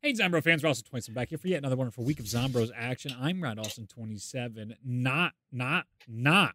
[0.00, 2.70] Hey, Zombro fans, we're also 27 back here for yet another wonderful week of Zombros
[2.76, 3.12] action.
[3.20, 4.76] I'm Rod Austin 27.
[4.84, 6.54] Not, not, not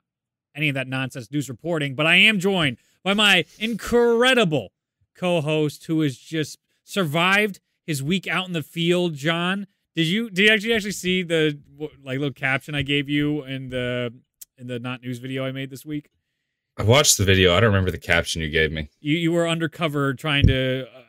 [0.55, 4.71] any of that nonsense news reporting, but I am joined by my incredible
[5.13, 9.15] co-host who has just survived his week out in the field.
[9.15, 11.59] John, did you did you actually actually see the
[12.01, 14.13] like little caption I gave you in the
[14.57, 16.09] in the not news video I made this week?
[16.77, 17.53] I watched the video.
[17.53, 18.89] I don't remember the caption you gave me.
[19.01, 21.02] You you were undercover trying to uh,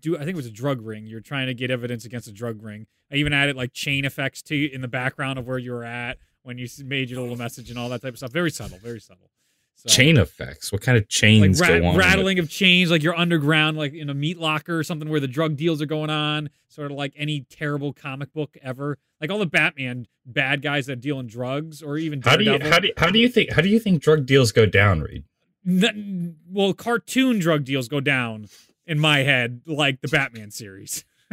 [0.00, 0.16] do.
[0.16, 1.06] I think it was a drug ring.
[1.06, 2.86] You're trying to get evidence against a drug ring.
[3.12, 6.18] I even added like chain effects to in the background of where you were at
[6.42, 8.32] when you made your little message and all that type of stuff.
[8.32, 8.78] Very subtle.
[8.78, 9.30] Very subtle.
[9.74, 10.70] So, chain effects.
[10.72, 11.96] What kind of chains like go on?
[11.96, 15.28] Rattling of chains, like you're underground, like in a meat locker or something where the
[15.28, 16.50] drug deals are going on.
[16.68, 18.98] Sort of like any terrible comic book ever.
[19.22, 22.58] Like all the Batman bad guys that deal in drugs, or even how do you
[22.60, 25.00] how do you, how do you think how do you think drug deals go down,
[25.00, 25.24] Reed?
[26.50, 28.48] well, cartoon drug deals go down
[28.90, 31.04] in my head, like the Batman series.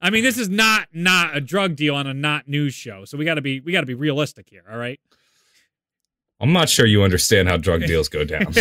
[0.00, 3.18] I mean, this is not not a drug deal on a not news show, so
[3.18, 4.64] we got to be we got to be realistic here.
[4.68, 4.98] All right.
[6.40, 8.54] I'm not sure you understand how drug deals go down.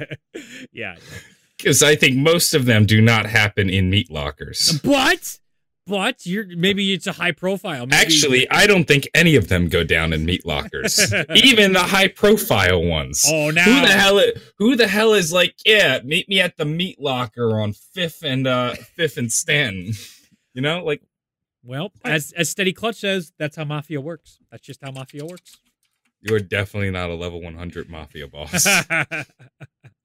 [0.72, 0.96] yeah.
[1.56, 4.80] Because I think most of them do not happen in meat lockers.
[4.82, 5.38] But,
[5.86, 7.86] but you're maybe it's a high profile.
[7.86, 7.96] Maybe.
[7.96, 11.12] Actually, I don't think any of them go down in meat lockers.
[11.34, 13.24] Even the high profile ones.
[13.26, 14.18] Oh, now who the hell?
[14.18, 15.54] Is, who the hell is like?
[15.64, 19.92] Yeah, meet me at the meat locker on Fifth and uh Fifth and Stanton.
[20.54, 21.02] You know, like.
[21.64, 24.38] Well, as as Steady Clutch says, that's how mafia works.
[24.50, 25.58] That's just how mafia works.
[26.20, 28.66] You are definitely not a level 100 mafia boss.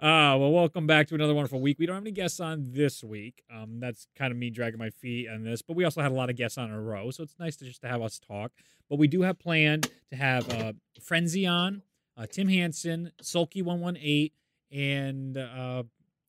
[0.00, 1.78] uh, well, welcome back to another wonderful week.
[1.78, 3.42] We don't have any guests on this week.
[3.54, 6.14] Um, that's kind of me dragging my feet on this, but we also had a
[6.14, 8.18] lot of guests on in a row, so it's nice to just to have us
[8.18, 8.52] talk.
[8.88, 11.82] But we do have planned to have uh, Frenzy on,
[12.16, 14.32] uh, Tim Hanson, Sulky118,
[14.72, 15.82] and uh,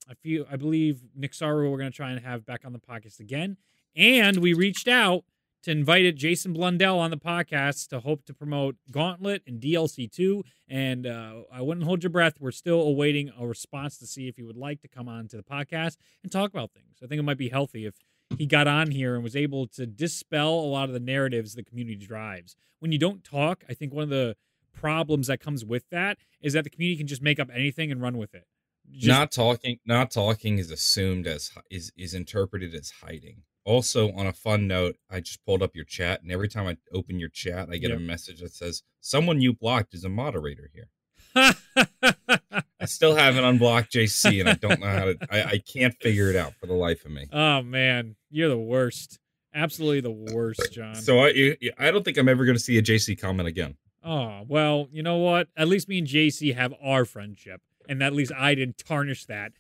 [0.10, 2.80] I feel I believe Nick Saru we're going to try and have back on the
[2.80, 3.56] podcast again.
[3.96, 5.24] And we reached out
[5.64, 10.44] to invited Jason Blundell on the podcast to hope to promote Gauntlet and DLC 2.
[10.68, 12.36] And uh, I wouldn't hold your breath.
[12.40, 15.38] We're still awaiting a response to see if he would like to come on to
[15.38, 16.98] the podcast and talk about things.
[17.04, 17.96] I think it might be healthy if
[18.38, 21.64] he got on here and was able to dispel a lot of the narratives the
[21.64, 22.56] community drives.
[22.80, 24.36] When you don't talk, I think one of the
[24.74, 28.02] problems that comes with that is that the community can just make up anything and
[28.02, 28.48] run with it.
[28.90, 33.44] Just, not talking, not talking is assumed as is is interpreted as hiding.
[33.64, 36.78] Also, on a fun note, I just pulled up your chat, and every time I
[36.94, 38.00] open your chat, I get yep.
[38.00, 40.90] a message that says, Someone you blocked is a moderator here.
[41.36, 45.18] I still haven't unblocked JC, and I don't know how to.
[45.30, 47.28] I, I can't figure it out for the life of me.
[47.34, 49.20] Oh man, you're the worst.
[49.54, 50.96] Absolutely the worst, John.
[50.96, 53.76] So I, I don't think I'm ever going to see a JC comment again.
[54.04, 55.48] Oh well, you know what?
[55.56, 59.54] At least me and JC have our friendship, and at least I didn't tarnish that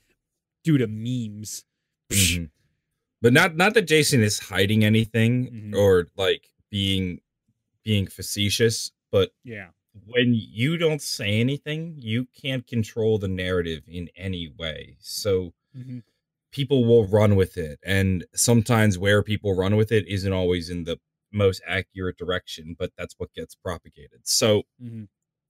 [0.63, 1.65] due to memes.
[2.11, 2.45] Mm-hmm
[3.21, 5.75] but not not that Jason is hiding anything mm-hmm.
[5.75, 7.19] or like being
[7.83, 9.67] being facetious, but yeah,
[10.07, 14.97] when you don't say anything, you can't control the narrative in any way.
[14.99, 15.99] So mm-hmm.
[16.51, 20.83] people will run with it, and sometimes where people run with it isn't always in
[20.85, 20.99] the
[21.31, 24.21] most accurate direction, but that's what gets propagated.
[24.23, 24.63] So.
[24.81, 25.03] Mm-hmm.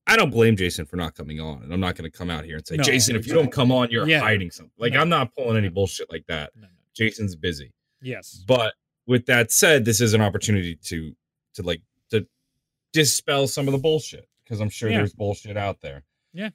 [0.08, 2.44] I don't blame Jason for not coming on, and I'm not going to come out
[2.44, 4.20] here and say, no, Jason, if you don't come on, you're yeah.
[4.20, 4.74] hiding something.
[4.78, 5.00] Like no.
[5.00, 6.50] I'm not pulling any bullshit like that.
[6.56, 7.72] No, Jason's busy.
[8.02, 8.44] Yes.
[8.48, 8.74] But
[9.08, 11.16] with that said, this is an opportunity to
[11.56, 11.82] to like
[12.12, 12.26] to
[12.94, 14.98] dispel some of the bullshit because I'm sure yeah.
[14.98, 16.04] there's bullshit out there.
[16.34, 16.50] Yeah.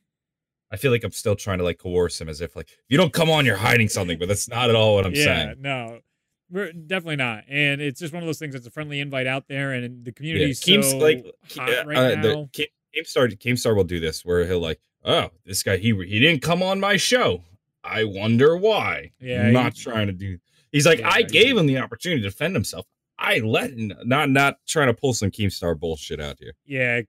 [0.71, 2.99] I feel like I'm still trying to like coerce him as if like if you
[2.99, 5.55] don't come on, you're hiding something, but that's not at all what I'm yeah, saying.
[5.61, 6.01] No.
[6.49, 8.55] We're definitely not, and it's just one of those things.
[8.55, 11.27] That's a friendly invite out there, and the community yeah, so like
[11.57, 12.23] hot right uh, now.
[12.23, 16.43] The, Keemstar, Keemstar will do this where he'll like, oh, this guy he he didn't
[16.43, 17.43] come on my show.
[17.87, 19.13] I wonder why.
[19.21, 20.39] Yeah, I'm not trying to do.
[20.73, 22.87] He's like, yeah, I gave him the opportunity to defend himself.
[23.19, 26.53] I let him, not not trying to pull some Keemstar bullshit out here.
[26.65, 27.03] Yeah,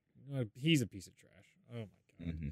[0.56, 1.32] he's a piece of trash.
[1.74, 2.34] Oh my god.
[2.34, 2.48] Mm-hmm.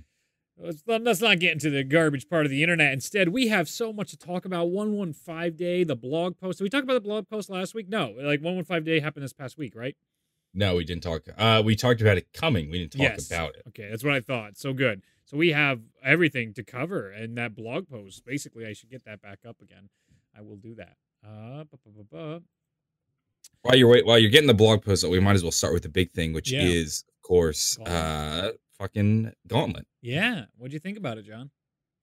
[0.57, 2.93] Let's, let's not get into the garbage part of the internet.
[2.93, 4.69] Instead, we have so much to talk about.
[4.69, 6.59] 115 Day, the blog post.
[6.59, 7.89] Did we talk about the blog post last week?
[7.89, 8.13] No.
[8.17, 9.95] Like 115 Day happened this past week, right?
[10.53, 11.23] No, we didn't talk.
[11.37, 12.71] Uh, we talked about it coming.
[12.71, 13.27] We didn't talk yes.
[13.27, 13.63] about it.
[13.67, 14.57] Okay, that's what I thought.
[14.57, 15.01] So good.
[15.25, 18.23] So we have everything to cover, and that blog post.
[18.25, 19.89] Basically, I should get that back up again.
[20.37, 20.97] I will do that.
[21.25, 21.63] Uh,
[23.61, 25.83] while you're wait, while you're getting the blog post, we might as well start with
[25.83, 26.61] the big thing, which yeah.
[26.61, 29.87] is, of course, uh, fucking Gauntlet.
[30.01, 31.49] Yeah, what do you think about it, John?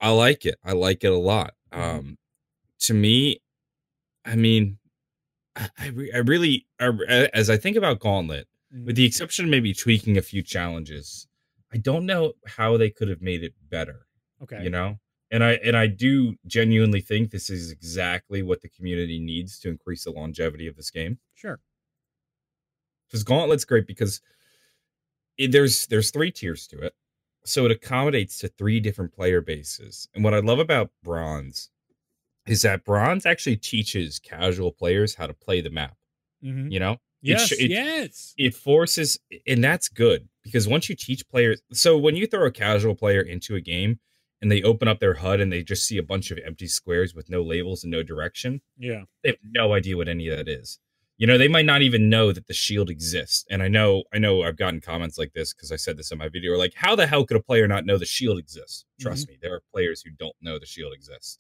[0.01, 0.57] I like it.
[0.65, 1.55] I like it a lot.
[1.73, 1.99] Mm-hmm.
[1.99, 2.19] Um,
[2.81, 3.41] to me,
[4.25, 4.79] I mean,
[5.55, 5.69] I,
[6.13, 8.87] I really, as I think about Gauntlet, mm-hmm.
[8.87, 11.29] with the exception of maybe tweaking a few challenges,
[11.73, 14.07] I don't know how they could have made it better.
[14.43, 14.99] Okay, you know,
[15.31, 19.71] and I and I do genuinely think this is exactly what the community needs to
[19.71, 21.19] increase the longevity of this game.
[21.35, 21.59] Sure.
[23.09, 24.21] Because Gauntlet's great because
[25.39, 26.95] it, there's there's three tiers to it,
[27.45, 30.09] so it accommodates to three different player bases.
[30.15, 31.71] And what I love about Bronze
[32.47, 35.97] is that Bronze actually teaches casual players how to play the map.
[36.45, 36.71] Mm-hmm.
[36.73, 37.53] You know, Yes.
[37.53, 38.35] it, it, yes.
[38.37, 42.51] it forces, and that's good because once you teach players, so when you throw a
[42.51, 43.99] casual player into a game
[44.41, 47.15] and they open up their HUD and they just see a bunch of empty squares
[47.15, 49.03] with no labels and no direction, yeah.
[49.23, 50.79] they have no idea what any of that is.
[51.19, 53.45] You know, they might not even know that the shield exists.
[53.49, 56.19] And I know, I know, I've gotten comments like this because I said this in
[56.19, 56.57] my video.
[56.57, 58.85] Like, how the hell could a player not know the shield exists?
[58.99, 61.39] Trust me, there are players who don't know the shield exists.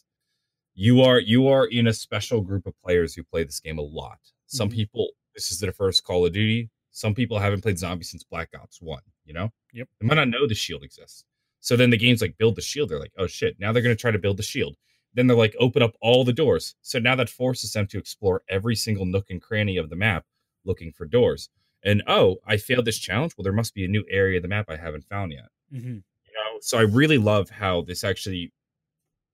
[0.75, 3.83] You are you are in a special group of players who play this game a
[3.83, 4.19] lot.
[4.47, 4.75] Some Mhm.
[4.75, 6.71] people, this is their first Call of Duty.
[6.93, 9.03] Some people haven't played Zombie since Black Ops One.
[9.25, 9.89] You know, Yep.
[10.01, 11.25] they might not know the shield exists.
[11.61, 12.89] So then the game's like build the shield.
[12.89, 14.77] They're like, oh shit, now they're gonna try to build the shield
[15.15, 18.43] then they're like open up all the doors so now that forces them to explore
[18.49, 20.25] every single nook and cranny of the map
[20.65, 21.51] looking for doors
[21.85, 24.49] and oh i failed this challenge well there must be a new area of the
[24.49, 25.87] map i haven't found yet Mm-hmm.
[25.97, 28.55] you know so i really love how this actually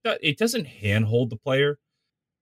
[0.05, 1.79] it doesn't handhold the player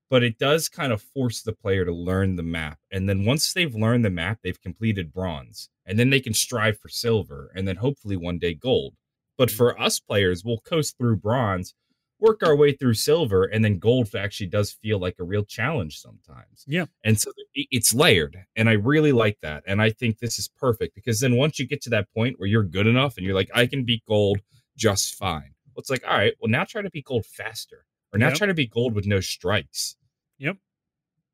[0.08, 3.52] but it does kind of force the player to learn the map and then once
[3.52, 7.66] they've learned the map they've completed bronze and then they can strive for silver and
[7.66, 8.94] then hopefully one day gold.
[9.38, 9.56] But mm-hmm.
[9.56, 11.74] for us players we'll coast through bronze
[12.18, 15.98] work our way through silver and then gold actually does feel like a real challenge
[15.98, 16.64] sometimes.
[16.66, 16.86] Yeah.
[17.04, 20.94] and so it's layered and i really like that and i think this is perfect
[20.94, 23.50] because then once you get to that point where you're good enough and you're like
[23.54, 24.40] i can beat gold
[24.76, 27.84] just fine well, it's like all right well now try to beat gold faster
[28.16, 28.36] or now Yep.
[28.36, 29.96] try to beat gold with no strikes
[30.38, 30.56] Yep.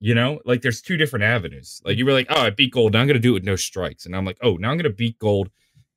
[0.01, 2.93] you know like there's two different avenues like you were like oh i beat gold
[2.93, 4.91] now i'm gonna do it with no strikes and i'm like oh now i'm gonna
[4.91, 5.51] beat gold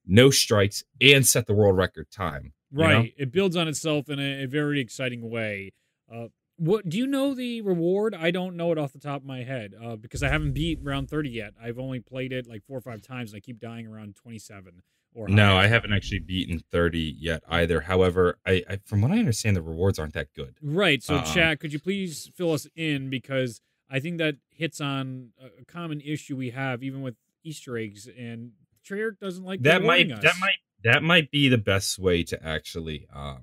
[0.06, 2.86] no strikes and set the world record time you know?
[3.00, 3.14] Right.
[3.18, 5.72] It builds on itself in a, a very exciting way.
[6.14, 6.28] Uh,
[6.58, 8.14] what do you know the reward?
[8.14, 10.80] I don't know it off the top of my head uh, because I haven't beat
[10.82, 11.54] round thirty yet.
[11.62, 14.82] I've only played it like four or five times, and I keep dying around twenty-seven.
[15.16, 15.56] Or No, higher.
[15.64, 17.82] I haven't actually beaten 30 yet either.
[17.82, 20.58] However, I, I from what I understand, the rewards aren't that good.
[20.62, 21.02] Right.
[21.02, 25.30] So, Um, chat, could you please fill us in because I think that hits on
[25.62, 28.52] a common issue we have even with Easter eggs, and
[28.86, 30.22] Treyarch doesn't like That might us.
[30.22, 33.42] that might that might be the best way to actually um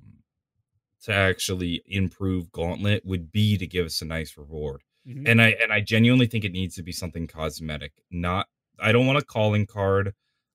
[1.04, 4.82] to actually improve Gauntlet would be to give us a nice reward.
[5.08, 5.26] Mhm.
[5.26, 7.92] And I and I genuinely think it needs to be something cosmetic.
[8.10, 8.48] Not
[8.78, 10.12] I don't want a calling card.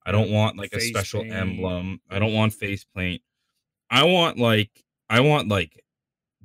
[0.07, 1.33] I don't want like a special paint.
[1.33, 1.99] emblem.
[2.09, 3.21] I don't want face paint.
[3.91, 4.71] I want like
[5.09, 5.83] I want like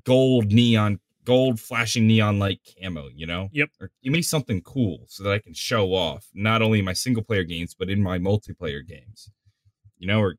[0.05, 3.49] gold neon gold flashing neon light camo, you know?
[3.53, 3.70] Yep.
[3.81, 6.93] Or give me something cool so that I can show off not only in my
[6.93, 9.31] single player games but in my multiplayer games.
[9.97, 10.35] You know, or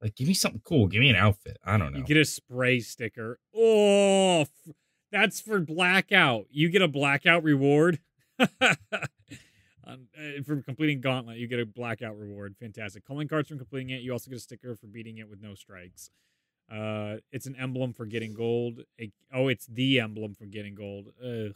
[0.00, 0.86] like give me something cool.
[0.86, 1.58] Give me an outfit.
[1.62, 1.98] I don't know.
[1.98, 3.38] You get a spray sticker.
[3.54, 4.74] Oh, f-
[5.12, 6.46] that's for blackout.
[6.50, 7.98] You get a blackout reward.
[9.92, 12.56] Um, uh, for completing Gauntlet, you get a blackout reward.
[12.58, 13.04] Fantastic.
[13.04, 14.02] Calling cards from completing it.
[14.02, 16.10] You also get a sticker for beating it with no strikes.
[16.70, 18.80] Uh, it's an emblem for getting gold.
[19.00, 21.08] A- oh, it's the emblem for getting gold.
[21.24, 21.54] Ugh.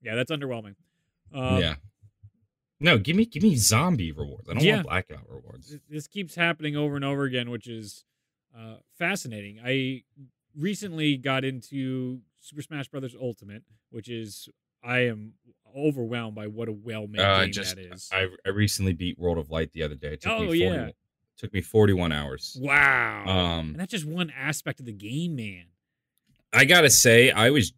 [0.00, 0.74] Yeah, that's underwhelming.
[1.32, 1.74] Um, yeah.
[2.80, 4.48] No, give me give me zombie rewards.
[4.48, 4.76] I don't Yeah.
[4.76, 5.76] want blackout rewards.
[5.88, 8.04] this keeps happening over and over again, which is
[8.56, 9.60] uh, fascinating.
[9.64, 10.02] I
[10.56, 14.48] recently got into Super Smash Brothers Ultimate, which is
[14.82, 15.34] I am
[15.76, 18.08] overwhelmed by what a well-made Uh, game just that is.
[18.12, 20.14] I I recently beat World of Light the other day.
[20.14, 20.90] It took Oh, me 40, yeah.
[21.38, 22.56] took me 41 hours.
[22.60, 25.66] wow, Um and that's just one aspect of the game, man.
[26.52, 27.72] I got to say I was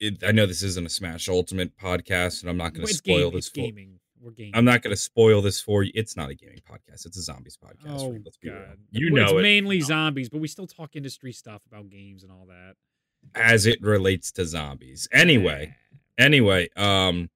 [0.00, 3.30] it, I know this isn't a Smash Ultimate podcast and I'm not going to spoil
[3.30, 4.00] game, this for gaming.
[4.20, 4.52] We're gaming.
[4.56, 5.92] I'm not going to spoil this for you.
[5.94, 7.06] It's not a gaming podcast.
[7.06, 8.00] It's a zombies podcast.
[8.00, 10.96] Oh let's be god, You Well, know it's it mainly zombies, but we still talk
[10.96, 12.74] industry stuff about games and all that.
[13.34, 15.06] as it relates to zombies.
[15.12, 15.74] Anyway,
[16.18, 17.30] anyway, um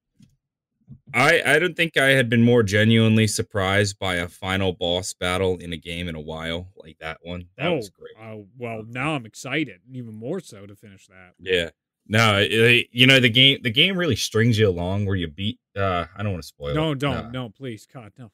[1.12, 5.56] I I don't think I had been more genuinely surprised by a final boss battle
[5.58, 7.46] in a game in a while like that one.
[7.56, 8.14] That oh, was great.
[8.20, 11.32] Oh well, now I'm excited, even more so to finish that.
[11.38, 11.70] Yeah.
[12.06, 13.58] No, it- you know the game.
[13.62, 15.58] The game really strings you along where you beat.
[15.76, 16.75] uh I don't want to spoil.
[16.75, 16.99] No, it.
[16.99, 18.30] don't, Uh, no, please, God, no.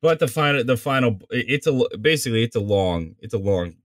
[0.00, 3.76] But the final, the final, it's a basically it's a long, it's a long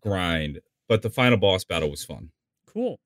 [0.00, 0.60] grind.
[0.88, 2.30] But the final boss battle was fun.
[2.66, 2.98] Cool.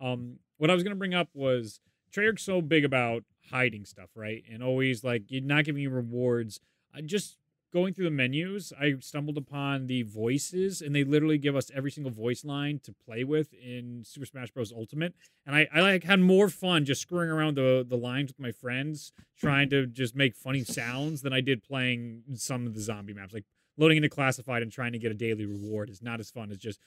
[0.00, 1.80] Um, what I was gonna bring up was
[2.14, 4.44] Treyarch's so big about hiding stuff, right?
[4.48, 6.60] And always like not giving you rewards.
[6.94, 7.36] I just
[7.72, 11.90] going through the menus, I stumbled upon the voices, and they literally give us every
[11.90, 14.72] single voice line to play with in Super Smash Bros.
[14.72, 15.14] Ultimate.
[15.44, 18.52] And I, I like had more fun just screwing around the the lines with my
[18.52, 23.14] friends, trying to just make funny sounds than I did playing some of the zombie
[23.14, 23.34] maps.
[23.34, 26.52] Like loading into classified and trying to get a daily reward is not as fun
[26.52, 26.78] as just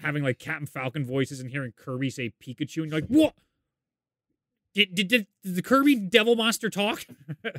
[0.00, 3.34] having like Captain Falcon voices and hearing Kirby say Pikachu, and you're like, what?
[4.74, 7.04] Did, did, did the Kirby Devil Monster talk?
[7.44, 7.52] All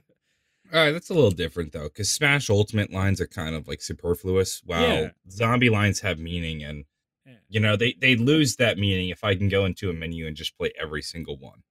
[0.74, 4.62] right, that's a little different though, because Smash Ultimate lines are kind of like superfluous,
[4.66, 5.10] while Yeah.
[5.30, 6.86] zombie lines have meaning, and
[7.28, 7.34] Yeah.
[7.50, 10.36] you know they they lose that meaning if I can go into a menu and
[10.36, 11.62] just play every single one.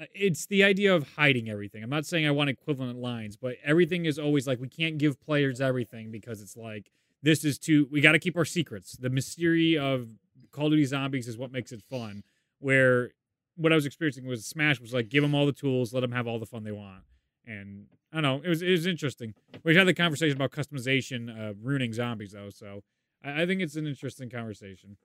[0.00, 1.82] Uh, it's the idea of hiding everything.
[1.82, 5.20] I'm not saying I want equivalent lines, but everything is always like we can't give
[5.20, 6.90] players everything because it's like
[7.26, 7.88] this is too.
[7.90, 8.92] We got to keep our secrets.
[8.92, 10.08] The mystery of
[10.52, 12.22] Call of Duty Zombies is what makes it fun.
[12.60, 13.10] Where
[13.56, 16.12] what I was experiencing was Smash was like give them all the tools, let them
[16.12, 17.02] have all the fun they want,
[17.44, 18.42] and I don't know.
[18.44, 19.34] It was it was interesting.
[19.64, 22.84] We had the conversation about customization uh, ruining zombies though, so
[23.24, 24.96] I, I think it's an interesting conversation.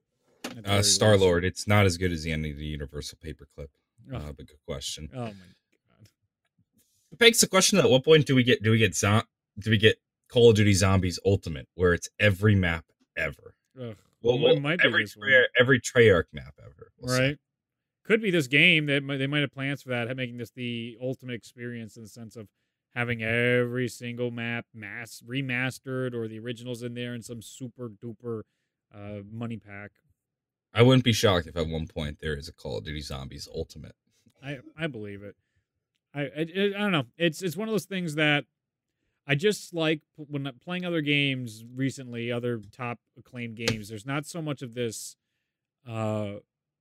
[0.64, 0.84] Uh.
[0.84, 3.70] Star Lord, it's not as good as the end of the Universal Paperclip.
[4.14, 4.16] Oh.
[4.16, 5.10] Uh, but good question.
[5.14, 6.08] Oh my god.
[7.12, 9.24] It begs the question: At what point do we get do we get zo-
[9.58, 9.98] do we get
[10.32, 12.86] Call of Duty Zombies Ultimate, where it's every map
[13.18, 13.56] ever?
[13.80, 13.96] Ugh.
[14.24, 15.28] Well, Well, well, might be every this one.
[15.28, 17.28] Treyarch- every Treyarch map ever, we'll say.
[17.30, 17.38] right?
[18.04, 18.86] Could be this game.
[18.86, 22.10] They might, they might have plans for that, making this the ultimate experience in the
[22.10, 22.48] sense of
[22.96, 28.42] having every single map mass remastered or the originals in there in some super duper
[28.94, 29.92] uh, money pack.
[30.74, 33.48] I wouldn't be shocked if at one point there is a Call of Duty Zombies
[33.54, 33.96] Ultimate.
[34.44, 35.36] I I believe it.
[36.14, 37.06] I I, I don't know.
[37.18, 38.46] It's it's one of those things that
[39.28, 43.90] I just like when playing other games recently, other top acclaimed games.
[43.90, 45.16] There's not so much of this
[45.88, 46.34] uh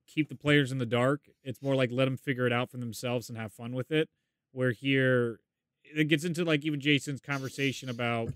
[0.07, 1.21] keep the players in the dark.
[1.43, 4.09] It's more like let them figure it out for themselves and have fun with it.
[4.51, 5.39] Where here
[5.83, 8.29] it gets into like even Jason's conversation about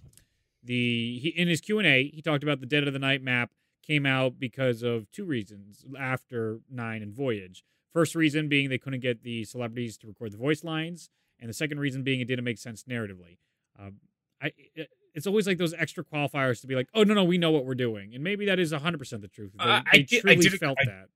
[0.63, 3.51] the he in his Q&A, he talked about the Dead of the Night map
[3.85, 7.63] came out because of two reasons after 9 and Voyage.
[7.93, 11.09] First reason being they couldn't get the celebrities to record the voice lines,
[11.39, 13.37] and the second reason being it didn't make sense narratively.
[13.79, 13.95] Um,
[14.41, 17.37] I it, it's always like those extra qualifiers to be like, oh no no we
[17.37, 19.51] know what we're doing, and maybe that is hundred percent the truth.
[19.57, 21.09] They, Uh, I they did- I truly did- felt I- that.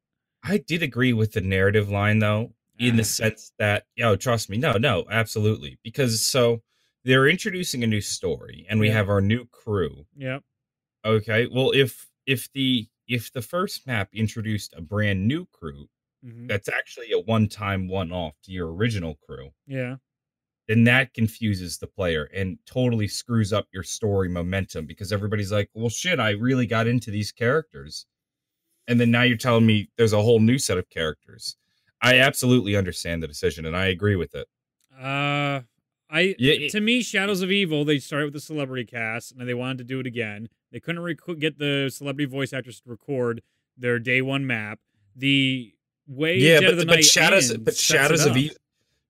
[0.44, 2.98] I did agree with the narrative line though, in Ah.
[2.98, 6.64] the sense that, yo, trust me, no, no, absolutely, because so
[7.04, 8.94] they're introducing a new story, and we Yeah.
[8.94, 10.06] have our new crew.
[10.16, 10.44] Yep.
[11.06, 15.90] Okay, well, if if the if the first map introduced a brand new crew
[16.24, 19.98] hmm that's actually a one time one off to your original crew, Yeah.
[20.70, 25.68] Then that confuses the player and totally screws up your story momentum because everybody's like,
[25.74, 28.06] well, shit, I really got into these characters.
[28.88, 31.56] And then now you're telling me there's a whole new set of characters.
[32.04, 34.48] I absolutely understand the decision and I agree with it.
[34.96, 35.62] Uh,
[36.08, 37.84] I Yeah, it- to me, Shadows of Evil.
[37.84, 40.50] They started with the celebrity cast, and they wanted to do it again.
[40.72, 43.42] They couldn't rec- get the celebrity voice actors to record
[43.76, 44.80] their day one map.
[45.16, 45.74] The
[46.08, 48.38] way yeah, but, the but Shadows ends but Shadows of.
[48.38, 48.56] Evil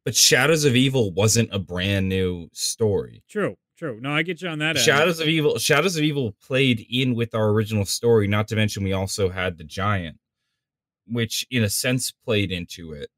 [0.09, 3.23] but Shadows of Evil wasn't a brand new story.
[3.29, 3.99] True, true.
[4.01, 4.75] No, I get you on that.
[4.75, 4.79] end.
[4.79, 8.83] Shadows of Evil Shadows of Evil played in with our original story, not to mention
[8.83, 10.17] we also had the giant,
[11.07, 13.09] which in a sense played into it.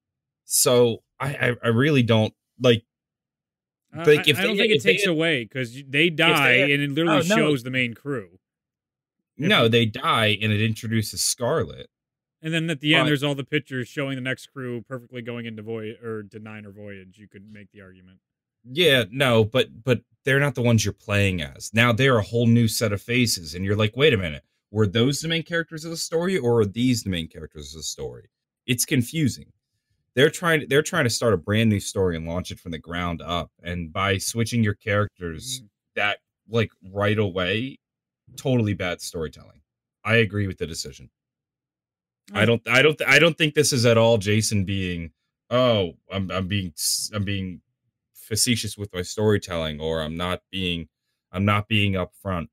[0.46, 2.84] So I I, I really don't like
[3.96, 6.10] Uh, like, I, if I don't they- think it they takes had- away because they
[6.10, 7.36] die, had- and it literally Oh, no.
[7.38, 8.40] shows the main crew.
[9.38, 11.90] If no, they die and it introduces Scarlett.
[12.42, 15.22] And then at the end, But- there's all the pictures showing the next crew perfectly
[15.22, 17.18] going into voyage or to nine or voyage.
[17.18, 18.20] You could make the argument.
[18.64, 21.74] Yeah, no, but but they're not the ones you're playing as.
[21.74, 24.88] Now they're a whole new set of faces, and you're like, wait a minute, were
[24.88, 27.84] those the main characters of the story, or are these the main characters of the
[27.84, 28.30] story?
[28.68, 29.52] It's confusing.
[30.16, 32.78] They're trying they're trying to start a brand new story and launch it from the
[32.78, 35.68] ground up, and by switching your characters mm-hmm.
[35.96, 36.20] that
[36.50, 37.80] like right away,
[38.36, 39.62] totally bad storytelling.
[40.04, 41.10] I agree with the decision.
[42.34, 45.12] I don't I don't I don't think this is at all Jason being
[45.50, 46.74] oh I'm I'm being
[47.14, 47.62] I'm being
[48.14, 50.88] facetious with my storytelling or I'm not being
[51.32, 52.48] I'm not being upfront.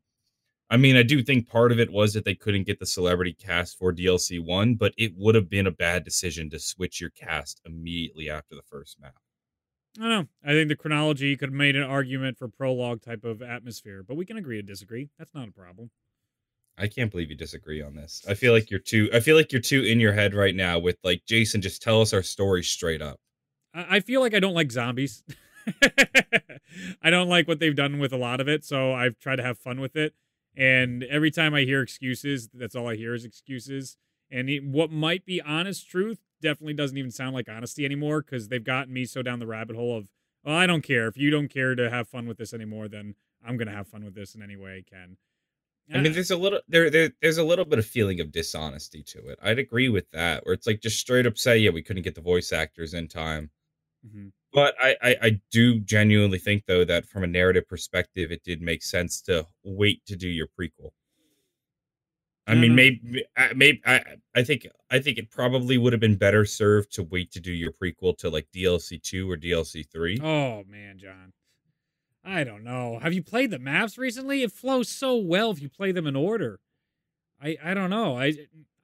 [0.71, 3.33] I mean, I do think part of it was that they couldn't get the celebrity
[3.33, 7.11] cast for DLC 1, but it would have been a bad decision to switch your
[7.11, 9.17] cast immediately after the first map.
[9.99, 10.27] I don't know.
[10.45, 14.17] I think the chronology could have made an argument for prologue type of atmosphere, but
[14.17, 15.09] we can agree to disagree.
[15.19, 15.91] That's not a problem.
[16.79, 18.25] I can't believe you disagree on this.
[18.29, 20.79] I feel like you're too I feel like you're too in your head right now
[20.79, 23.19] with like Jason just tell us our story straight up.
[23.75, 25.23] I, feel like I don't like zombies.
[27.03, 29.43] I don't like what they've done with a lot of it, so I've tried to
[29.43, 30.15] have fun with it.
[30.57, 33.97] And every time I hear excuses, that's all I hear is excuses.
[34.31, 38.65] And what might be honest truth definitely doesn't even sound like honesty anymore because they've
[38.65, 40.09] gotten me so down the rabbit hole of,
[40.45, 41.07] well, I don't care.
[41.07, 43.15] If you don't care to have fun with this anymore, then
[43.47, 45.17] I'm going to have fun with this in any way I can.
[45.93, 49.03] I mean, there's a little there, there there's a little bit of feeling of dishonesty
[49.05, 49.39] to it.
[49.43, 52.15] I'd agree with that, where it's like just straight up say, yeah, we couldn't get
[52.15, 53.51] the voice actors in time.
[54.07, 54.33] Mhm.
[54.53, 58.63] But I, I, I do genuinely think though that from a narrative perspective, it did
[58.63, 60.91] make sense to wait to do your prequel.
[62.47, 64.03] I mean, maybe, maybe I,
[64.35, 67.53] I think, I think it probably would have been better served to wait to do
[67.53, 70.19] your prequel to like DLC two or DLC three.
[70.23, 71.35] Oh man, John,
[72.25, 72.99] I don't know.
[73.01, 74.43] Have you played the maps recently?
[74.43, 76.61] It flows so well if you play them in order.
[77.41, 78.19] I, I don't know.
[78.19, 78.35] I,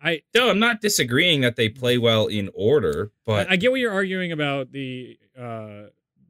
[0.02, 0.22] I.
[0.34, 3.80] No, I'm not disagreeing that they play well in order, but I, I get what
[3.80, 5.84] you're arguing about the uh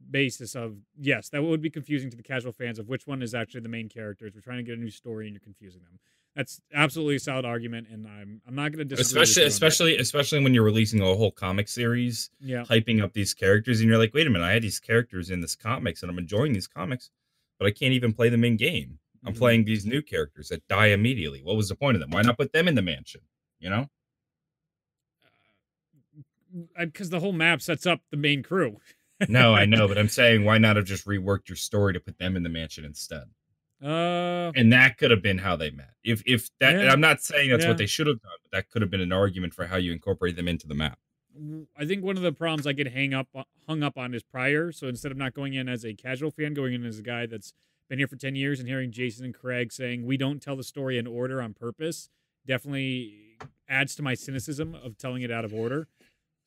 [0.09, 3.33] basis of yes, that would be confusing to the casual fans of which one is
[3.33, 4.33] actually the main characters.
[4.33, 5.99] We're trying to get a new story and you're confusing them.
[6.35, 9.21] That's absolutely a solid argument, and I'm I'm not going to disagree.
[9.21, 13.79] Especially especially especially when you're releasing a whole comic series, yeah, hyping up these characters,
[13.79, 16.17] and you're like, wait a minute, I had these characters in this comics, and I'm
[16.17, 17.09] enjoying these comics,
[17.57, 18.99] but I can't even play them in game.
[19.23, 19.39] I'm mm-hmm.
[19.39, 21.41] playing these new characters that die immediately.
[21.41, 22.11] What was the point of them?
[22.11, 23.21] Why not put them in the mansion?
[23.59, 23.89] You know,
[26.77, 28.77] because uh, the whole map sets up the main crew.
[29.29, 32.17] no, I know, but I'm saying why not have just reworked your story to put
[32.17, 33.23] them in the mansion instead?
[33.85, 35.91] Uh, and that could have been how they met.
[36.03, 37.69] If if that, yeah, I'm not saying that's yeah.
[37.69, 39.91] what they should have done, but that could have been an argument for how you
[39.91, 40.97] incorporate them into the map.
[41.77, 43.27] I think one of the problems I get hang up
[43.67, 44.71] hung up on is prior.
[44.71, 47.27] So instead of not going in as a casual fan, going in as a guy
[47.27, 47.53] that's
[47.87, 50.63] been here for ten years and hearing Jason and Craig saying we don't tell the
[50.63, 52.09] story in order on purpose,
[52.47, 53.37] definitely
[53.69, 55.87] adds to my cynicism of telling it out of order.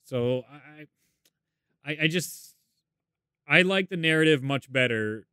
[0.03, 0.89] So I,
[1.85, 2.57] I, I just
[3.47, 5.27] I like the narrative much better.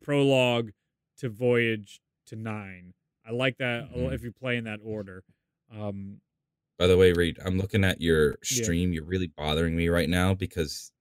[0.00, 0.70] Prologue
[1.18, 2.94] to Voyage to Nine.
[3.26, 4.12] I like that mm-hmm.
[4.12, 5.22] if you play in that order.
[5.76, 6.20] Um,
[6.78, 8.90] By the way, Reed, I'm looking at your stream.
[8.90, 8.96] Yeah.
[8.96, 10.92] You're really bothering me right now because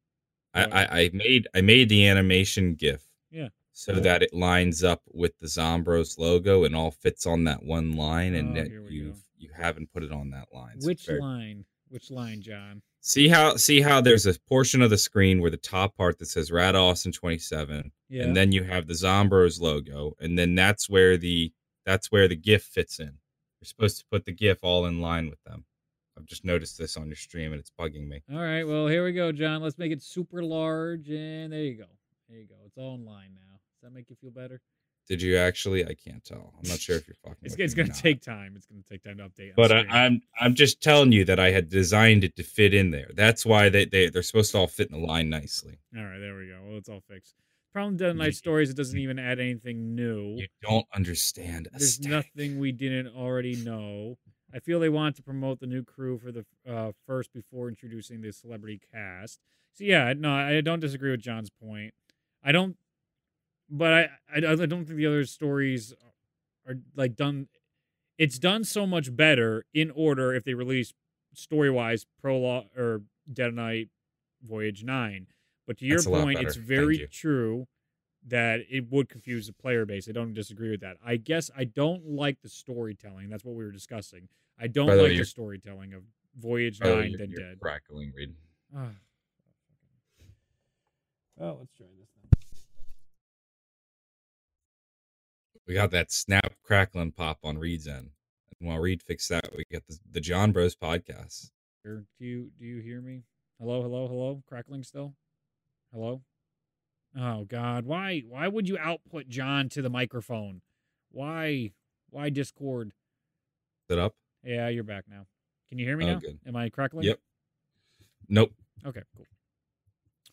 [0.53, 3.03] I, I, I, made I made the animation GIF.
[3.31, 3.49] Yeah.
[3.73, 7.95] So that it lines up with the Zombros logo and all fits on that one
[7.95, 10.81] line, and oh, you you haven't put it on that line.
[10.81, 11.63] So Which line?
[11.89, 12.81] Which line, John?
[13.01, 16.27] See how see how there's a portion of the screen where the top part that
[16.27, 18.23] says Rad Austin 27, yeah.
[18.23, 21.53] and then you have the Zombros logo, and then that's where the
[21.85, 23.05] that's where the GIF fits in.
[23.61, 25.63] You're supposed to put the GIF all in line with them.
[26.17, 28.23] I've just noticed this on your stream, and it's bugging me.
[28.31, 29.61] All right, well here we go, John.
[29.61, 31.85] Let's make it super large, and there you go.
[32.27, 32.55] There you go.
[32.65, 33.59] It's all in line now.
[33.79, 34.59] Does that make you feel better?
[35.07, 35.85] Did you actually?
[35.85, 36.53] I can't tell.
[36.57, 37.37] I'm not sure if you're fucking.
[37.43, 38.53] it's, it's going to take time.
[38.55, 39.53] It's going to take time to update.
[39.55, 42.91] But I, I'm I'm just telling you that I had designed it to fit in
[42.91, 43.09] there.
[43.15, 45.79] That's why they they they're supposed to all fit in the line nicely.
[45.97, 46.59] All right, there we go.
[46.65, 47.35] Well, it's all fixed.
[47.73, 48.69] Problem Dead Night Stories.
[48.69, 50.35] It doesn't even add anything new.
[50.37, 51.69] You don't understand.
[51.71, 54.17] There's nothing we didn't already know.
[54.53, 58.21] I feel they want to promote the new crew for the uh, first before introducing
[58.21, 59.39] the celebrity cast.
[59.73, 61.93] So yeah, no, I don't disagree with John's point.
[62.43, 62.77] I don't
[63.69, 65.93] but I, I, I don't think the other stories
[66.67, 67.47] are like done.
[68.17, 70.93] It's done so much better in order if they release
[71.33, 73.01] story wise prologue or
[73.31, 73.89] Dead Night
[74.41, 75.27] Voyage Nine.
[75.67, 77.67] But to your point, it's very true
[78.25, 80.07] that it would confuse the player base.
[80.09, 80.97] I don't disagree with that.
[81.05, 83.29] I guess I don't like the storytelling.
[83.29, 84.27] That's what we were discussing.
[84.59, 86.03] I don't like the storytelling of
[86.39, 87.59] Voyage Nine then Dead.
[87.61, 88.33] Crackling, Reed.
[91.39, 92.09] Oh, let's try this.
[95.67, 98.09] We got that snap crackling pop on Reed's end.
[98.59, 101.51] And while Reed fixed that, we get the, the John Bros podcast.
[101.83, 103.23] Do you do you hear me?
[103.59, 104.43] Hello, hello, hello.
[104.47, 105.13] Crackling still?
[105.93, 106.21] Hello?
[107.17, 110.61] Oh God, why why would you output John to the microphone?
[111.11, 111.71] Why
[112.09, 112.93] why Discord?
[113.89, 114.15] Is it up?
[114.43, 115.27] Yeah, you're back now.
[115.69, 116.19] Can you hear me oh, now?
[116.19, 116.39] Good.
[116.45, 117.05] Am I crackling?
[117.05, 117.19] Yep.
[118.27, 118.51] Nope.
[118.85, 119.25] Okay, cool.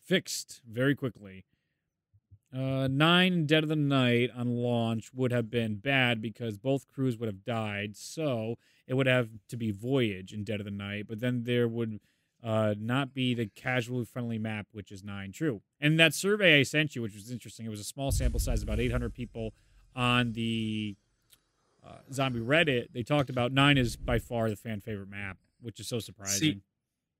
[0.03, 1.45] Fixed very quickly.
[2.55, 7.17] Uh, nine Dead of the Night on launch would have been bad because both crews
[7.17, 7.97] would have died.
[7.97, 8.55] So
[8.87, 11.99] it would have to be Voyage in Dead of the Night, but then there would
[12.41, 15.33] uh, not be the casually friendly map, which is nine.
[15.33, 15.63] True.
[15.81, 18.63] And that survey I sent you, which was interesting, it was a small sample size,
[18.63, 19.53] about 800 people
[19.93, 20.95] on the
[21.85, 22.93] uh, zombie Reddit.
[22.93, 26.39] They talked about nine is by far the fan favorite map, which is so surprising.
[26.39, 26.61] See,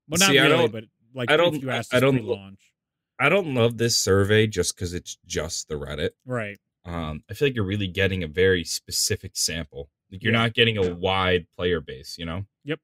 [0.08, 2.72] well, not see, really, but like I don't, if you asked I don't launch.
[3.20, 6.12] I don't love this survey just because it's just the Reddit.
[6.26, 6.58] Right.
[6.84, 9.90] Um, I feel like you're really getting a very specific sample.
[10.12, 10.40] Like you're yeah.
[10.40, 12.46] not getting a wide player base, you know?
[12.64, 12.80] Yep.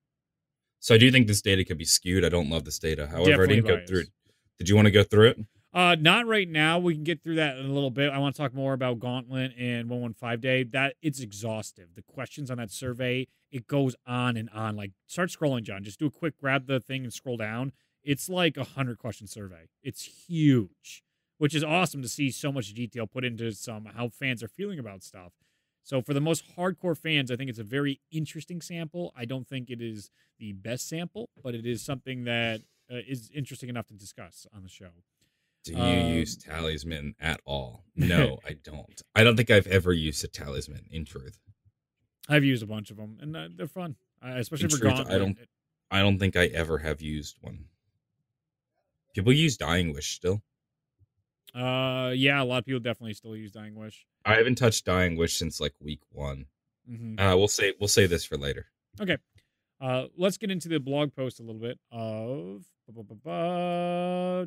[0.79, 2.25] So I do think this data could be skewed.
[2.25, 3.07] I don't love this data.
[3.07, 3.81] However, Definitely I didn't biased.
[3.81, 4.07] go through it.
[4.57, 5.39] Did you want to go through it?
[5.73, 6.79] Uh, not right now.
[6.79, 8.11] We can get through that in a little bit.
[8.11, 10.63] I want to talk more about Gauntlet and 115 Day.
[10.63, 11.89] That it's exhaustive.
[11.95, 14.75] The questions on that survey, it goes on and on.
[14.75, 15.83] Like start scrolling, John.
[15.83, 17.71] Just do a quick grab the thing and scroll down.
[18.03, 19.67] It's like a hundred question survey.
[19.83, 21.03] It's huge,
[21.37, 24.79] which is awesome to see so much detail put into some how fans are feeling
[24.79, 25.33] about stuff.
[25.83, 29.13] So for the most hardcore fans, I think it's a very interesting sample.
[29.15, 30.09] I don't think it is
[30.39, 32.61] the best sample, but it is something that
[32.91, 34.89] uh, is interesting enough to discuss on the show.
[35.63, 37.83] Do you um, use talisman at all?
[37.95, 39.01] No, I don't.
[39.15, 41.37] I don't think I've ever used a talisman in truth.
[42.29, 44.93] I've used a bunch of them, and uh, they're fun, uh, especially In for truth,
[44.95, 45.15] Gauntlet.
[45.15, 45.37] I don't-
[45.93, 47.65] I don't think I ever have used one.
[49.13, 50.41] People use Dying Wish still.
[51.53, 54.05] Uh, yeah, a lot of people definitely still use Dying Wish.
[54.25, 56.45] I haven't touched Dying Wish since like week one.
[56.87, 58.67] hmm Uh, we'll say we'll say this for later.
[59.01, 59.17] Okay.
[59.81, 62.63] Uh, let's get into the blog post a little bit of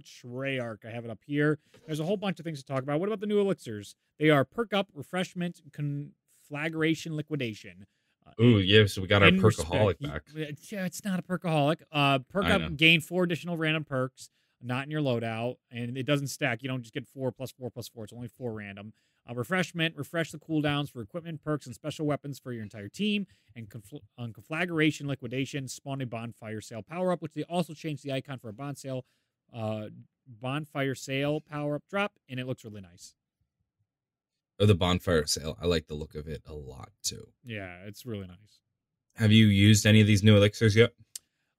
[0.03, 0.85] Treyarch.
[0.87, 1.59] I have it up here.
[1.87, 3.00] There's a whole bunch of things to talk about.
[3.00, 3.96] What about the new elixirs?
[4.18, 7.87] They are perk up, refreshment, conflagration, liquidation.
[8.27, 8.87] Uh, Ooh, yeah.
[8.87, 10.57] So we got our perkaholic respect- back.
[10.70, 11.83] Yeah, it's not a perkaholic.
[11.92, 12.68] Uh, perk I up, know.
[12.70, 14.31] gain four additional random perks,
[14.64, 16.62] not in your loadout, and it doesn't stack.
[16.62, 18.05] You don't just get four plus four plus four.
[18.05, 18.92] It's only four random.
[19.29, 23.27] Uh, refreshment, refresh the cooldowns for equipment, perks, and special weapons for your entire team.
[23.55, 28.05] And confl- on conflagration, liquidation, spawn a bonfire sale power up, which they also changed
[28.05, 29.05] the icon for a bond sale,
[29.55, 29.87] uh,
[30.27, 33.14] bonfire sale power up drop, and it looks really nice.
[34.61, 35.57] Oh, the bonfire sale.
[35.61, 37.29] I like the look of it a lot too.
[37.44, 38.61] Yeah, it's really nice.
[39.16, 40.92] Have you used any of these new elixirs yet?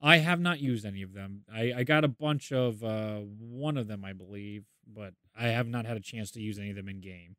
[0.06, 1.42] I have not used any of them.
[1.52, 5.68] I, I got a bunch of uh, one of them, I believe, but I have
[5.68, 7.36] not had a chance to use any of them in game.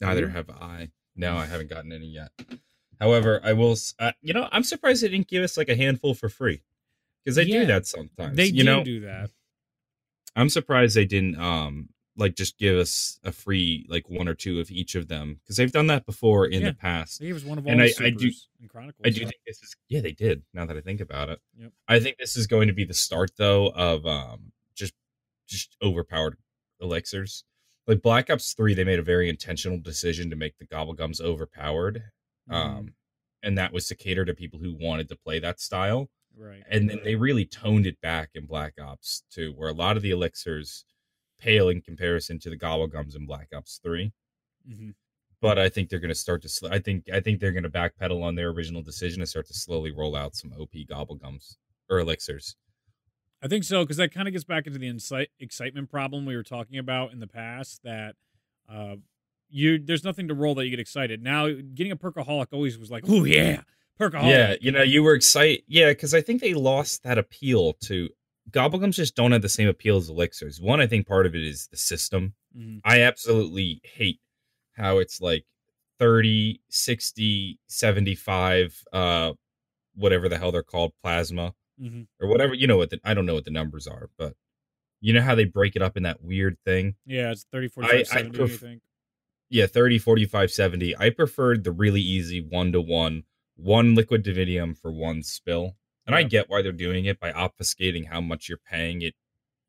[0.00, 0.88] Neither have I.
[1.14, 2.30] No, I haven't gotten any yet.
[2.98, 3.76] However, I will.
[3.98, 6.62] Uh, you know, I'm surprised they didn't give us like a handful for free
[7.22, 8.36] because they Yeah, do that sometimes.
[8.36, 9.30] They you do know, do that.
[10.34, 14.60] I'm surprised they didn't um like just give us a free like one or two
[14.60, 16.68] of each of them because they've done that before in Yeah.
[16.68, 17.20] the past.
[17.20, 18.30] Gave us one of all And I- I do-.
[19.04, 20.42] I do think this is yeah they did.
[20.52, 21.72] Now that I think about it, Yep.
[21.88, 24.92] I think this is going to be the start though of um just
[25.46, 26.36] just overpowered
[26.80, 27.44] elixirs.
[27.86, 32.02] Like Black Ops Three, they made a very intentional decision to make the Gobblegums overpowered,
[32.48, 32.54] Mhm.
[32.54, 32.94] um,
[33.42, 36.10] and that was to cater to people who wanted to play that style.
[36.34, 36.62] right.
[36.70, 40.02] And then they really toned it back in Black Ops 2, where a lot of
[40.02, 40.86] the elixirs
[41.42, 44.12] pale in comparison to the Gobblegums in Black Ops 3
[44.66, 44.90] hmm
[45.42, 46.48] but I think they're going to start to.
[46.48, 49.48] Sl- I think I think they're going to backpedal on their original decision and start
[49.48, 51.56] to slowly roll out some OP gobblegums
[51.90, 52.56] or elixirs.
[53.42, 56.36] I think so because that kind of gets back into the incite, excitement problem we
[56.36, 57.80] were talking about in the past.
[57.82, 58.14] That
[58.72, 58.96] uh,
[59.50, 61.22] you there's nothing to roll that you get excited.
[61.22, 63.62] Now getting a perkaholic always was like, oh yeah,
[64.00, 64.30] perkaholic.
[64.30, 65.64] Yeah, you know, you were excited.
[65.66, 68.08] Yeah, because I think they lost that appeal to
[68.50, 68.94] gobblegums.
[68.94, 70.60] Just don't have the same appeal as elixirs.
[70.60, 72.34] One, I think part of it is the system.
[72.56, 72.80] Mhm.
[72.84, 74.20] I absolutely hate
[74.74, 75.44] how it's like
[75.98, 79.32] 30, 60, 75, uh,
[79.94, 81.54] whatever the hell they're called, plasma.
[81.80, 82.06] Mhm.
[82.20, 84.36] or whatever you know what the, i don't know what the numbers are but
[85.00, 87.96] you know how they break it up in that weird thing Yeah, it's 30, 45,
[87.96, 88.82] I- I 70, I pref- think.
[89.48, 93.24] yeah 30 45 70 i preferred the really easy one to one
[93.56, 98.06] one liquid Divinium for one spill and i get why they're doing it by obfuscating
[98.08, 99.14] how much you're paying it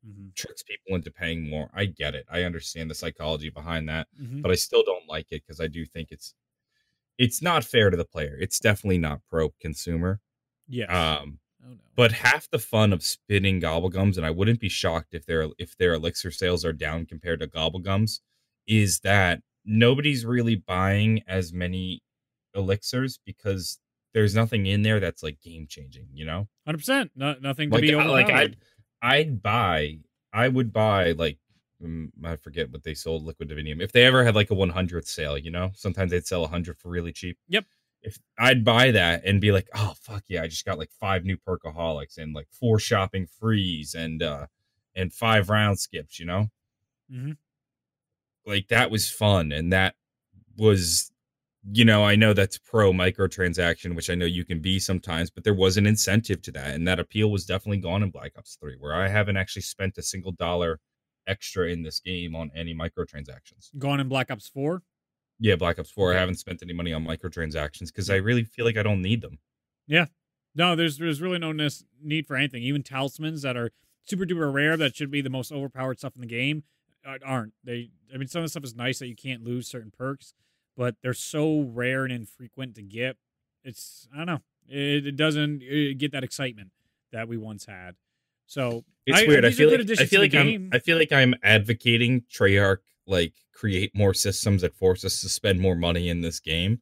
[0.04, 1.70] hmm tricks people into paying more.
[1.74, 2.26] I get it.
[2.28, 5.66] I understand the psychology behind that hmm but i still don't like it because i
[5.68, 6.34] do think it's
[7.18, 8.36] it's not fair to the player.
[8.40, 10.20] It's definitely not pro consumer
[10.66, 10.88] Yeah.
[10.88, 11.80] um oh no.
[11.96, 15.76] But half the fun of spinning gobblegums, and I wouldn't be shocked if their if
[15.78, 18.20] their elixir sales are down compared to gobblegums,
[18.68, 22.02] is that nobody's really buying as many
[22.54, 23.78] elixirs because
[24.14, 26.48] there's nothing in there that's like game changing, you know?
[26.64, 27.10] hundred percent.
[27.14, 28.30] No, nothing to Like be I- like.
[28.30, 28.56] I'd
[29.02, 29.98] I'd buy
[30.32, 31.38] I would buy like
[31.82, 33.82] mm, I forget what they sold liquid Divinium.
[33.82, 36.88] If they ever had like a 100th sale, you know, sometimes they'd sell 100 for
[36.88, 37.36] really cheap.
[37.48, 37.66] Yep.
[38.02, 41.24] If I'd buy that and be like, oh fuck yeah, I just got like five
[41.24, 44.46] new perkaholics and like four shopping frees and uh
[44.94, 46.48] and five round skips, you know,
[47.12, 47.36] Mhm.
[48.46, 49.94] like that was fun and that
[50.56, 51.10] was
[51.72, 55.44] you know i know that's pro microtransaction which i know you can be sometimes but
[55.44, 58.56] there was an incentive to that and that appeal was definitely gone in black ops
[58.60, 60.78] 3 where i haven't actually spent a single dollar
[61.26, 64.82] extra in this game on any microtransactions Gone in Black Ops Four.
[65.40, 66.16] yeah black ops 4 Okay.
[66.16, 69.22] i haven't spent any money on microtransactions because i really feel like i don't need
[69.22, 69.38] them
[69.86, 70.06] Yeah.
[70.56, 71.50] No, there's there's really no
[72.00, 72.62] need for anything.
[72.62, 73.72] Even talismans that are
[74.04, 76.62] super duper rare that should be the most overpowered stuff in the game
[77.04, 77.54] uh, aren't.
[77.64, 80.32] They I mean some of the stuff is nice that you can't lose certain perks,
[80.76, 83.16] but they're so rare and infrequent to get.
[83.64, 84.42] It's I don't know.
[84.68, 86.70] It, it doesn't uh, get that excitement
[87.12, 87.96] that we once had.
[88.46, 90.70] So it's I- weird i feel like i feel like i'm game.
[90.72, 95.60] i feel like i'm advocating treyarch like create more systems that force us to spend
[95.60, 96.80] more money in this game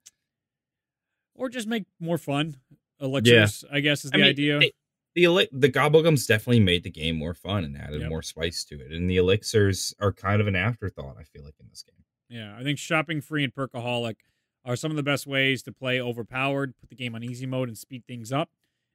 [1.35, 2.57] or just make more fun.
[3.01, 4.59] Elixirs, I guess, is the I mean, idea.
[4.61, 4.73] they-
[5.15, 8.09] the the gobblegums definitely made the game more fun and added Yep.
[8.11, 11.17] more spice to it, and the elixirs are kind of an afterthought.
[11.19, 12.02] I feel like in this game.
[12.33, 14.17] Yeah, I think shopping free and perkaholic
[14.65, 17.69] are some of the best ways to play overpowered, put the game on easy mode,
[17.69, 18.49] and speed things up.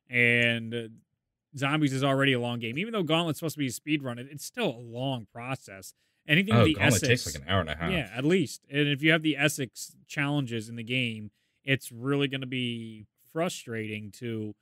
[0.10, 0.88] And uh,
[1.58, 4.18] zombies is already a long game, even though Gauntlet's supposed to be a speed run.
[4.18, 5.94] It, it's still a long process.
[6.28, 7.92] Anything Oh, with the Gauntlet Essex, takes like an hour and a half.
[7.92, 8.62] yeah, at least.
[8.72, 11.32] And if you have the Essex challenges in the game,
[11.64, 14.56] it's really going to be frustrating to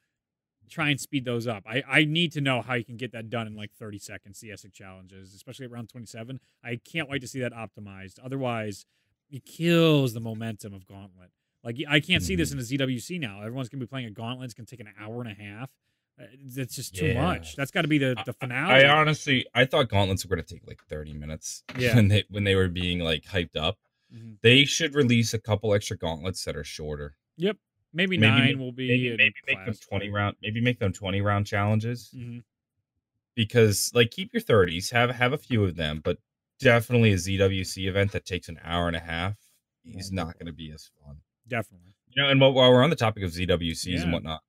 [0.70, 1.64] try and speed those up.
[1.68, 4.40] I, I need to know how you can get that done in like 30 seconds,
[4.40, 6.40] the ESIC challenges, especially around 27.
[6.64, 8.20] I can't wait to see that optimized.
[8.24, 8.86] Otherwise,
[9.30, 11.32] it kills the momentum of Gauntlet.
[11.64, 13.40] Like I can't see this in a ZWC now.
[13.42, 14.46] Everyone's gonna be playing a Gauntlet.
[14.46, 15.70] It's gonna take an hour and a half.
[16.20, 16.26] Uh,
[16.56, 17.22] That's just too Yeah.
[17.22, 17.56] much.
[17.56, 18.86] That's got to be the the finale.
[18.86, 21.64] I honestly, I thought gauntlets were going to take like 30 minutes.
[21.78, 21.96] Yeah.
[21.96, 23.80] when they when they were being like hyped up.
[24.16, 24.38] Mhm.
[24.42, 27.18] They should release a couple extra gauntlets that are shorter.
[27.96, 30.36] Maybe, Maybe nine will be Maybe, maybe make them 20 round.
[30.44, 32.44] Maybe make them 20 round challenges Mhm.
[33.36, 36.18] because like keep your 30s, have have a few of them, but
[36.60, 39.38] definitely a ZWC event that takes an hour and a half
[39.86, 41.22] is not going to be as fun.
[41.48, 41.94] Definitely.
[42.10, 44.04] You know, and while while we're on the topic of ZWCs Yeah.
[44.04, 44.42] and whatnot,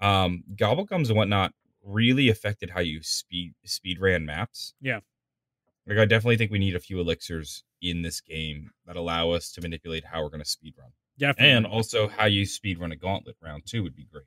[0.00, 4.74] um, gobblegums and whatnot really affected how you speed speed ran maps.
[4.80, 5.00] Yeah.
[5.86, 9.52] Like I definitely think we need a few elixirs in this game that allow us
[9.52, 11.50] to manipulate how we're going to speed run, Definitely.
[11.52, 14.24] and also how you speed run a gauntlet round two would be great.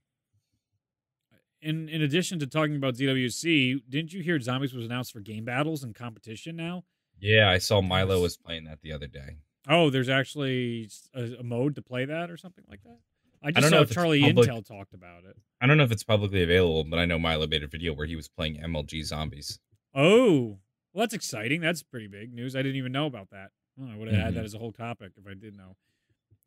[1.61, 5.45] in in addition to talking about ZWC, didn't you hear Zombies was announced for game
[5.45, 6.83] battles and competition now?
[7.19, 9.37] Yeah, I saw Milo was playing that the other day.
[9.69, 12.97] Oh, there's actually a mode to play that or something like that.
[13.43, 15.35] I just don't know saw if Charlie public- Intel talked about it.
[15.61, 18.07] I don't know if it's publicly available, but I know Milo made a video where
[18.07, 19.59] he was playing MLG Zombies.
[19.93, 20.59] Oh,
[20.93, 21.61] well, that's exciting.
[21.61, 22.55] That's pretty big news.
[22.55, 23.51] I didn't even know about that.
[23.79, 24.35] Oh, I would have had Mhm.
[24.35, 25.75] that as a whole topic if I did know.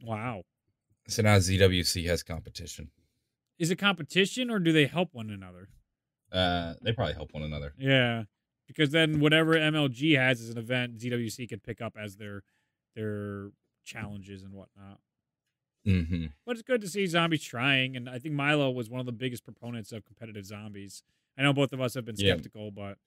[0.05, 0.43] Wow.
[1.09, 2.91] So now ZWC has competition.
[3.59, 5.69] Is it competition or do they help one another?
[6.33, 7.75] Uh, they probably help one another.
[7.79, 8.25] Yeah,
[8.67, 12.43] because then whatever MLG has as an event, ZWC can pick up as their
[12.95, 13.51] their
[13.85, 15.01] challenges and whatnot.
[15.85, 19.07] hmm But it's good to see zombies trying, and I think Milo was one of
[19.07, 21.03] the biggest proponents of competitive zombies.
[21.39, 22.35] I know both of us have been Yeah.
[22.35, 22.99] skeptical, but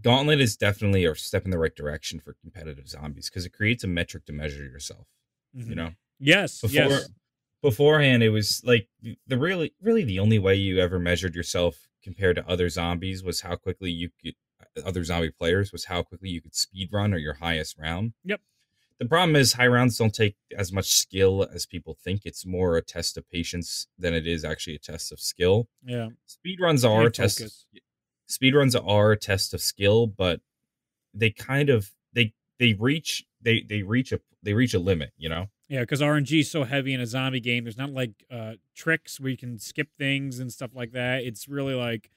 [0.00, 3.84] Gauntlet is definitely a step in the right direction for competitive zombies because it creates
[3.84, 5.06] a metric to measure yourself.
[5.54, 5.76] You mhm.
[5.76, 7.08] know, yes, before yes,
[7.62, 12.36] beforehand, it was like the- really, really the only way you ever measured yourself compared
[12.36, 16.28] to other zombies was how quickly you could uh, other zombie players was how quickly
[16.28, 18.12] you could speed run or your highest round.
[18.24, 18.40] Yep.
[19.00, 22.22] The problem is high rounds don't take as much skill as people think.
[22.24, 25.68] It's more a test of patience than it is actually a test of skill.
[25.84, 26.08] yeah.
[26.26, 27.38] Speed runs are a test.
[27.38, 27.66] focus.
[28.26, 30.40] Speed runs are a test of skill, but
[31.12, 35.10] they kind of they they reach they they reach a they reach a limit.
[35.16, 35.46] You know.
[35.68, 37.64] Yeah, because RNG is so heavy in a zombie game.
[37.64, 41.22] There's not like uh, tricks where you can skip things and stuff like that.
[41.22, 42.10] It's really like,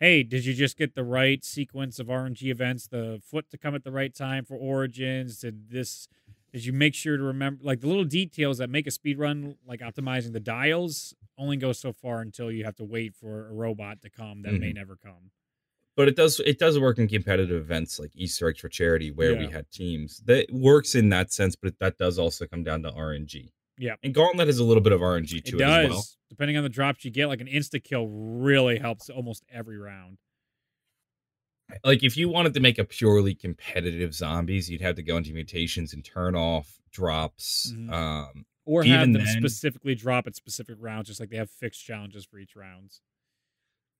[0.00, 2.86] hey, did you just get the right sequence of RNG events?
[2.86, 5.40] The foot to come at the right time for Origins?
[5.40, 6.08] Did this?
[6.52, 9.56] Did you make sure to remember like the little details that make a speed run,
[9.66, 13.52] like optimizing the dials, only go so far until you have to wait for a
[13.52, 15.30] robot to come that may never come.
[15.96, 19.34] But it does it does work in competitive events like Easter eggs for charity where
[19.36, 22.90] we had teams that works in that sense, but that does also come down to
[22.90, 23.50] RNG.
[23.78, 23.96] Yeah.
[24.02, 26.04] and Gauntlet has a little bit of RNG It to it, does, as well.
[26.30, 27.26] depending on the drops you get.
[27.26, 30.16] Like an insta kill really helps almost every round.
[31.84, 35.32] Like if you wanted to make a purely competitive zombies, you'd have to go into
[35.32, 37.72] mutations and turn off drops.
[37.76, 37.92] Mhm.
[37.92, 41.50] Um, or have Even them then- specifically drop at specific rounds, just like they have
[41.50, 43.00] fixed challenges for each rounds.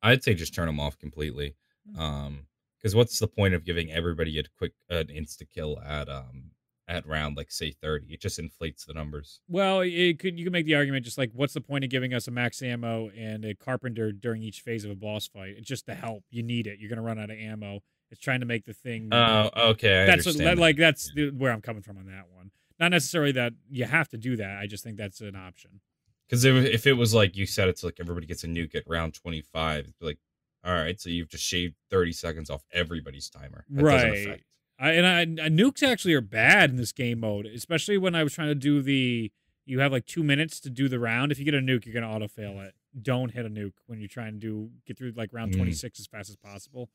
[0.02, 1.54] I'd say just turn them off completely.
[1.94, 2.00] Mm.
[2.00, 2.46] Um,
[2.78, 6.50] because what's the point of giving everybody a quick an insta kill at um
[6.86, 8.12] at round like say thirty?
[8.12, 9.40] It just inflates the numbers.
[9.48, 12.14] Well, it could you could make the argument just like what's the point of giving
[12.14, 15.54] us a max ammo and a carpenter during each phase of a boss fight?
[15.58, 16.22] It's just to help.
[16.30, 16.78] You need it.
[16.78, 17.80] You're gonna run out of ammo.
[18.10, 19.08] It's trying to make the thing.
[19.10, 20.02] Oh, okay.
[20.02, 22.52] I that's what, understand that, like that's the, where I'm coming from on that one.
[22.78, 24.58] Not necessarily that you have to do that.
[24.58, 25.80] I just think that's an option.
[26.28, 28.84] Because if, if it was like you said, it's like everybody gets a nuke at
[28.86, 29.92] round 25.
[30.00, 30.18] Like,
[30.66, 33.64] all right, so you've just shaved 30 seconds off everybody's timer.
[33.70, 34.18] That doesn't Right.
[34.26, 34.44] affect.
[34.78, 38.22] I, and I, and nukes actually are bad in this game mode, especially when I
[38.24, 39.30] was trying to do the.
[39.64, 41.32] You have like two minutes to do the round.
[41.32, 42.74] If you get a nuke, you're gonna auto fail it.
[43.00, 45.56] Don't hit a nuke when you're trying to do get through like round Mm.
[45.56, 46.90] 26 as fast as possible.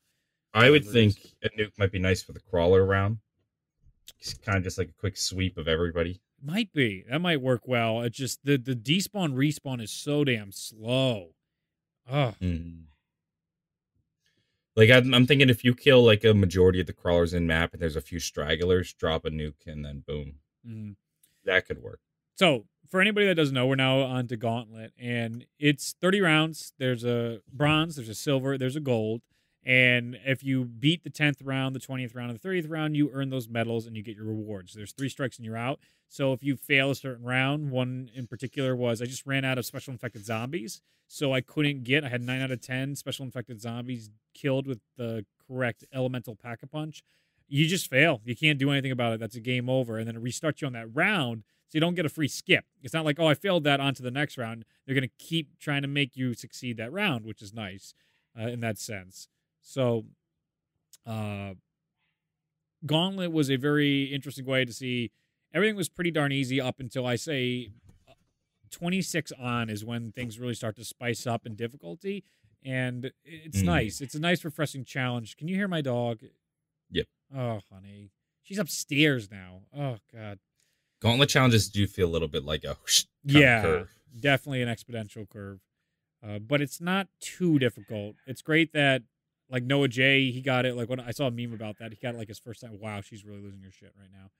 [0.54, 3.18] I would think a nuke might be nice for the crawler round.
[4.20, 6.20] It's kind of just like a quick sweep of everybody.
[6.40, 8.00] Might be that might work well.
[8.02, 11.34] It just the the despawn respawn is so damn slow.
[12.10, 12.34] Oh,
[14.76, 17.72] Like I'm, I'm thinking, if you kill like a majority of the crawlers in map,
[17.72, 20.34] and there's a few stragglers, drop a nuke, and then boom,
[20.66, 20.96] mhm.
[21.44, 22.00] that could work.
[22.34, 26.72] So, for anybody that doesn't know, we're now on to Gauntlet, and it's 30 rounds.
[26.78, 29.22] There's a bronze, there's a silver, there's a gold.
[29.64, 33.10] And if you beat the 10th round, the 20th round, and the 30th round, you
[33.12, 34.74] earn those medals and you get your rewards.
[34.74, 35.78] There's three strikes and you're out.
[36.08, 39.58] So if you fail a certain round, one in particular was I just ran out
[39.58, 40.80] of special infected zombies.
[41.06, 44.80] So I couldn't get, I had 9 out of 10 special infected zombies killed with
[44.96, 47.02] the correct elemental pack a punch.
[47.48, 48.20] you just fail.
[48.24, 49.20] You can't do anything about it.
[49.20, 51.94] That's a game over, and then it restarts you on that round, so you don't
[51.94, 52.64] get a free skip.
[52.82, 54.64] It's not like oh I failed that onto the next round.
[54.86, 57.94] They're gonna keep trying to make you succeed that round, which is nice
[58.38, 59.28] uh, in that sense.
[59.62, 60.04] So,
[61.06, 61.54] uh,
[62.84, 65.10] Gauntlet was a very interesting way to see.
[65.54, 67.70] Everything was pretty darn easy up until I say
[68.70, 72.24] 26 on is when things really start to spice up in difficulty
[72.64, 73.66] and it's mm.
[73.66, 74.00] nice.
[74.00, 75.36] It's a nice refreshing challenge.
[75.36, 76.20] Can you hear my dog?
[76.90, 77.06] Yep.
[77.36, 78.10] Oh honey.
[78.42, 79.60] She's upstairs now.
[79.76, 80.38] Oh god.
[81.00, 82.76] Gauntlet challenges do feel a little bit like a
[83.24, 83.84] yeah
[84.18, 85.60] definitely an exponential curve.
[86.24, 88.14] Uh, but it's not too difficult.
[88.26, 89.02] It's great that
[89.52, 91.98] like noah j he got it like when i saw a meme about that he
[92.02, 94.30] got it like his first time wow she's really losing her shit right now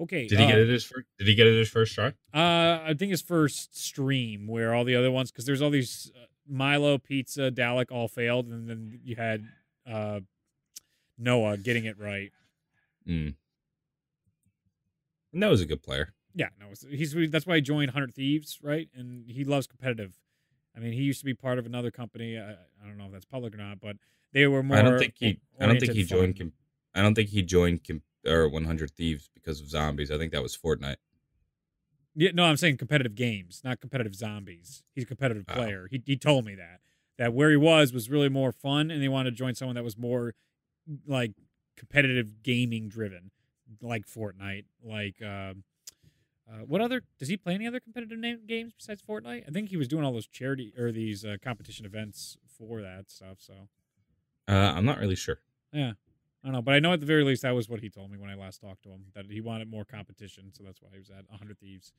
[0.00, 0.26] Okay.
[0.26, 1.06] Did he uh, get it his first?
[1.18, 2.08] Did he get it his first try?
[2.34, 6.10] Uh, I think his first stream where all the other ones because there's all these
[6.16, 9.44] uh, Milo, Pizza, Dalek all failed, and then you had
[9.90, 10.20] uh,
[11.18, 12.32] Noah getting it right.
[13.08, 13.34] Mm.
[15.32, 16.14] And that was a good player.
[16.34, 18.88] Yeah, no, he's that's why he joined Hundred Thieves, right?
[18.94, 20.18] And he loves competitive.
[20.76, 22.38] I mean, he used to be part of another company.
[22.38, 23.96] I, I don't know if that's public or not, but
[24.32, 24.76] they were more.
[24.76, 25.40] I don't think he.
[25.60, 26.38] I don't think he joined.
[26.38, 26.52] Com-
[26.94, 30.10] I don't think he joined com- or 100 Thieves because of zombies.
[30.10, 30.96] I think that was Fortnite.
[32.14, 34.82] Yeah, no, I'm saying competitive games, not competitive zombies.
[34.94, 35.54] He's a competitive oh.
[35.54, 35.88] player.
[35.90, 36.80] He he told me that
[37.18, 39.84] that where he was was really more fun, and they wanted to join someone that
[39.84, 40.34] was more
[41.06, 41.32] like
[41.76, 43.30] competitive gaming driven,
[43.80, 44.64] like Fortnite.
[44.84, 45.54] Like, uh,
[46.50, 49.44] uh, what other does he play any other competitive games besides Fortnite?
[49.48, 53.10] I think he was doing all those charity or these uh, competition events for that
[53.10, 53.38] stuff.
[53.38, 53.54] So,
[54.48, 55.38] uh, I'm not really sure.
[55.72, 55.92] Yeah,
[56.42, 58.10] I don't know, but I know at the very least that was what he told
[58.10, 60.88] me when I last talked to him that he wanted more competition, so that's why
[60.92, 61.92] he was at 100 Thieves.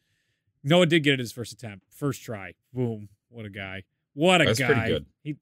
[0.64, 2.54] Noah did get it his first attempt, first try.
[2.74, 3.10] Boom!
[3.30, 3.84] What a guy!
[4.14, 4.68] What a that's guy!
[4.68, 5.06] Pretty good.
[5.24, 5.36] He,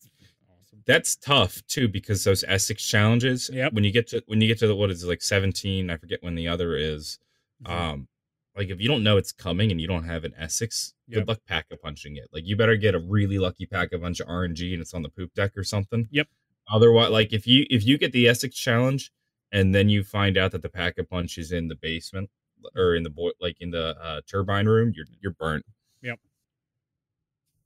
[0.50, 0.84] awesome.
[0.86, 3.50] That's tough too because those Essex challenges.
[3.52, 3.74] Yep.
[3.74, 5.98] When you get to when you get to the, what is it, like 17, I
[5.98, 7.20] forget when the other is.
[7.64, 7.74] Mm-hmm.
[7.74, 8.08] Um,
[8.56, 11.20] like if you don't know it's coming and you don't have an Essex, yep.
[11.20, 12.28] good luck pack a punching it.
[12.34, 15.04] Like you better get a really lucky pack a bunch of RNG and it's on
[15.04, 16.08] the poop deck or something.
[16.12, 16.28] Yep.
[16.72, 19.12] Otherwise, like if you if you get the Essex challenge
[19.52, 22.30] and then you find out that the pack a punch is in the basement
[22.76, 25.66] or in the boy like in the uh, turbine room, you're you're burnt.
[26.02, 26.20] Yep.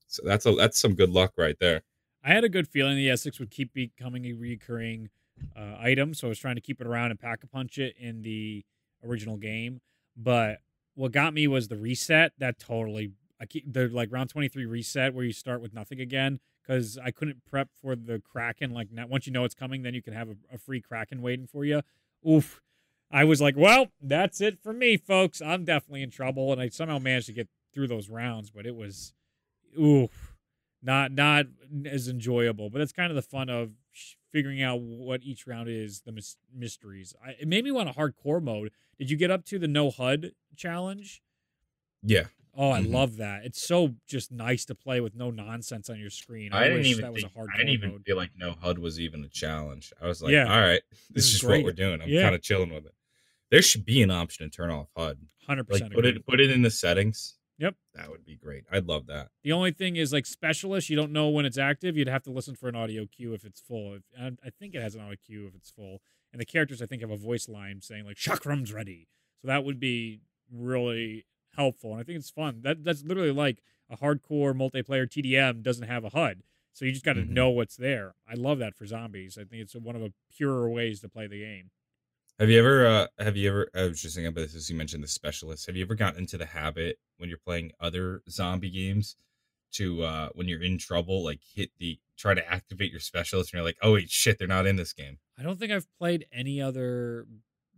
[0.08, 1.82] So that's a that's some good luck right there.
[2.24, 5.10] I had a good feeling the Essex would keep becoming a recurring
[5.56, 7.95] uh, item, so I was trying to keep it around and pack a punch it
[8.00, 8.65] in the
[9.04, 9.82] original game.
[10.17, 10.60] But
[10.96, 12.34] what got me was the reset.
[12.38, 16.00] That totally I keep the like round twenty three reset where you start with nothing
[16.00, 18.72] again because I couldn't prep for the Kraken.
[18.72, 21.22] Like now, once you know it's coming, then you can have a, a, free Kraken
[21.22, 21.82] waiting for you.
[22.28, 22.62] Oof.
[23.12, 25.42] I was like, well, that's it for me, folks.
[25.42, 28.76] I'm definitely in trouble, and I somehow managed to get through those rounds, but it
[28.76, 29.14] was,
[29.80, 30.36] oof,
[30.82, 31.46] not not
[31.86, 32.70] as enjoyable.
[32.70, 33.72] But it's kind of the fun of
[34.32, 36.14] figuring out what each round is, the
[36.54, 37.14] mysteries.
[37.26, 38.72] I, it made me want a hardcore mode.
[38.98, 41.22] Did you get up to the no HUD challenge?
[42.04, 42.26] Yeah.
[42.58, 42.94] Oh, I mm-hmm.
[42.94, 43.44] love that.
[43.44, 46.54] It's so just nice to play with no nonsense on your screen.
[46.54, 48.04] I, I didn't even think, I didn't even mode.
[48.06, 49.92] feel like no HUD was even a challenge.
[50.02, 50.54] I was like, yeah.
[50.54, 51.64] all right, this, this is just great.
[51.64, 52.02] what we're doing.
[52.02, 52.24] I'm yeah.
[52.24, 52.94] kind of chilling with it.
[53.52, 55.18] There should be an option to turn off HUD.
[55.46, 55.94] Hundred like, percent.
[55.94, 57.35] Put it put it in the settings.
[57.58, 57.76] Yep.
[57.94, 58.65] That would be great.
[58.72, 59.30] I'd love that.
[59.44, 61.96] The only thing is like specialist, you don't know when it's active.
[61.96, 64.00] You'd have to listen for an audio cue if it's full.
[64.20, 66.02] I think it has an audio cue if it's full.
[66.34, 69.08] And the characters I think have a voice line saying like chakram's ready.
[69.41, 72.62] So that would be really helpful, and I think it's fun.
[72.63, 77.06] That that's literally like a hardcore multiplayer TDM doesn't have a HUD, so you just
[77.06, 77.34] got to mm-hmm.
[77.34, 78.15] know what's there.
[78.30, 79.38] I love that for zombies.
[79.38, 81.72] I think it's one of the purer ways to play the game.
[82.39, 82.86] Have you ever?
[82.86, 83.69] Uh, have you ever?
[83.74, 85.67] I was just thinking about this as you mentioned the specialist.
[85.67, 89.15] Have you ever gotten into the habit when you're playing other zombie games
[89.74, 93.60] to uh when you're in trouble, like hit the try to activate your specialist, and
[93.60, 95.17] you're like, oh wait, shit, they're not in this game.
[95.39, 97.26] I don't think I've played any other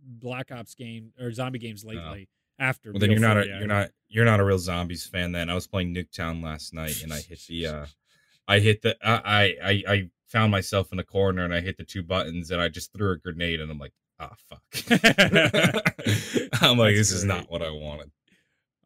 [0.04, 2.90] Black Ops game or zombie games lately after.
[2.90, 5.30] Well, then you're not a, you're not you're not a real zombies fan.
[5.30, 7.86] Then I was playing Nuketown last night, and I hit the uh,
[8.48, 11.84] I hit the I I I found myself in a corner, and I hit the
[11.84, 14.62] two buttons, and I just threw a grenade, and I'm like, oh, fuck.
[16.62, 17.18] I'm like, this great.
[17.18, 18.10] is not what I wanted.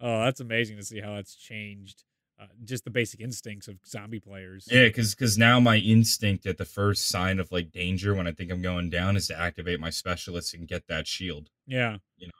[0.00, 2.04] Oh, that's amazing to see how that's changed.
[2.40, 4.66] Uh, just the basic instincts of zombie players.
[4.70, 8.32] Yeah, because because now my instinct at the first sign of like danger when I
[8.32, 11.50] think I'm going down is to activate my specialist and get that shield.
[11.66, 12.32] Yeah, you know,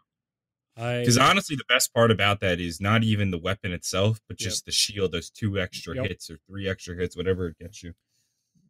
[0.76, 4.62] because honestly, the best part about that is not even the weapon itself, but just
[4.62, 4.66] yep.
[4.66, 5.12] the shield.
[5.12, 6.07] Those two extra yep.
[6.07, 7.93] hits or three extra hits, whatever it gets you.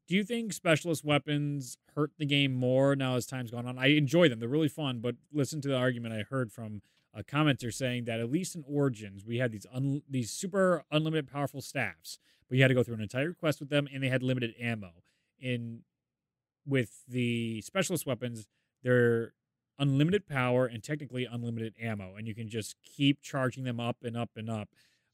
[0.09, 3.79] Do you think specialist weapons hurt the game more now as time's gone on?
[3.79, 5.01] I enjoy them; they're really fun.
[5.01, 6.83] But listen to the argument I heard from
[7.15, 11.31] a commenter saying that at least in Origins, we had these un- these super unlimited
[11.31, 14.09] powerful staffs, but you had to go through an entire quest with them, and they
[14.09, 14.93] had limited ammo.
[15.41, 15.83] In
[16.67, 18.47] with the specialist weapons,
[18.83, 19.35] they're
[19.79, 24.17] unlimited power and technically unlimited ammo, and you can just keep charging them up and
[24.17, 24.69] up and up.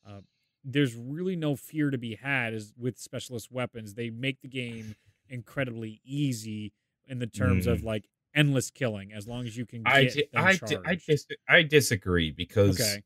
[0.07, 0.21] Uh,
[0.65, 3.95] there's really no fear to be had as with specialist weapons.
[3.95, 4.97] They make the game
[5.29, 6.73] incredibly easy
[7.07, 7.73] in the terms mm.
[7.73, 11.27] of like endless killing as long as you can I di- I, di- I, dis-
[11.49, 13.03] I disagree because okay.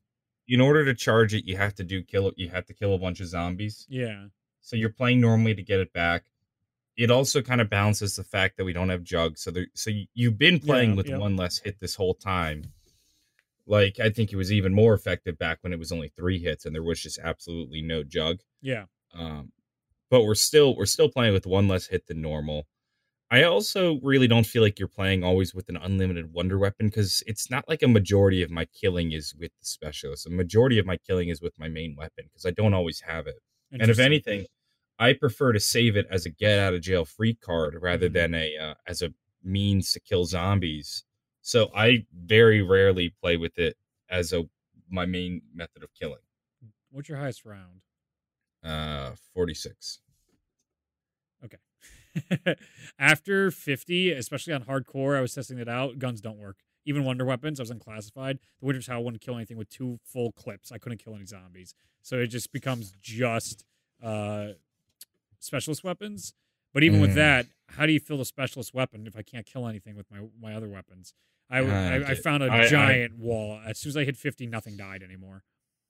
[0.47, 2.97] in order to charge it you have to do kill you have to kill a
[2.97, 3.85] bunch of zombies.
[3.89, 4.25] Yeah.
[4.61, 6.23] So you're playing normally to get it back.
[6.95, 9.41] It also kind of balances the fact that we don't have jugs.
[9.41, 11.17] So there, so you've been playing yeah, with yeah.
[11.17, 12.63] one less hit this whole time.
[13.65, 16.65] Like I think it was even more effective back when it was only three hits
[16.65, 18.39] and there was just absolutely no jug.
[18.61, 18.85] Yeah.
[19.13, 19.51] Um,
[20.09, 22.67] but we're still we're still playing with one less hit than normal.
[23.31, 27.23] I also really don't feel like you're playing always with an unlimited wonder weapon because
[27.25, 30.27] it's not like a majority of my killing is with the specialist.
[30.27, 33.25] A majority of my killing is with my main weapon because I don't always have
[33.25, 33.39] it.
[33.71, 34.45] And if anything,
[34.99, 38.13] I prefer to save it as a get out of jail free card rather mm-hmm.
[38.13, 39.09] than a uh, as a
[39.43, 41.03] means to kill zombies.
[41.43, 43.77] So I very rarely play with it
[44.09, 44.47] as a
[44.89, 46.21] my main method of killing.
[46.89, 47.81] What's your highest round?
[48.63, 49.99] Uh, forty six.
[51.43, 51.57] Okay.
[52.99, 55.99] After 50, especially on hardcore, I was testing it out.
[55.99, 56.57] Guns don't work.
[56.85, 58.39] Even wonder weapons, I was unclassified.
[58.59, 60.71] The Winter's Howl wouldn't kill anything with two full clips.
[60.71, 61.73] I couldn't kill any zombies.
[62.01, 63.65] So it just becomes just
[64.01, 64.49] uh,
[65.39, 66.33] specialist weapons.
[66.73, 67.01] But even mm.
[67.01, 70.09] with that, how do you fill the specialist weapon if I can't kill anything with
[70.11, 71.13] my my other weapons?
[71.49, 73.59] I uh, I, I, found a I, giant wall.
[73.65, 75.43] As soon as I hit 50, nothing died anymore.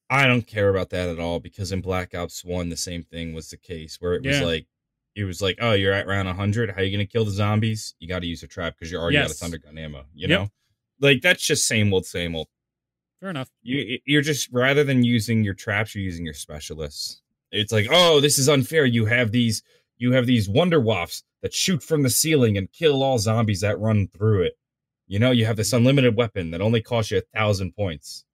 [0.09, 3.33] I don't care about that at all because in Black Ops 1, the same thing
[3.33, 4.45] was the case where it was yeah.
[4.45, 4.67] like
[5.15, 6.71] it was like, oh, you're at round 100.
[6.71, 7.93] How are you going to kill the zombies?
[7.99, 9.25] You got to use a trap because you're already yes.
[9.25, 10.05] out of thunder gun ammo.
[10.13, 10.29] You yep.
[10.29, 10.47] know,
[10.99, 12.47] like that's just same old, same old.
[13.19, 13.49] Fair enough.
[13.61, 17.21] You you're just rather than using your traps, you're using your specialists.
[17.51, 18.85] It's like, oh, this is unfair.
[18.85, 19.63] You have these
[19.97, 23.79] you have these wonder wafts that shoot from the ceiling and kill all zombies that
[23.79, 24.57] run through it.
[25.07, 28.25] You know, you have this unlimited weapon that only costs you a thousand points.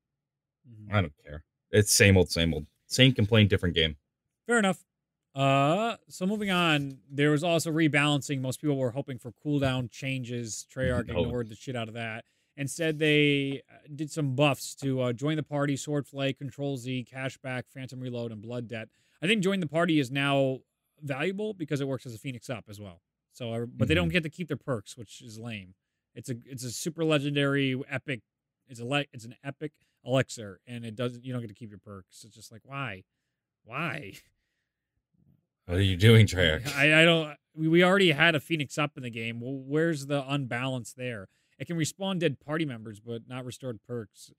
[0.69, 0.95] Mm-hmm.
[0.95, 1.43] I don't care.
[1.71, 2.65] It's same old, same old.
[2.87, 3.97] Same complaint, different game.
[4.47, 4.83] Fair enough.
[5.35, 8.41] Uh, so moving on, there was also rebalancing.
[8.41, 10.65] Most people were hoping for cooldown changes.
[10.73, 11.19] Treyarch no.
[11.23, 12.25] ignored the shit out of that.
[12.57, 17.07] Instead, they uh, did some buffs to uh, join the party, Sword Flay, Control Z,
[17.09, 18.89] Cashback, Phantom Reload, and Blood Debt.
[19.21, 20.59] I think join the party is now
[21.01, 23.01] valuable because it works as a Phoenix Up as well.
[23.31, 23.85] So, but mm-hmm.
[23.85, 24.13] they don't mm-hmm.
[24.13, 25.75] get to keep their perks, which is lame.
[26.15, 28.21] It's a it's a super legendary epic.
[28.67, 29.71] It's a le- it's an epic
[30.05, 31.23] elixir, and it doesn't.
[31.23, 32.23] You don't get to keep your perks.
[32.23, 33.03] It's just like why,
[33.63, 34.13] why.
[35.65, 36.75] What are you doing, Treyarch?
[36.75, 37.37] I, I don't.
[37.53, 39.39] We we already had a Phoenix up in the game.
[39.39, 41.27] Well, where's the unbalance there?
[41.59, 44.31] It can respawn dead party members, but not restored perks.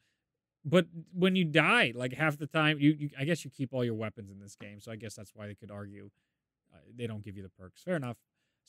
[0.64, 3.84] But when you die, like half the time, you, you I guess you keep all
[3.84, 4.80] your weapons in this game.
[4.80, 6.10] So I guess that's why they could argue
[6.74, 7.80] uh, they don't give you the perks.
[7.82, 8.16] Fair enough.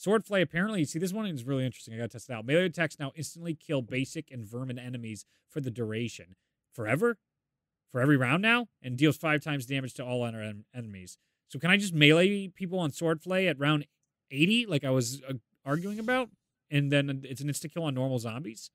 [0.02, 1.94] Sword Flay, apparently, see, this one is really interesting.
[1.94, 2.44] I got to test it out.
[2.44, 6.36] Melee attacks now instantly kill basic and vermin enemies for the duration.
[6.74, 7.20] Forever?
[7.92, 8.66] For every round now?
[8.82, 11.20] And deals five times damage to all en- enemies.
[11.50, 13.86] So can I just melee people on Sword Flay at round
[14.32, 15.34] 80 like I was uh,
[15.64, 16.30] arguing about?
[16.72, 18.72] And then it's an insta kill on normal zombies?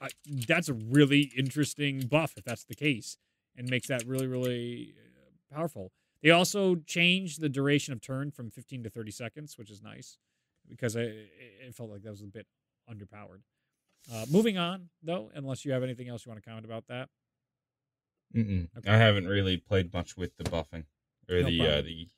[0.00, 3.18] I, that's a really interesting buff if that's the case
[3.56, 5.92] and makes that really, really uh, powerful.
[6.22, 10.18] They also changed the duration of turn from 15 to 30 seconds, which is nice
[10.68, 11.30] because it,
[11.66, 12.46] it felt like that was a bit
[12.90, 13.40] underpowered.
[14.12, 17.08] Uh, moving on, though, unless you have anything else you want to comment about that.
[18.78, 18.90] Okay.
[18.90, 20.84] I haven't really played much with the buffing
[21.28, 22.08] or no the uh, the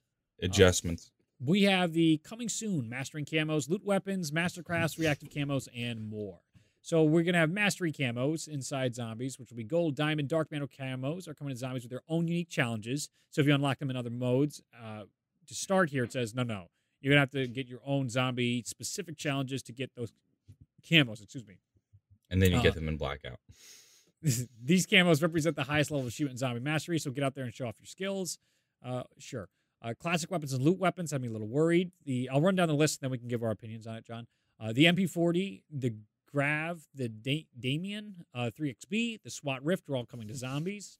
[0.42, 1.10] uh, adjustments.
[1.10, 6.40] Uh, we have the coming soon mastering camos, loot weapons, mastercrafts, reactive camos, and more.
[6.84, 10.66] So we're gonna have mastery camos inside zombies, which will be gold, diamond, dark matter
[10.66, 13.08] camos are coming to zombies with their own unique challenges.
[13.30, 15.04] So if you unlock them in other modes, uh,
[15.46, 16.66] to start here, it says no, no,
[17.00, 20.12] you're gonna have to get your own zombie specific challenges to get those
[20.86, 21.22] camos.
[21.22, 21.54] Excuse me.
[22.28, 23.40] And then you uh, get them in blackout.
[24.22, 26.98] these camos represent the highest level of shooting zombie mastery.
[26.98, 28.38] So get out there and show off your skills.
[28.84, 29.48] Uh, sure.
[29.80, 31.92] Uh, classic weapons and loot weapons have me a little worried.
[32.04, 34.04] The I'll run down the list, and then we can give our opinions on it,
[34.04, 34.26] John.
[34.60, 35.94] Uh, the MP40, the
[36.34, 40.98] Grav, the da- Daemon, uh, 3XB, the SWAT Rift are all coming to zombies.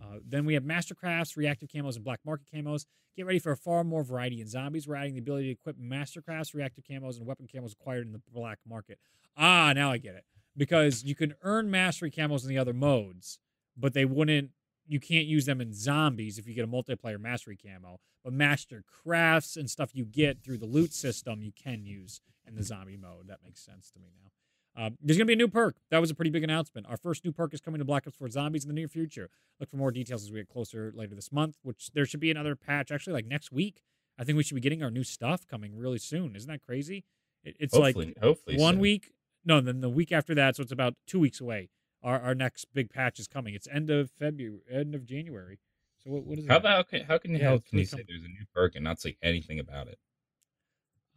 [0.00, 2.86] Uh, then we have Mastercrafts, reactive camos, and black market camos.
[3.16, 4.86] Get ready for a far more variety in zombies.
[4.86, 8.22] We're adding the ability to equip Mastercrafts, reactive camos, and weapon camos acquired in the
[8.32, 9.00] black market.
[9.36, 10.24] Ah, now I get it.
[10.56, 13.40] Because you can earn mastery camos in the other modes,
[13.76, 14.50] but they wouldn't
[14.86, 17.98] you can't use them in zombies if you get a multiplayer mastery camo.
[18.22, 22.54] But master crafts and stuff you get through the loot system, you can use in
[22.54, 23.26] the zombie mode.
[23.26, 24.30] That makes sense to me now.
[24.78, 25.76] Uh, there's going to be a new perk.
[25.90, 26.86] That was a pretty big announcement.
[26.88, 29.28] Our first new perk is coming to Black Ops 4 Zombies in the near future.
[29.58, 32.30] Look for more details as we get closer later this month, which there should be
[32.30, 33.82] another patch actually like next week.
[34.18, 36.36] I think we should be getting our new stuff coming really soon.
[36.36, 37.04] Isn't that crazy?
[37.42, 39.12] It, it's hopefully, like hopefully one week
[39.44, 41.70] no, then the week after that, so it's about two weeks away.
[42.02, 43.54] Our our next big patch is coming.
[43.54, 45.58] It's end of February, end of January.
[46.04, 46.48] So what, what is it?
[46.48, 46.60] How that?
[46.60, 47.04] about okay?
[47.06, 49.16] How can Yeah, how can you really say there's a new perk and not say
[49.22, 49.98] anything about it?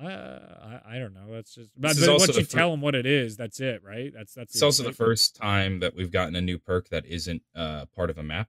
[0.02, 1.32] Uh, I I don't know.
[1.32, 1.70] That's just.
[1.78, 4.12] But, but once you fir- tell them what it is, that's it, right?
[4.14, 4.56] That's that's.
[4.56, 8.10] It's also the first time that we've gotten a new perk that isn't uh, part
[8.10, 8.48] of a map,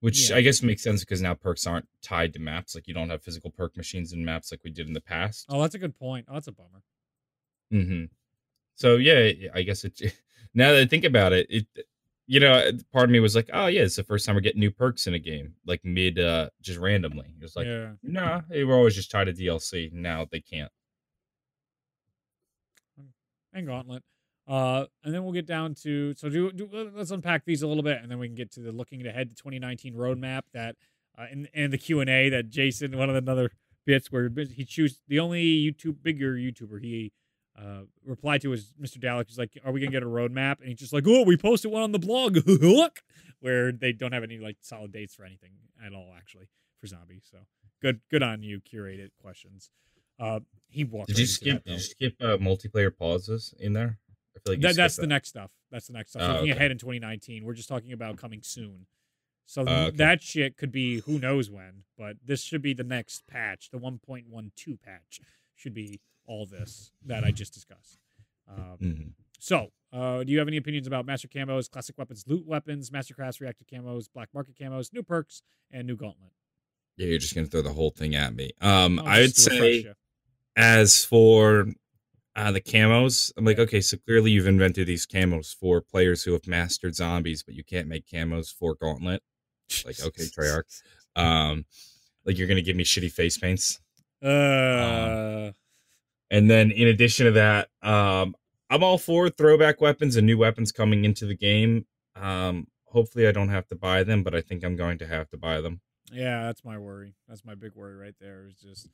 [0.00, 0.36] which Yeah.
[0.36, 2.74] I guess makes sense because now perks aren't tied to maps.
[2.74, 5.46] Like you don't have physical perk machines in maps like we did in the past.
[5.48, 6.26] Oh, that's a good point.
[6.28, 6.82] Oh, that's a bummer.
[7.70, 8.04] hmm
[8.76, 10.00] So yeah, I guess it.
[10.54, 11.66] Now that I think about it, it
[12.26, 14.60] you know, part of me was like, oh yeah, it's the first time we're getting
[14.60, 17.26] new perks in a game, like mid, uh just randomly.
[17.38, 17.90] It was like, yeah.
[18.02, 19.92] nah, they were always just tied to DLC.
[19.92, 20.72] Now they can't.
[23.52, 24.02] And Gauntlet.
[24.46, 27.82] Uh, and then we'll get down to so do, do let's unpack these a little
[27.82, 30.76] bit, and then we can get to the looking ahead to 2019 roadmap that
[31.18, 33.50] uh, in in the Q and A that Jason one of the other
[33.84, 37.12] bits where he choose the only YouTube bigger YouTuber he
[37.58, 38.98] uh, replied to was Mr.
[38.98, 39.26] Dalek.
[39.28, 41.70] He's like, "Are we gonna get a roadmap?" And he's just like, "Oh, we posted
[41.70, 43.02] one on the blog, look,"
[43.40, 45.50] where they don't have any like solid dates for anything
[45.84, 46.48] at all actually
[46.80, 47.28] for zombies.
[47.30, 47.38] So
[47.82, 49.70] good, good on you, curated questions.
[50.18, 51.08] Uh, he walked.
[51.08, 51.64] Did you skip?
[51.64, 53.98] Did you skip uh, multiplayer pauses in there?
[54.36, 55.06] I feel like that's the that.
[55.08, 55.50] next stuff.
[55.70, 56.22] That's the next stuff.
[56.22, 56.58] Oh, Looking okay.
[56.58, 58.86] ahead in 2019, we're just talking about coming soon.
[59.46, 59.96] So Oh, okay.
[59.96, 63.70] that shit could be who knows when, but this should be the next patch.
[63.70, 65.20] The 1.12 patch
[65.54, 67.98] should be all this that I just discussed.
[68.46, 69.12] Um, Mhm.
[69.38, 73.14] so, uh, do you have any opinions about master camos, classic weapons, loot weapons, master
[73.14, 76.32] masterclass reactive camos, black market camos, new perks, and new gauntlet?
[76.96, 78.52] Yeah, you're just gonna throw the whole thing at me.
[78.60, 79.86] Um, I would say.
[80.58, 81.66] As for
[82.36, 86.32] uh, the camos, I'm like, okay, so clearly you've invented these camos for players who
[86.32, 89.22] have mastered zombies, but you can't make camos for Gauntlet.
[89.86, 90.82] Like, okay, Treyarch.
[91.16, 91.64] Um,
[92.24, 93.80] like you're gonna give me shitty face paints,
[94.22, 95.50] Uh,
[96.30, 98.36] and then in addition to that, um,
[98.70, 101.86] I'm all for throwback weapons and new weapons coming into the game.
[102.14, 105.28] Um, hopefully I don't have to buy them, but I think I'm going to have
[105.30, 105.80] to buy them.
[106.12, 107.14] Yeah, that's my worry.
[107.26, 108.46] That's my big worry right there.
[108.46, 108.88] Is just,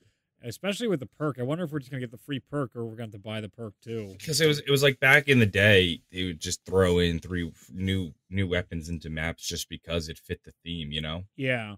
[0.45, 1.39] especially with the perk.
[1.39, 3.23] I wonder if we're just gonna get the free perk or we're going to have
[3.23, 4.15] to buy the perk too.
[4.19, 7.19] because it was it was like back in the day they would just throw in
[7.19, 11.77] three new new weapons into maps just because it fit the theme you know Yeah,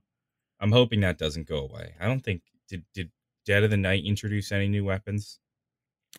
[0.61, 3.11] i'm hoping that doesn't go away i don't think did did
[3.45, 5.39] dead of the night introduce any new weapons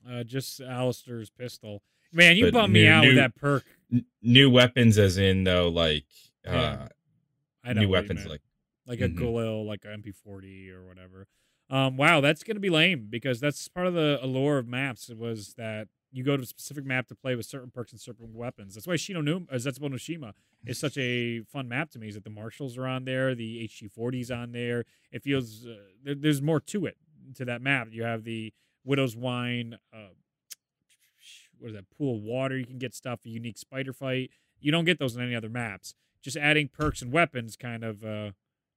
[0.09, 1.81] uh, just Alistair's pistol.
[2.13, 3.65] Man, you But bummed me new- out with that perk.
[3.91, 6.05] N- new weapons as in though like
[6.47, 6.87] uh Yeah,
[7.63, 8.41] I know new weapons like
[8.85, 9.17] like a Mhm.
[9.17, 11.27] Galil, like a MP40 or whatever.
[11.69, 15.09] Um, wow, that's gonna be lame because that's part of the allure of maps.
[15.09, 17.99] It was that you go to a specific map to play with certain perks and
[17.99, 18.75] certain weapons.
[18.75, 20.33] That's why Shino no, uh, Zetsubo no Shima
[20.65, 22.07] is such a fun map to me.
[22.07, 24.85] Is that the marshals are on there, the HG40s on there.
[25.11, 26.97] It feels uh, there, there's more to it
[27.35, 27.89] to that map.
[27.91, 28.53] You have the
[28.85, 29.77] Widow's Wine.
[29.93, 30.13] Uh,
[31.59, 31.89] what is that?
[31.97, 32.57] Pool of water.
[32.57, 33.19] You can get stuff.
[33.25, 34.31] A unique spider fight.
[34.59, 35.93] You don't get those in any other maps.
[36.21, 38.31] Just adding perks and weapons, kind of, uh,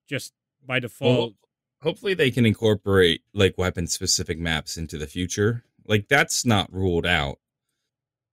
[0.06, 0.34] just
[0.64, 1.18] by default.
[1.18, 1.32] well,
[1.82, 7.06] hopefully they can incorporate like weapon specific maps into the future like that's not ruled
[7.06, 7.38] out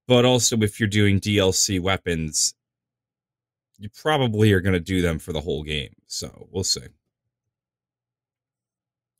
[0.07, 2.53] but also if you're doing dlc weapons
[3.79, 6.81] you probably are going to do them for the whole game so we'll see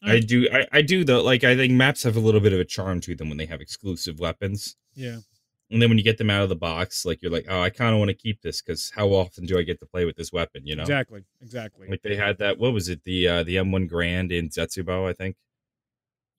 [0.03, 0.47] I do.
[0.51, 1.23] I, I do though.
[1.23, 3.45] Like I think maps have a little bit of a charm to them when they
[3.47, 5.17] have exclusive weapons, yeah.
[5.70, 7.70] And then when you get them out of the box, like you're like, oh, I
[7.70, 10.15] kind of want to keep this because how often do I get to play with
[10.15, 10.65] this weapon?
[10.65, 11.24] You know, Exactly.
[11.41, 11.89] Exactly.
[11.89, 12.57] like they had that.
[12.57, 13.03] What was it?
[13.03, 15.36] The uh, the M1 Garand in Zetsubo, I think.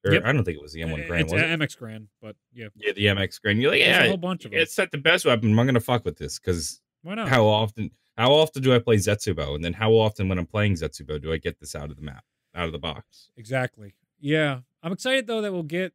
[0.07, 0.23] Or Yep.
[0.25, 1.21] I don't think it was the M1 Garand.
[1.23, 1.47] it's Was it?
[1.59, 3.61] MX Garand, but yeah, Yeah, the MX Garand.
[3.61, 4.61] You're like, there's a yeah, whole bunch of them.
[4.61, 5.59] it's not the best weapon.
[5.59, 7.29] I'm gonna fuck with this because Why not?
[7.29, 7.91] how often?
[8.17, 9.55] How often do I play Zetsubo?
[9.55, 12.03] And then how often when I'm playing Zetsubo do I get this out of the
[12.03, 12.25] map,
[12.55, 13.31] out of the box?
[13.37, 13.95] Exactly.
[14.21, 15.93] Yeah, I'm excited though that we'll get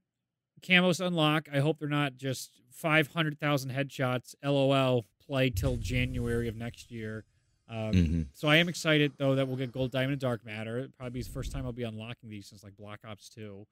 [0.63, 1.47] camos unlock.
[1.53, 4.35] I hope they're not just 500,000 headshots.
[4.43, 5.05] LOL.
[5.25, 7.23] Play till January of next year.
[7.69, 8.27] Um, Mhm.
[8.33, 10.79] So I am excited though that we'll get gold, diamond, and dark matter.
[10.79, 13.65] It'll probably be the first time I'll be unlocking these since like Black Ops 2.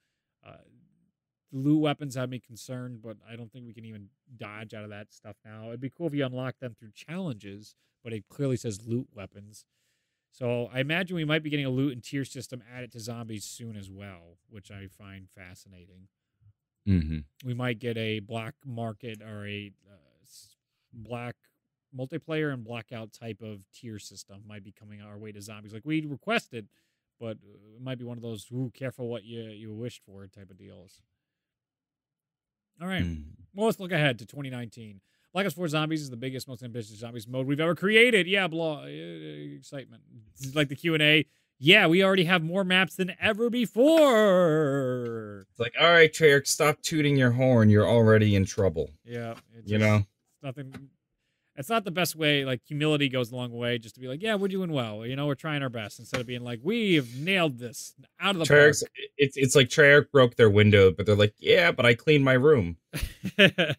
[0.46, 0.58] Uh,
[1.52, 4.89] loot weapons have me concerned, but I don't think we can even dodge out of
[4.92, 5.68] that stuff now.
[5.68, 9.66] It'd be cool if you unlock them through challenges, but it clearly says loot weapons.
[10.32, 13.44] So I imagine we might be getting a loot and tier system added to zombies
[13.44, 16.08] soon as well, which I find fascinating.
[16.88, 17.20] Mm-hmm.
[17.46, 20.28] We might get a black market or a uh,
[20.94, 21.36] black
[21.96, 25.86] multiplayer and blackout type of tier system might be coming our way to zombies like
[25.86, 26.68] we requested,
[27.20, 30.26] but uh, it might be one of those ooh careful what you you wished for
[30.28, 31.02] type of deals.
[32.82, 33.04] All right.
[33.04, 33.24] Mm.
[33.54, 35.02] Well, let's look ahead to 2019.
[35.34, 38.28] Black Ops 4 Zombies is the biggest, most ambitious zombies mode we've ever created.
[38.28, 40.04] Yeah, blah, uh, excitement.
[40.38, 41.26] It's like the Q and A.
[41.64, 45.45] yeah, we already have more maps than ever before.
[45.51, 47.70] It's like, all right, Treyarch, stop tooting your horn.
[47.70, 48.89] You're already in trouble.
[49.05, 50.74] Yeah, you know, It's nothing.
[51.55, 52.45] It's not the best way.
[52.45, 53.78] Like humility goes a long way.
[53.78, 55.05] Just to be like, yeah, we're doing well.
[55.05, 58.39] You know, we're trying our best instead of being like, we've nailed this out of
[58.39, 58.82] the Treyarch.
[59.18, 62.34] It's it's like Treyarch broke their window, but they're like, yeah, but I cleaned my
[62.34, 62.78] room.
[63.38, 63.78] like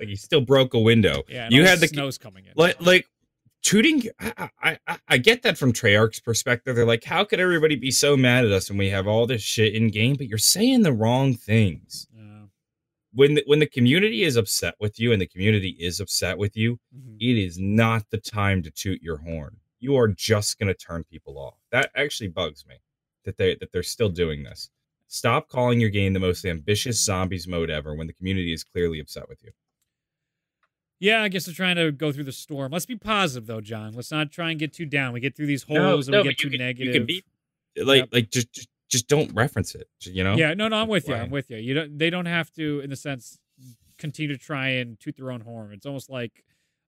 [0.00, 1.22] you still broke a window.
[1.26, 2.52] Yeah, you had the snow's coming in.
[2.54, 3.06] Like like
[3.62, 6.76] tooting I, I i get that from treyarch's perspective.
[6.76, 9.42] They're like how could everybody be so mad at us when we have all this
[9.42, 10.16] shit in game?
[10.16, 12.06] But you're saying the wrong things.
[12.16, 12.46] Yeah.
[13.14, 16.56] when the, when the community is upset with you and the community is upset with
[16.56, 17.16] you Mhm.
[17.20, 19.56] it is not the time to toot your horn.
[19.80, 21.58] You are just going to turn people off.
[21.72, 22.76] That actually bugs me
[23.24, 24.70] that they that they're still doing this.
[25.08, 28.98] Stop calling your game the most ambitious zombies mode ever when the community is clearly
[29.00, 29.50] upset with you
[31.02, 32.70] Yeah, I guess they're trying to go through the storm.
[32.70, 33.92] Let's be positive though, John.
[33.92, 35.12] Let's not try and get too down.
[35.12, 36.86] We get through these holes no, and we get too can- negative.
[36.94, 37.24] you can be
[37.82, 38.08] like Yep.
[38.12, 41.14] like just, just just don't reference it you know Yeah, no, no, I'm with you.
[41.14, 41.56] I'm with you.
[41.56, 41.98] You don't.
[41.98, 43.38] They don't have to, in the sense,
[43.98, 45.72] continue to try and toot their own horn.
[45.72, 46.44] It's almost like,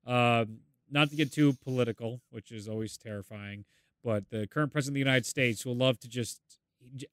[0.07, 0.59] um,
[0.91, 3.65] not to get too political, which is always terrifying,
[4.05, 6.41] but the current president of the United States will love to just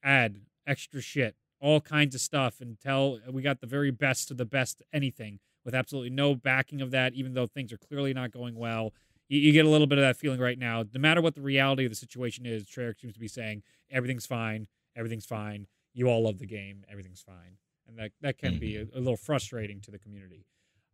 [0.03, 4.37] add extra shit, all kinds of stuff, and tell we got the very best of
[4.37, 8.32] the best anything with absolutely no backing of that, even though things are clearly not
[8.32, 8.93] going well.
[9.30, 10.84] You, you get a little bit of that feeling right now.
[10.93, 14.26] No matter what the reality of the situation is, Treyarch seems to be saying everything's
[14.26, 15.68] fine, everything's fine.
[15.93, 17.57] You all love the game, everything's fine,
[17.88, 20.45] and that that can be a, a little frustrating to the community.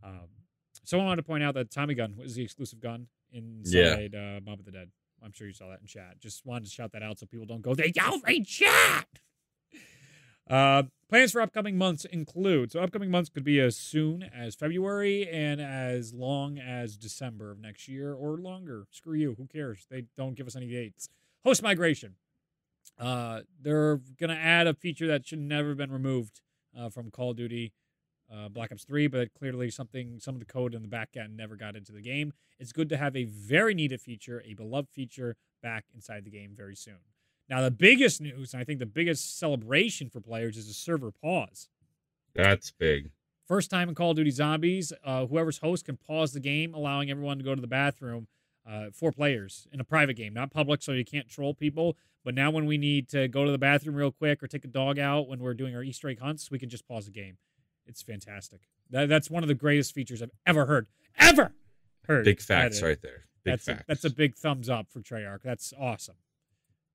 [0.03, 0.27] Um,
[0.83, 4.59] someone wanted to point out that Tommy gun was the exclusive gun inside uh, Mob
[4.59, 4.89] of the Dead.
[5.23, 6.19] I'm sure you saw that in chat.
[6.19, 7.91] Just wanted to shout that out so people don't go, they
[8.27, 9.07] in chat.
[10.49, 15.27] Uh, plans for upcoming months include so upcoming months could be as soon as February
[15.29, 18.85] and as long as December of next year or longer.
[18.91, 19.35] Screw you.
[19.37, 19.85] Who cares?
[19.89, 21.09] They don't give us any dates.
[21.43, 22.15] Host migration.
[22.97, 26.41] Uh, they're gonna add a feature that should never have been removed
[26.77, 27.73] uh, from Call of Duty
[28.33, 31.37] uh, Black Ops 3, but clearly something some of the code in the back end
[31.37, 32.33] never got into the game.
[32.59, 36.53] It's good to have a very needed feature, a beloved feature back inside the game
[36.55, 36.99] very soon.
[37.49, 41.11] Now, the biggest news, and I think the biggest celebration for players, is a server
[41.11, 41.69] pause.
[42.35, 43.11] that's big
[43.47, 47.09] First time in Call of Duty Zombies, uh, whoever's host can pause the game, allowing
[47.09, 48.27] everyone to go to the bathroom.
[48.69, 51.95] Uh, four players in a private game, not public, so you can't troll people.
[52.25, 54.67] But now, when we need to go to the bathroom real quick or take a
[54.67, 57.37] dog out when we're doing our Easter egg hunts, we can just pause the game.
[57.85, 58.59] It's fantastic.
[58.89, 60.87] That, that's one of the greatest features I've ever heard.
[61.17, 61.53] Ever
[62.05, 62.25] heard.
[62.25, 65.41] big facts right there big that's facts a, that's a big thumbs up for Treyarch.
[65.43, 66.15] That's awesome.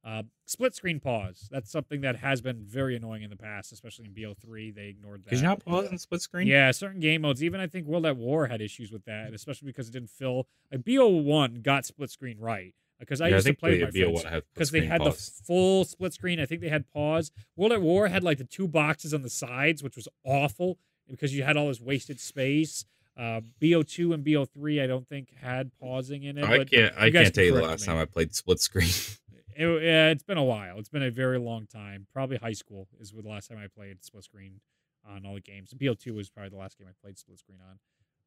[0.04, 1.48] Uh, split screen pause.
[1.50, 4.74] That's something that has been very annoying in the past, especially in BO3.
[4.74, 5.24] They ignored that.
[5.26, 6.48] Because you're not pausing split screen.
[6.48, 7.42] Yeah, certain game modes.
[7.42, 10.48] Even I think World at War had issues with that, especially because it didn't fill.
[10.72, 14.20] Like BO1 got split screen right because I Yeah, used think to play with my
[14.22, 15.26] friends because they had pause.
[15.38, 16.40] the full split screen.
[16.40, 17.30] I think they had pause.
[17.54, 20.78] World at War had like the two boxes on the sides, which was awful
[21.08, 22.84] because you had all this wasted space.
[23.16, 26.44] Uh, BO2 and BO3, I don't think had pausing in it.
[26.44, 26.94] I but can't.
[26.96, 27.86] I can't tell you the last me.
[27.88, 28.88] time I played split screen.
[29.56, 30.78] It, yeah, it's been a while.
[30.78, 32.06] It's been a very long time.
[32.12, 34.60] Probably high school is the last time I played split screen
[35.08, 35.72] on all the games.
[35.72, 37.78] And BO2 was probably the last game I played split screen on.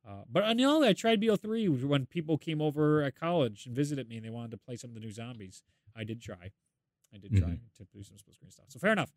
[0.07, 4.07] Uh, but I know I tried BO3 when people came over at college and visited
[4.07, 5.63] me and they wanted to play some of the new zombies.
[5.95, 6.51] I did try.
[7.13, 8.65] I did try to do some split screen stuff.
[8.67, 9.11] So fair enough.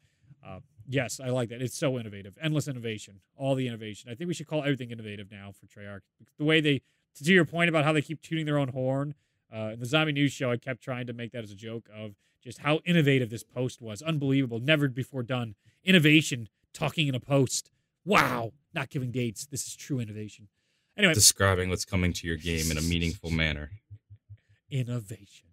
[0.46, 1.60] Uh, yes, I like that.
[1.60, 2.38] It's so innovative.
[2.40, 3.20] Endless innovation.
[3.36, 4.10] All the innovation.
[4.10, 6.00] I think we should call everything innovative now for Treyarch.
[6.38, 6.82] The way they,
[7.22, 9.14] to your point about how they keep tuning their own horn,
[9.54, 11.88] uh, in the Zombie News Show, I kept trying to make that as a joke
[11.94, 14.02] of just how innovative this post was.
[14.02, 14.58] Unbelievable.
[14.60, 15.54] Never before done.
[15.84, 17.70] Innovation talking in a post.
[18.04, 18.52] Wow.
[18.74, 19.46] Not giving dates.
[19.46, 20.48] This is true innovation.
[20.96, 23.70] Anyway, Describing what's coming to your game in a meaningful manner.
[24.70, 25.46] innovation.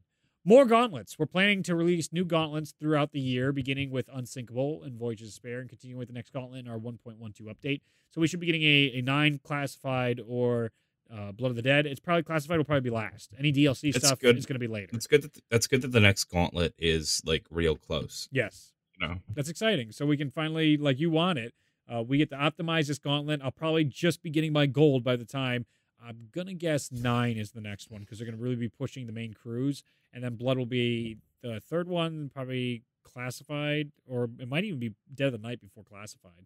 [0.43, 1.17] More gauntlets.
[1.17, 5.27] We're planning to release new gauntlets throughout the year, beginning with Unsinkable and Voyage of
[5.27, 7.17] Despair, and continuing with the next gauntlet in our 1.12
[7.47, 7.81] update.
[8.11, 10.71] So we should be getting a, a 9 classified or
[11.13, 11.85] uh, Blood of the Dead.
[11.85, 13.31] It's probably classified, will probably be last.
[13.37, 14.37] Any DLC It's stuff good.
[14.37, 14.89] is going to be later.
[14.93, 15.23] It's good.
[15.23, 18.27] That, that's good that the next gauntlet is like real close.
[18.31, 18.73] Yes.
[18.99, 19.15] You know.
[19.33, 19.91] That's exciting.
[19.91, 21.53] So we can finally, like you want it,
[21.93, 23.41] uh, we get to optimize this gauntlet.
[23.43, 25.65] I'll probably just be getting my gold by the time.
[26.03, 29.13] I'm gonna guess nine is the next one because they're gonna really be pushing the
[29.13, 29.83] main crews,
[30.13, 34.93] and then blood will be the third one, probably classified, or it might even be
[35.13, 36.45] dead of the night before classified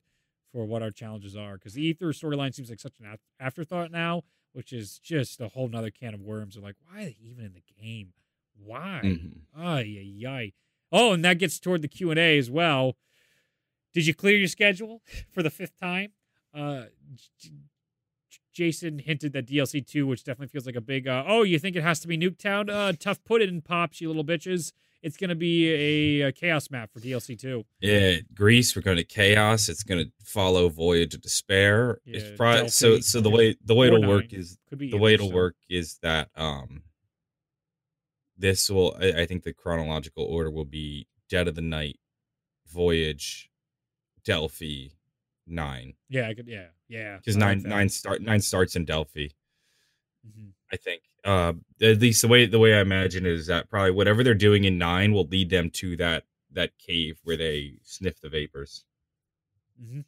[0.52, 1.56] for what our challenges are.
[1.56, 4.24] Because the ether storyline seems like such an afterthought now,
[4.60, 6.56] which is just a whole nother can of worms.
[6.56, 8.12] They're like, why are they even in the game?
[8.62, 9.00] Why?
[9.06, 9.38] Mhm.
[9.58, 10.54] Ay, ay, ay.
[10.92, 12.98] Oh, and that gets toward the Q and A as well.
[13.94, 15.02] Did you clear your schedule
[15.32, 16.12] for the fifth time?
[16.54, 16.88] Uh,
[17.40, 17.52] J-
[18.30, 21.08] J- Jason hinted that DLC two, which definitely feels like a big.
[21.08, 22.70] Uh, oh, you think it has to be Nuketown?
[22.70, 24.74] Uh, tough put it in pops, you little bitches.
[25.02, 27.66] It's gonna be a, a chaos map for DLC two.
[27.80, 28.76] Yeah, Greece.
[28.76, 29.70] We're going to chaos.
[29.70, 32.00] It's going to follow Voyage of Despair.
[32.06, 33.00] Yeah, it's probably so.
[33.00, 36.84] So the way the way it'll work is the way it'll work is that um
[38.38, 42.00] this will I, I think the chronological order will be Dead of the Night,
[42.68, 43.50] Voyage,
[44.26, 44.90] Delphi,
[45.48, 46.48] nine Yeah, I could.
[46.48, 47.18] Yeah, yeah.
[47.18, 49.28] because I like nine nine start nine starts in Delphi.
[50.28, 50.52] Mhm.
[50.72, 51.04] I think.
[51.26, 54.64] Uh, at least the way the way I imagine is that probably whatever they're doing
[54.64, 58.86] in nine will lead them to that that cave where they sniff the vapors.
[59.82, 60.06] Mhm.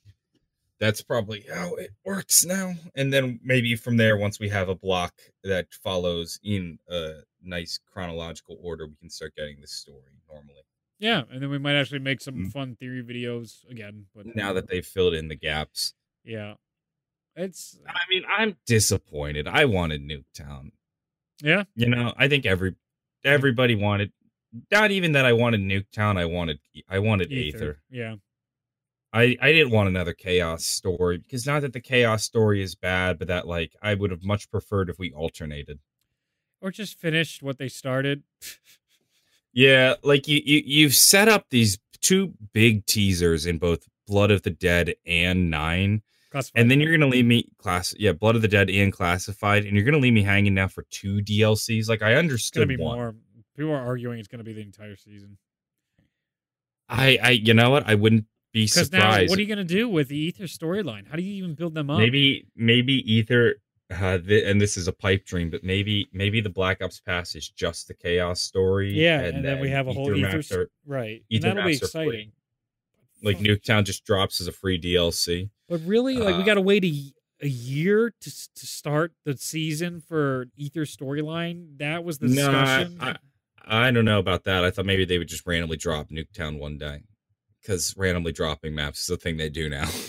[0.80, 2.74] That's probably how it works now.
[2.96, 7.78] And then maybe from there, once we have a block that follows in a nice
[7.78, 10.64] chronological order, we can start getting the story normally.
[10.98, 12.52] Yeah, and then we might actually make some Mm.
[12.52, 14.08] fun theory videos again.
[14.16, 15.94] But Now that they've filled in the gaps.
[16.24, 16.56] yeah,
[17.36, 19.48] it's I mean, I'm disappointed.
[19.48, 20.72] I wanted Nuketown.
[21.42, 22.76] yeah, You know, I think every
[23.24, 24.12] everybody wanted
[24.70, 26.60] not even that I wanted Nuketown, I wanted
[26.90, 27.58] I wanted ether.
[27.58, 27.82] Aether.
[27.90, 28.16] Yeah,
[29.14, 33.18] I I didn't want another chaos story because not that the chaos story is bad,
[33.18, 35.80] but that like I would have much preferred if we alternated.
[36.62, 38.24] or just finished what they started.
[39.54, 44.44] Yeah, like you, you you've set up these two big teasers in both Blood of
[44.44, 46.62] the Dead and Nine, Classified.
[46.62, 49.76] and then you're gonna leave me class yeah Blood of the Dead and Classified, and
[49.76, 51.90] you're gonna leave me hanging now for two DLCs.
[51.90, 52.98] Like I it's gonna be one.
[52.98, 53.16] more.
[53.58, 55.38] People are arguing it's gonna be the entire season.
[56.90, 59.30] I I you know what I wouldn't be Because now, surprised.
[59.30, 61.08] what are you gonna do with the Ether storyline?
[61.10, 62.00] How do you even build them up?
[62.00, 63.56] maybe maybe Ether.
[63.90, 67.36] Uh, th- and this is a pipe dream, but maybe maybe the Black Ops Pass
[67.36, 68.94] is just the chaos story.
[68.94, 71.22] Yeah, and, then, we have a whole Ether, are- right?
[71.30, 72.08] Ether and that'll be maps are free.
[72.08, 72.32] exciting.
[73.22, 75.50] Like Nuketown just drops as a free DLC.
[75.70, 79.38] But really, like we Uh, got to wait a, a year to to start the
[79.38, 81.78] season for Ether storyline.
[81.78, 82.98] That was the I, discussion.
[83.02, 84.64] I, I don't know about that.
[84.64, 87.04] I thought maybe they would just randomly drop Nuketown one day,
[87.62, 89.88] because randomly dropping maps is a thing they do now.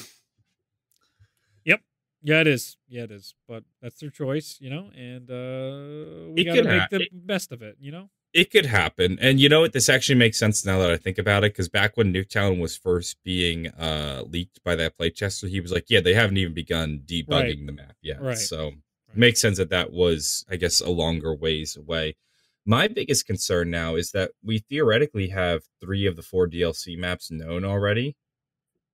[1.65, 1.81] Yep.
[2.23, 2.77] Yeah, it is.
[2.89, 3.35] Yeah, it is.
[3.49, 4.91] But that's their choice, you know.
[4.97, 8.11] And uh we got to make ha- the it- best of it, you know.
[8.35, 9.72] It could happen, and you know what?
[9.72, 11.53] This actually makes sense now that I think about it.
[11.53, 15.87] Because back when Nuketown was first being uh, leaked by that playtester, he was like,
[15.89, 17.66] "Yeah, they haven't even begun debugging Right.
[17.66, 18.39] the map yet." Right.
[18.39, 18.74] So Right.
[19.12, 22.16] it makes sense that that was, I guess, a longer ways away.
[22.64, 27.30] My biggest concern now is that we theoretically have three of the four DLC maps
[27.30, 28.16] known already.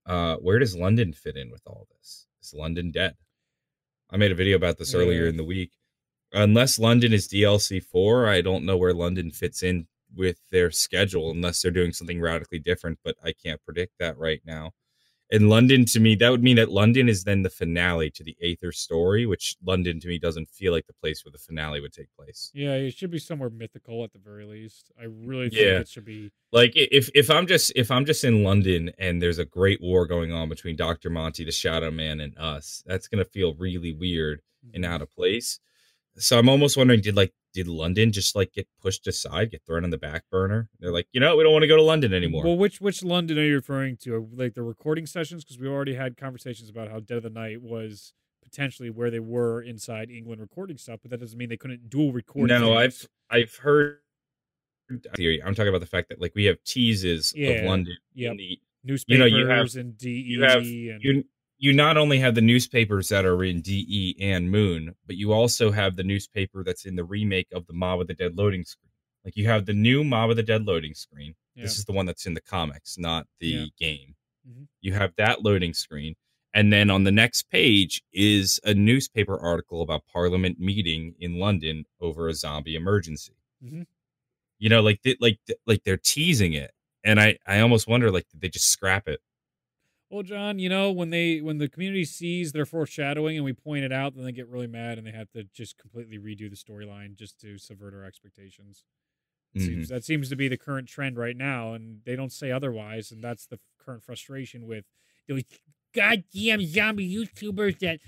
[0.06, 2.26] Uh, where does London fit in with all this?
[2.42, 3.16] Is London dead?
[4.10, 5.28] I made a video about this earlier Yeah.
[5.28, 5.72] in the week.
[6.32, 11.30] Unless London is DLC four, I don't know where London fits in with their schedule
[11.30, 14.72] unless they're doing something radically different, but I can't predict that right now.
[15.30, 18.34] And London to me, that would mean that London is then the finale to the
[18.42, 21.92] Aether story, which London to me doesn't feel like the place where the finale would
[21.92, 22.50] take place.
[22.54, 24.90] Yeah, it should be somewhere mythical at the very least.
[24.98, 25.80] I really think Yeah.
[25.80, 26.30] it should be.
[26.50, 30.06] Like if if I'm just if I'm just in London and there's a great war
[30.06, 31.10] going on between Dr.
[31.10, 34.40] Monty, the Shadow Man, and us, that's gonna feel really weird
[34.72, 34.94] and mm-hmm.
[34.94, 35.60] out of place.
[36.18, 39.84] So I'm almost wondering, did like did London just like get pushed aside, get thrown
[39.84, 40.68] on the back burner?
[40.80, 42.44] They're like, you know, we don't want to go to London anymore.
[42.44, 44.28] Well, which which London are you referring to?
[44.34, 45.44] Like the recording sessions?
[45.44, 48.12] Because we already had conversations about how Dead of the Night was
[48.42, 52.12] potentially where they were inside England recording stuff, but that doesn't mean they couldn't dual
[52.12, 52.48] record.
[52.48, 52.74] no.
[52.74, 53.98] I've I've heard
[55.16, 55.42] theory.
[55.42, 57.96] I'm talking about the fact that like we have teases Yeah, of London.
[58.14, 58.32] yep.
[58.32, 61.24] in the, newspapers know, you have- and DE you have- and you
[61.58, 65.70] you not only have the newspapers that are in DE and Moon, but you also
[65.70, 68.90] have the newspaper that's in the remake of the Mob of the Dead loading screen.
[69.24, 71.34] Like you have the new Mob of the Dead loading screen.
[71.54, 71.64] yeah.
[71.64, 73.64] This is the one that's in the comics, not the Yeah.
[73.78, 74.14] game.
[74.48, 74.68] Mhm.
[74.80, 76.14] You have that loading screen.
[76.54, 81.84] And then on the next page is a newspaper article about Parliament meeting in London
[82.00, 83.34] over a zombie emergency.
[83.64, 83.86] Mhm.
[84.58, 86.72] You know, like they, like like they're teasing it,
[87.04, 89.20] and I I almost wonder like did they just scrap it?
[90.10, 93.84] Well, John, you know when they when the community sees their foreshadowing and we point
[93.84, 96.56] it out, then they get really mad and they have to just completely redo the
[96.56, 98.84] storyline just to subvert our expectations.
[99.54, 99.60] Mhm.
[99.66, 103.10] Seems, that seems to be the current trend right now, and they don't say otherwise.
[103.10, 104.84] And that's the current frustration with
[105.26, 105.42] those
[105.94, 108.00] goddamn zombie YouTubers that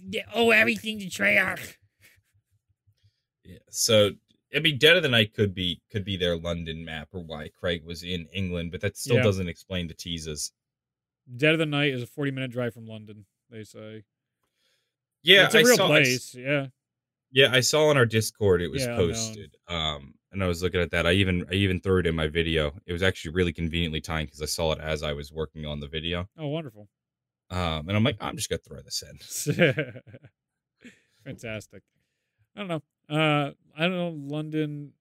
[0.00, 1.76] they owe everything to Treyarch.
[3.44, 3.58] Yeah.
[3.70, 4.10] So
[4.54, 7.48] I mean, Dead of the Night could be could be their London map or why
[7.48, 9.22] Craig was in England, but that still Yeah.
[9.22, 10.52] doesn't explain the teases.
[11.36, 13.26] Dead of the Night is a forty minute drive from London.
[13.50, 14.04] They say
[15.22, 16.34] Yeah, it's a I real saw, I place.
[16.34, 16.66] yeah,
[17.30, 19.56] yeah, I saw on our Discord it was Yeah, posted.
[19.68, 21.06] Um, and I was looking at that.
[21.06, 22.72] I even I even threw it in my video.
[22.86, 25.80] It was actually really conveniently timed because I saw it as I was working on
[25.80, 26.28] the video.
[26.38, 26.88] oh wonderful.
[27.50, 29.92] Um, and I'm like, I'm just gonna throw this in.
[31.24, 31.82] Fantastic.
[32.56, 32.82] I don't know.
[33.08, 34.34] Uh, I don't know.
[34.34, 34.92] London.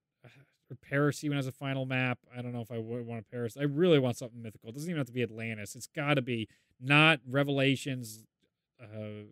[0.72, 2.20] Or Paris even has a final map.
[2.36, 3.58] I don't know if I would want a Paris.
[3.58, 4.70] I really want something mythical.
[4.70, 5.76] It doesn't even have to be Atlantis.
[5.76, 6.48] It's got to be
[6.80, 8.24] not Revelations.
[8.82, 9.28] Uh,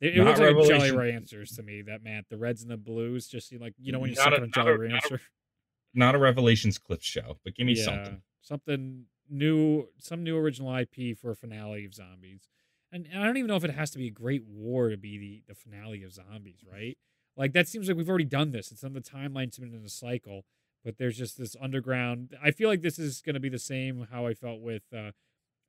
[0.00, 1.82] it, it looks like Jolly Ranchers to me.
[1.82, 4.22] That map, the reds and the blues, just seem like you know when you see
[4.22, 4.96] a Jolly a, Rancher.
[5.10, 8.22] Not a, not a Revelations clip show, but give me yeah, something.
[8.40, 12.48] Something new, some new original IP for a finale of zombies.
[12.92, 14.96] And, and I don't even know if it has to be a great war to
[14.96, 16.96] be the, the finale of zombies, right?
[17.38, 18.72] Like that seems like we've already done this.
[18.72, 20.44] It's on the timeline to in a cycle,
[20.84, 22.36] but there's just this underground.
[22.42, 24.82] I feel like this is going to be the same how I felt with.
[24.94, 25.12] Uh,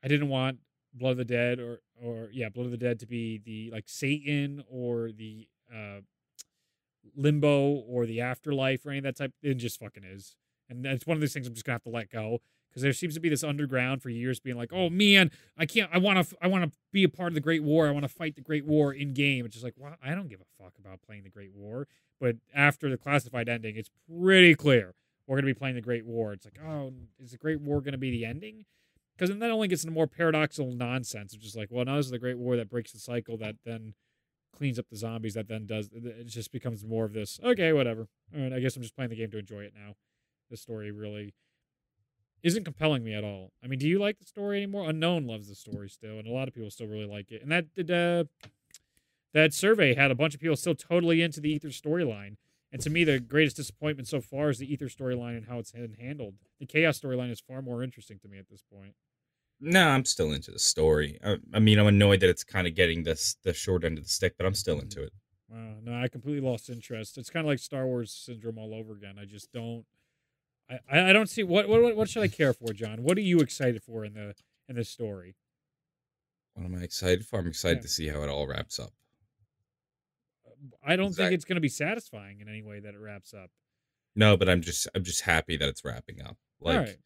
[0.03, 0.57] I didn't want
[0.93, 3.87] Blood of the Dead or or yeah, Blood of the Dead to be the like
[3.87, 5.99] Satan or the uh,
[7.15, 9.33] Limbo or the Afterlife or any of that type.
[9.43, 10.35] It just fucking is,
[10.69, 12.39] and it's one of those things I'm just gonna have to let go
[12.69, 15.89] because there seems to be this underground for years being like, oh man, I can't,
[15.93, 17.87] I want to, I want to be a part of the Great War.
[17.87, 19.45] I want to fight the Great War in game.
[19.45, 21.87] It's just like, well, I don't give a fuck about playing the Great War.
[22.19, 24.93] But after the classified ending, it's pretty clear
[25.25, 26.33] we're going to be playing the Great War.
[26.33, 28.65] It's like, oh, is the Great War going to be the ending?
[29.15, 32.05] Because then that only gets into more paradoxical nonsense, which is like, well, now this
[32.05, 33.93] is the Great War that breaks the cycle that then
[34.55, 38.07] cleans up the zombies that then does it just becomes more of this okay whatever
[38.35, 39.93] all right i guess i'm just playing the game to enjoy it now
[40.49, 41.33] the story really
[42.43, 43.51] isn't compelling me at all.
[43.63, 44.89] I mean, do you like the story anymore?
[44.89, 47.41] Unknown loves the story still, and a lot of people still really like it.
[47.41, 48.25] And that did uh,
[49.33, 52.37] that survey had a bunch of people still totally into the Ether storyline.
[52.71, 55.71] And to me, the greatest disappointment so far is the Ether storyline and how it's
[55.71, 56.35] been handled.
[56.59, 58.93] The Chaos storyline is far more interesting to me at this point.
[59.59, 61.19] No, I'm still into the story.
[61.23, 64.03] I, I mean, I'm annoyed that it's kind of getting this the short end of
[64.03, 65.11] the stick, but I'm still into it.
[65.49, 67.17] Wow, no, I completely lost interest.
[67.17, 69.15] It's kind of like Star Wars syndrome all over again.
[69.19, 69.83] I just don't.
[70.69, 73.03] I, I don't see what, what what should I care for, John?
[73.03, 74.35] What are you excited for in the
[74.67, 75.35] in the story?
[76.53, 77.39] What am I excited for?
[77.39, 77.83] I'm excited yeah.
[77.83, 78.91] to see how it all wraps up.
[80.83, 81.25] I don't exactly.
[81.25, 83.49] think it's going to be satisfying in any way that it wraps up.
[84.15, 86.37] No, but I'm just I'm just happy that it's wrapping up.
[86.59, 86.99] Like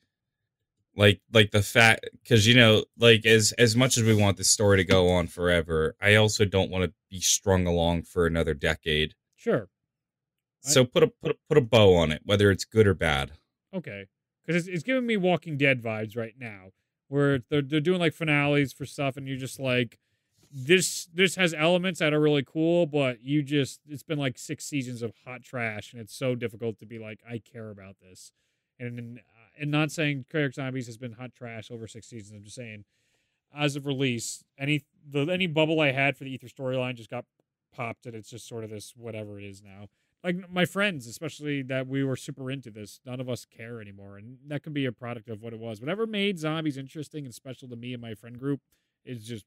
[0.95, 4.49] like like the fact because you know like as as much as we want this
[4.49, 8.53] story to go on forever, I also don't want to be strung along for another
[8.53, 9.13] decade.
[9.35, 9.69] Sure.
[10.61, 12.93] So I, put a put a, put a bow on it, whether it's good or
[12.93, 13.31] bad.
[13.73, 14.05] Okay,
[14.45, 16.71] because it's, it's giving me Walking Dead vibes right now,
[17.07, 19.97] where they're they're doing like finales for stuff, and you're just like,
[20.51, 24.65] this this has elements that are really cool, but you just it's been like six
[24.65, 28.31] seasons of hot trash, and it's so difficult to be like, I care about this,
[28.79, 29.21] and uh,
[29.59, 32.37] and not saying Craig Zombies has been hot trash over six seasons.
[32.37, 32.85] I'm just saying,
[33.55, 37.25] as of release, any the any bubble I had for the Ether storyline just got
[37.75, 39.87] popped, and it's just sort of this whatever it is now
[40.23, 44.17] like my friends, especially that we were super into this, none of us care anymore,
[44.17, 45.81] and that can be a product of what it was.
[45.81, 48.61] Whatever made zombies interesting and special to me and my friend group
[49.03, 49.45] is just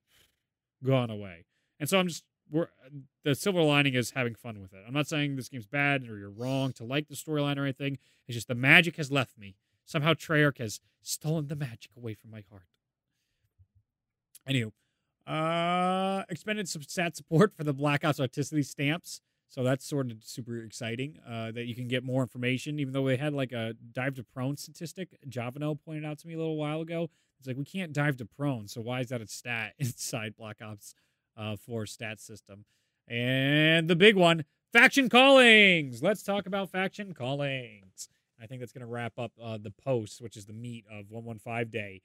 [0.85, 1.47] gone away.
[1.81, 2.69] And so I'm just we're
[3.25, 4.85] the silver lining is having fun with it.
[4.87, 7.99] I'm not saying this game's bad or you're wrong to like the storyline or anything.
[8.29, 9.57] It's just the magic has left me.
[9.85, 12.67] Somehow Treyarch has stolen the magic away from my heart.
[14.49, 14.73] Anywho,
[15.27, 19.21] uh, expended some stat support for the Black Ops Articity stamps.
[19.49, 23.07] So that's sort of super exciting uh, that you can get more information, even though
[23.07, 25.17] they had like a dive to prone statistic.
[25.29, 27.11] Javano pointed out to me a little while ago.
[27.39, 28.67] It's like, we can't dive to prone.
[28.67, 30.95] So why is that a stat inside Black Ops
[31.37, 32.65] uh, 4 stat system?
[33.09, 36.03] And the big one faction callings.
[36.03, 38.09] Let's talk about faction callings.
[38.41, 41.11] I think that's going to wrap up uh, the post, which is the meat of
[41.11, 42.03] 115 day.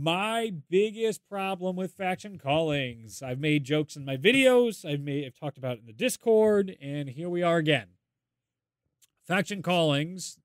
[0.00, 3.20] My biggest problem with faction callings.
[3.20, 4.88] I've made jokes in my videos.
[4.88, 7.88] I've made I've talked about it in the Discord, and here we are again.
[9.26, 10.38] Faction callings.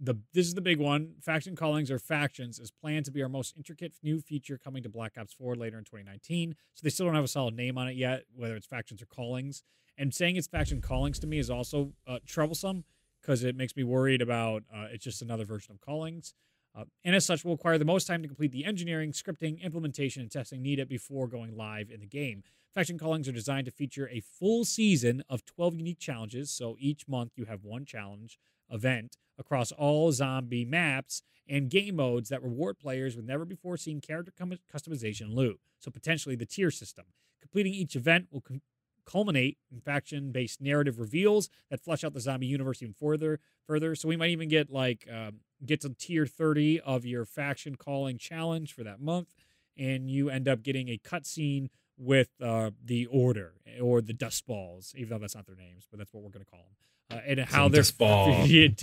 [0.00, 1.16] The this is the big one.
[1.20, 4.88] Faction callings or factions is planned to be our most intricate new feature coming to
[4.88, 6.54] Black Ops 4 later in 2019.
[6.72, 9.06] So they still don't have a solid name on it yet, whether it's factions or
[9.06, 9.62] callings.
[9.98, 12.84] And saying it's faction callings to me is also uh, troublesome
[13.20, 16.32] because it makes me worried about uh, it's just another version of callings.
[16.76, 20.22] Uh, and as such, will require the most time to complete the engineering, scripting, implementation,
[20.22, 22.42] and testing needed before going live in the game.
[22.74, 26.50] Faction callings are designed to feature a full season of 12 unique challenges.
[26.50, 32.30] So each month you have one challenge event across all zombie maps and game modes
[32.30, 34.32] that reward players with never before seen character
[34.72, 35.60] customization loot.
[35.78, 37.04] So potentially the tier system.
[37.40, 38.62] Completing each event will com-
[39.04, 43.94] culminate in faction based narrative reveals that flesh out the zombie universe even further further
[43.94, 48.18] so we might even get like um, get to tier 30 of your faction calling
[48.18, 49.34] challenge for that month,
[49.76, 54.94] and you end up getting a cutscene with uh, the Order or the Dust Balls,
[54.96, 56.66] even though that's not their names, but that's what we're going to call
[57.10, 57.84] them, uh, and how they're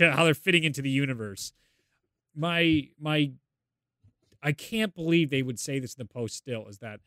[0.12, 1.52] how they're fitting into the universe.
[2.34, 3.32] My my,
[4.42, 6.36] I can't believe they would say this in the post.
[6.36, 7.00] Still, is that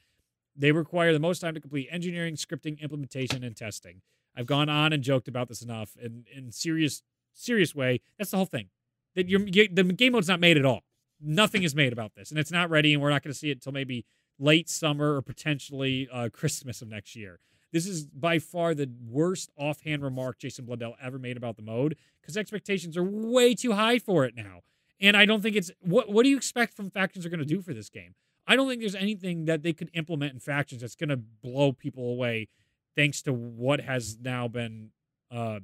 [0.55, 4.01] they require the most time to complete engineering, scripting, implementation, and testing.
[4.37, 7.01] I've gone on and joked about this enough, and in serious
[7.33, 8.01] serious way.
[8.17, 8.69] That's the whole thing.
[9.15, 10.83] That the game mode's not made at all.
[11.21, 13.49] Nothing is made about this, and it's not ready, and we're not going to see
[13.49, 14.05] it until maybe
[14.37, 17.39] late summer or potentially uh, Christmas of next year.
[17.71, 21.97] This is by far the worst offhand remark Jason Blundell ever made about the mode
[22.21, 24.61] because expectations are way too high for it now.
[25.01, 27.45] And I don't think it's what what do you expect from factions are going to
[27.45, 28.15] do for this game?
[28.47, 31.73] I don't think there's anything that they could implement in factions that's going to blow
[31.73, 32.47] people away
[32.95, 34.91] thanks to what has now been
[35.31, 35.59] uh,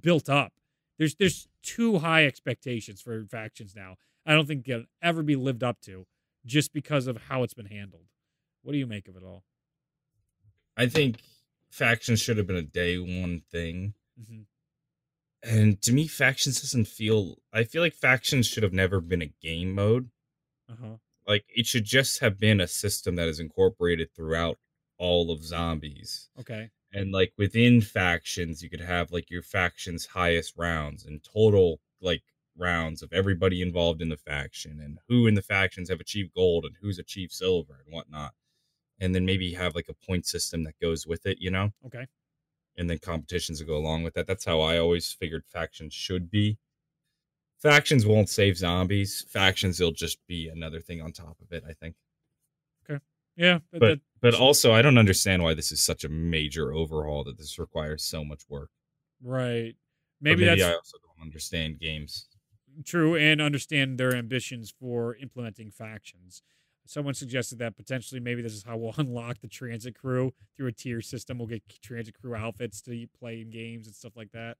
[0.00, 0.52] built up.
[0.98, 3.96] There's there's too high expectations for factions now.
[4.24, 6.06] I don't think they'll ever be lived up to
[6.44, 8.06] just because of how it's been handled.
[8.62, 9.44] What do you make of it all?
[10.76, 11.18] I think
[11.70, 13.94] factions should have been a day one thing.
[14.20, 14.42] Mm-hmm.
[15.42, 17.36] And to me, factions doesn't feel.
[17.52, 20.10] I feel like factions should have never been a game mode.
[20.70, 20.96] Uh-huh.
[21.26, 24.58] Like it should just have been a system that is incorporated throughout
[24.98, 26.28] all of zombies.
[26.40, 26.70] Okay.
[26.96, 32.22] And like within factions, you could have like your faction's highest rounds and total like
[32.56, 36.64] rounds of everybody involved in the faction and who in the factions have achieved gold
[36.64, 38.32] and who's achieved silver and whatnot.
[38.98, 41.70] And then maybe have like a point system that goes with it, you know?
[41.84, 42.06] Okay.
[42.78, 44.26] And then competitions that go along with that.
[44.26, 46.56] That's how I always figured factions should be.
[47.60, 49.26] Factions won't save zombies.
[49.28, 51.94] Factions will just be another thing on top of it, I think.
[52.88, 53.02] Okay.
[53.36, 53.58] Yeah.
[53.70, 57.38] But but, but also I don't understand why this is such a major overhaul that
[57.38, 58.70] this requires so much work.
[59.22, 59.76] Right.
[60.20, 62.26] Maybe, maybe that's I also don't understand games.
[62.84, 66.42] True, and understand their ambitions for implementing factions.
[66.86, 70.72] Someone suggested that potentially maybe this is how we'll unlock the transit crew through a
[70.72, 71.38] tier system.
[71.38, 74.56] We'll get transit crew outfits to play in games and stuff like that.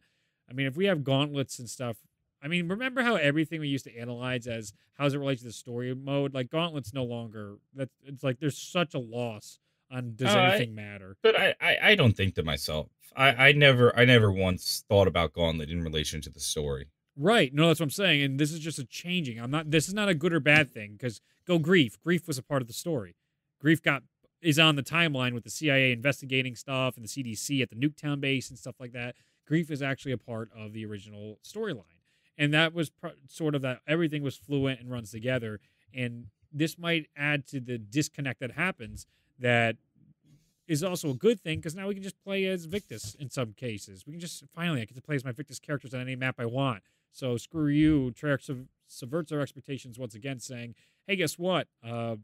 [0.48, 1.96] I mean, if we have gauntlets and stuff,
[2.43, 5.45] I mean, remember how everything we used to analyze as how does it relate to
[5.45, 6.34] the story mode?
[6.34, 7.57] Like gauntlets no longer.
[7.74, 9.59] That it's like there's such a loss
[9.91, 11.16] on does uh, anything I, matter.
[11.22, 12.89] But I, I, I don't think to myself.
[13.16, 16.87] I, I never I never once thought about gauntlet in relation to the story.
[17.16, 17.55] Right.
[17.55, 18.22] No, that's what I'm saying.
[18.22, 19.41] And this is just a changing.
[19.41, 19.70] I'm not.
[19.70, 21.99] This is not a good or bad thing because go grief.
[22.01, 23.16] Grief was a part of the story.
[23.61, 24.03] Grief got
[24.43, 28.20] is on the timeline with the CIA investigating stuff and the CDC at the Nuketown
[28.20, 29.16] base and stuff like that.
[29.47, 31.95] Grief is actually a part of the original storyline,
[32.39, 32.91] and that was
[33.28, 35.61] sort of that everything was fluent and runs together.
[35.95, 39.07] And this might add to the disconnect that happens.
[39.39, 39.76] That
[40.66, 43.53] is also a good thing because now we can just play as Victis in some
[43.53, 44.07] cases.
[44.07, 46.37] We can just finally I get to play as my Victis characters on any map
[46.39, 46.82] I want.
[47.12, 48.12] So screw you.
[48.12, 50.74] Treyarch sub- subverts our expectations once again, saying,
[51.07, 51.68] "Hey, guess what?
[51.82, 52.16] Uh,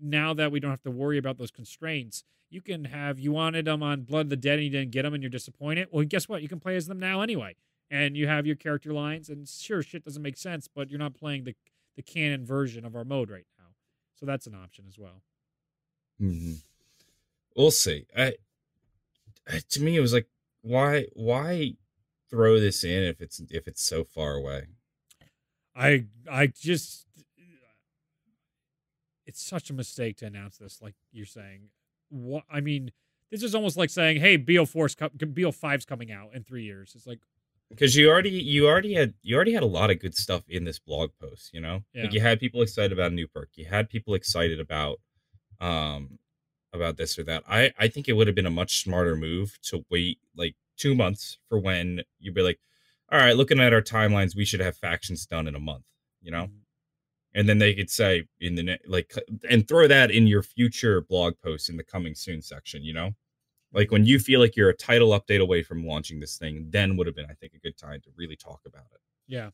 [0.00, 3.64] now that we don't have to worry about those constraints, you can have you wanted
[3.64, 5.88] them on Blood of the Dead and you didn't get them and you're disappointed.
[5.90, 6.42] Well, guess what?
[6.42, 7.56] You can play as them now anyway,
[7.94, 9.28] and you have your character lines.
[9.28, 11.54] And sure, shit doesn't make sense, but you're not playing the
[11.96, 13.66] the canon version of our mode right now,
[14.14, 15.22] so that's an option as well.
[16.20, 16.54] Mm-hmm.
[17.56, 18.06] We'll see.
[18.16, 18.34] I,
[19.70, 20.26] to me, it was like,
[20.62, 21.74] why, why
[22.28, 24.66] throw this in if it's if it's so far away?
[25.76, 27.06] I I just
[29.24, 31.68] it's such a mistake to announce this like you're saying.
[32.08, 32.90] What I mean,
[33.30, 37.20] this is almost like saying, "Hey, BO4's BO5's coming out in 3 years." It's like
[37.70, 40.64] because you already you already had you already had a lot of good stuff in
[40.64, 41.82] this blog post, you know?
[41.92, 42.04] Yeah.
[42.04, 43.50] Like you had people excited about new perk.
[43.54, 45.00] You had people excited about
[45.60, 46.18] um
[46.72, 47.44] about this or that.
[47.48, 50.94] I I think it would have been a much smarter move to wait like two
[50.94, 52.58] months for when you'd be like,
[53.10, 55.84] all right, looking at our timelines, we should have factions done in a month,
[56.20, 56.44] you know?
[56.44, 56.58] Mm-hmm.
[57.36, 59.12] And then they could say in the like,
[59.48, 63.10] and throw that in your future blog posts in the coming soon section, you know?
[63.74, 66.96] Like when you feel like you're a title update away from launching this thing, then
[66.96, 69.00] would have been, I think, a good time to really talk about it.
[69.26, 69.50] Yeah.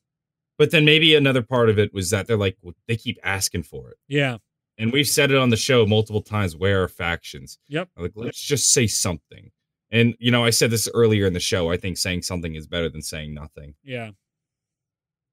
[0.58, 3.90] But then maybe another part of it was that they're like, they keep asking for
[3.90, 3.96] it.
[4.08, 4.38] Yeah.
[4.76, 6.56] And we've said it on the show multiple times.
[6.56, 7.58] Where are factions?
[7.68, 7.88] Yep.
[7.96, 9.50] Like, let's just say something.
[9.90, 11.70] And you know, I said this earlier in the show.
[11.70, 13.74] I think saying something is better than saying nothing.
[13.82, 14.10] Yeah.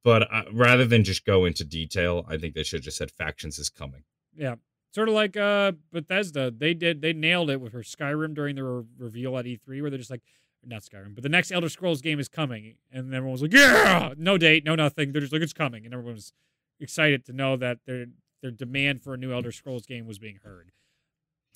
[0.03, 3.11] But uh, rather than just go into detail, I think they should have just said
[3.11, 4.03] factions is coming.
[4.35, 4.55] Yeah.
[4.93, 6.51] Sort of like uh Bethesda.
[6.51, 9.89] They did they nailed it with her Skyrim during the re- reveal at E3 where
[9.89, 10.23] they're just like
[10.65, 14.13] not Skyrim, but the next Elder Scrolls game is coming and everyone was like, "Yeah!"
[14.17, 15.11] No date, no nothing.
[15.11, 16.33] They're just like it's coming and everyone was
[16.79, 18.07] excited to know that their
[18.41, 20.71] their demand for a new Elder Scrolls game was being heard.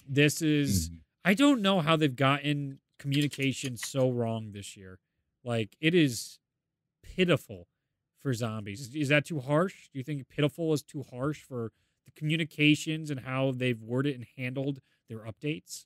[0.07, 0.97] This is mm-hmm.
[1.25, 4.99] I don't know how they've gotten communication so wrong this year.
[5.43, 6.39] Like it is
[7.03, 7.67] pitiful
[8.19, 8.93] for zombies.
[8.93, 9.89] Is that too harsh?
[9.91, 11.71] Do you think pitiful is too harsh for
[12.13, 15.85] the communications and how they've worded and handled their updates?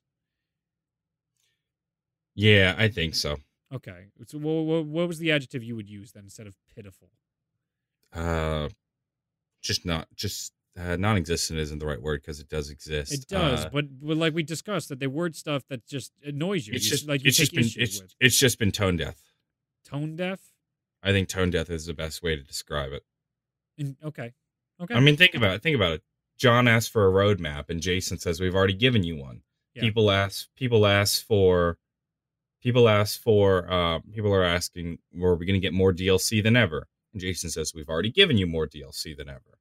[2.34, 3.38] Yeah, I think so.
[3.74, 4.08] Okay.
[4.28, 7.10] So what, what was the adjective you would use then instead of pitiful?
[8.14, 8.70] Uh
[9.62, 13.14] just not just uh, non-existent isn't the right word because it does exist.
[13.14, 16.68] It does, uh, but, but like we discussed, that they word stuff that just annoys
[16.68, 16.74] you.
[16.74, 18.14] It's you just like it's just been it's, with.
[18.20, 19.16] it's just been tone deaf.
[19.86, 20.40] tone deaf.
[21.02, 23.04] I think tone deaf is the best way to describe it.
[23.78, 24.34] In, okay,
[24.82, 24.96] okay.
[24.96, 25.64] I mean, think about it.
[25.64, 26.04] Think about it.
[26.38, 29.42] John asks for a roadmap, and Jason says we've already given you one.
[29.74, 29.82] Yeah.
[29.82, 30.48] People ask.
[30.56, 31.78] People ask for.
[32.62, 33.72] People ask for.
[33.72, 37.50] Uh, people are asking, "Were we going to get more DLC than ever?" And Jason
[37.50, 39.60] says, "We've already given you more DLC than ever."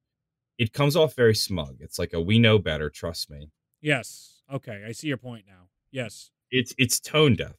[0.59, 1.77] It comes off very smug.
[1.81, 3.51] It's like a "We know better, trust me."
[3.81, 4.31] yes.
[4.53, 5.69] Okay, I see your point now.
[5.91, 6.31] Yes.
[6.51, 7.57] It's it's tone deaf.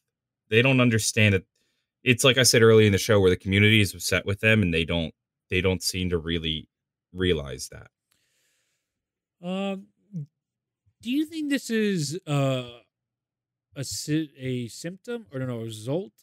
[0.50, 1.46] They don't understand it.
[2.04, 4.62] It's like I said earlier in the show, where the community is upset with them,
[4.62, 5.14] and they don't
[5.50, 6.70] they don't seem to really
[7.14, 7.88] realize that.
[9.46, 9.88] Um,
[11.02, 12.80] do you think this is uh,
[13.76, 13.86] a
[14.40, 16.14] a symptom or no, no, a result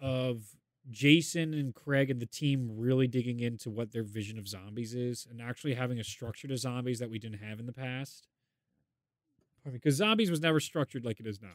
[0.00, 0.42] of
[0.90, 5.26] Jason and Craig and the team really digging into what their vision of zombies is
[5.30, 8.26] and actually having a structure to zombies that we didn't have in the past?
[9.70, 11.52] Because zombies was never structured like it is now.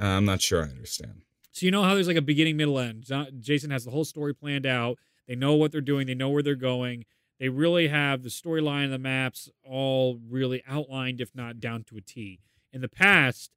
[0.00, 1.22] Uh, I'm not sure I understand.
[1.50, 3.10] So you know how there's like a beginning, middle, end.
[3.40, 4.98] Jason has the whole story planned out.
[5.26, 6.06] They know what they're doing.
[6.06, 7.04] They know where they're going.
[7.42, 11.96] They really have the storyline and the maps all really outlined, if not down to
[11.96, 12.38] a T.
[12.72, 13.50] In the past,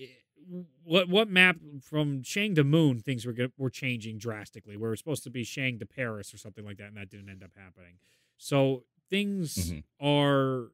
[0.00, 0.06] eh,
[0.84, 4.74] what what map from Shang to Moon things were were changing drastically.
[4.74, 7.30] It was supposed to be Shang to Paris or something like that, and that didn't
[7.30, 7.94] end up happening.
[8.36, 9.82] So things Mhm.
[9.98, 10.70] are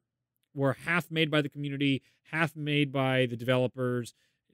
[0.53, 4.13] were half made by the community, half made by the developers.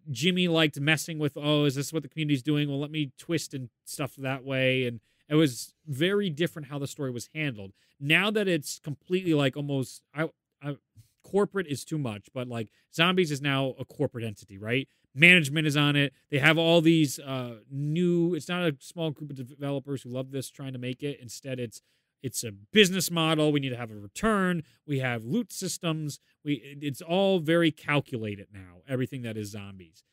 [0.10, 2.70] Jimmy liked messing with, oh, is this what the community's doing?
[2.70, 4.86] Well, let me twist and stuff that way.
[4.86, 7.72] And it was very different how the story was handled.
[8.00, 10.30] Now that it's completely like almost, I,
[10.62, 10.78] I,
[11.24, 14.88] corporate is too much, but like zombies is now a corporate entity, right?
[15.14, 16.14] Management is on it.
[16.30, 18.36] They have all these uh, new.
[18.36, 21.20] It's not a small group of developers who love this trying to make it.
[21.22, 21.82] Instead, it's
[22.22, 23.52] it's a business model.
[23.52, 24.64] We need to have a return.
[24.86, 26.20] We have loot systems.
[26.44, 28.82] We it's all very calculated now.
[28.88, 30.04] Everything that is zombies.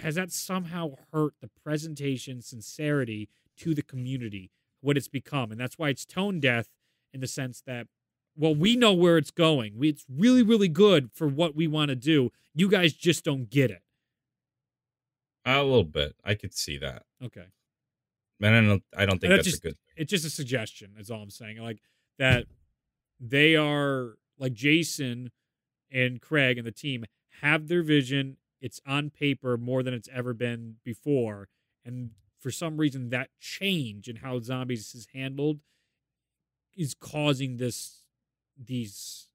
[0.00, 3.28] Has that somehow hurt the presentation sincerity
[3.60, 4.50] to the community?
[4.82, 6.68] What it's become, and that's why it's tone deaf
[7.12, 7.86] in the sense that
[8.36, 9.76] well, we know where it's going.
[9.76, 12.30] We, it's really really good for what we want to do.
[12.54, 13.82] You guys just don't get it.
[15.44, 16.14] A little bit.
[16.24, 17.04] I could see that.
[17.24, 17.46] Okay.
[18.38, 18.82] Man, I don't.
[18.96, 19.76] I don't think That's that's, just- a good.
[19.96, 21.80] it's just a suggestion is all i'm saying like
[22.18, 22.46] that
[23.20, 25.30] they are like jason
[25.92, 27.04] and craig and the team
[27.42, 31.48] have their vision it's on paper more than it's ever been before
[31.84, 32.10] and
[32.40, 35.60] for some reason that change in how zombies is handled
[36.76, 38.02] is causing this
[38.58, 39.28] these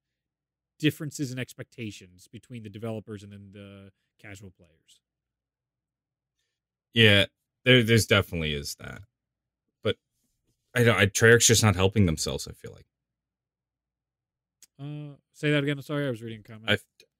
[0.80, 3.91] differences in expectations between the developers and then the
[4.22, 5.01] casual players
[6.93, 7.26] Yeah,
[7.64, 7.84] there.
[7.84, 9.01] There's definitely is that,
[9.84, 9.97] but
[10.76, 10.97] I don't.
[10.97, 12.47] I Treyarch's just not helping themselves.
[12.47, 12.86] I feel like.
[14.80, 16.78] uh say that again sorry i was reading a comment I.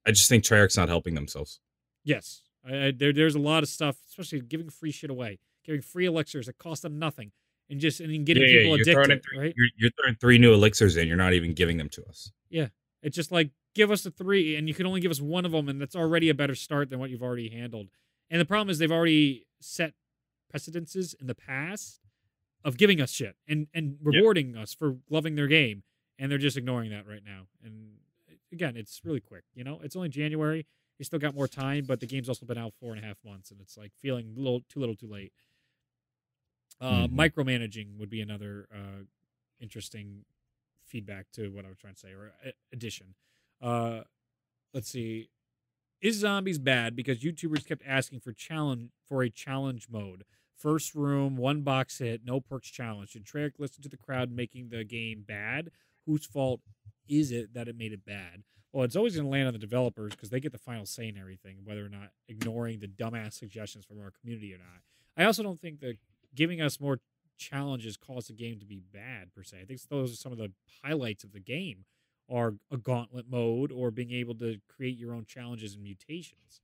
[0.08, 1.58] I just think Treyarch's not helping themselves.
[2.04, 5.82] Yes, I, I, there, there's a lot of stuff, especially giving free shit away, giving
[5.82, 7.32] free elixirs that cost them nothing,
[7.68, 9.28] and just and getting Yeah, yeah, people throwing addicted.
[9.28, 9.54] three, right?
[9.56, 11.08] You're, you're throwing three new elixirs in.
[11.08, 12.32] You're not even giving them to us.
[12.48, 12.68] Yeah,
[13.02, 15.52] it's just like give us the three, and you can only give us one of
[15.52, 17.88] them, and that's already a better start than what you've already handled.
[18.30, 19.92] And the problem is they've already set
[20.50, 22.00] precedences in the past
[22.64, 25.82] of giving us shit and and rewarding us for loving their game,
[26.18, 27.46] and they're just ignoring that right now.
[27.64, 27.96] And
[28.52, 29.44] again, it's really quick.
[29.54, 30.66] You know, it's only January.
[30.98, 33.18] You still got more time, but the game's also been out four and a half
[33.24, 35.32] months, and it's like feeling a little too little, too late.
[36.80, 37.12] Uh, Mhm.
[37.12, 39.04] Micromanaging would be another uh,
[39.60, 40.24] interesting
[40.84, 43.14] feedback to what I was trying to say, or a- addition.
[43.60, 44.04] Uh,
[44.72, 45.30] let's see.
[46.00, 50.24] Is zombies bad because YouTubers kept asking for challenge for a challenge mode?
[50.54, 53.10] First room, one box hit, no perks challenge.
[53.10, 55.70] Should Treyarch listen to the crowd making the game bad?
[56.04, 56.60] Whose fault
[57.08, 58.44] is it that it made it bad?
[58.72, 61.08] Well, it's always going to land on the developers because they get the final say
[61.08, 64.82] in everything, whether or not ignoring the dumbass suggestions from our community or not.
[65.16, 65.96] I also don't think that
[66.36, 67.00] giving us more
[67.38, 69.58] challenges cause the game to be bad per se.
[69.60, 70.52] I think those are some of the
[70.82, 71.84] highlights of the game
[72.30, 76.60] are a gauntlet mode or being able to create your own challenges and mutations.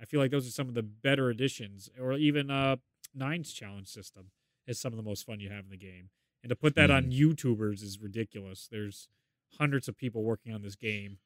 [0.00, 2.76] I feel like those are some of the better additions, or even uh,
[3.14, 4.30] Nine's challenge system
[4.66, 6.10] is some of the most fun you have in the game.
[6.42, 8.68] And to put that on YouTubers is ridiculous.
[8.70, 9.08] There's
[9.58, 11.18] hundreds of people working on this game.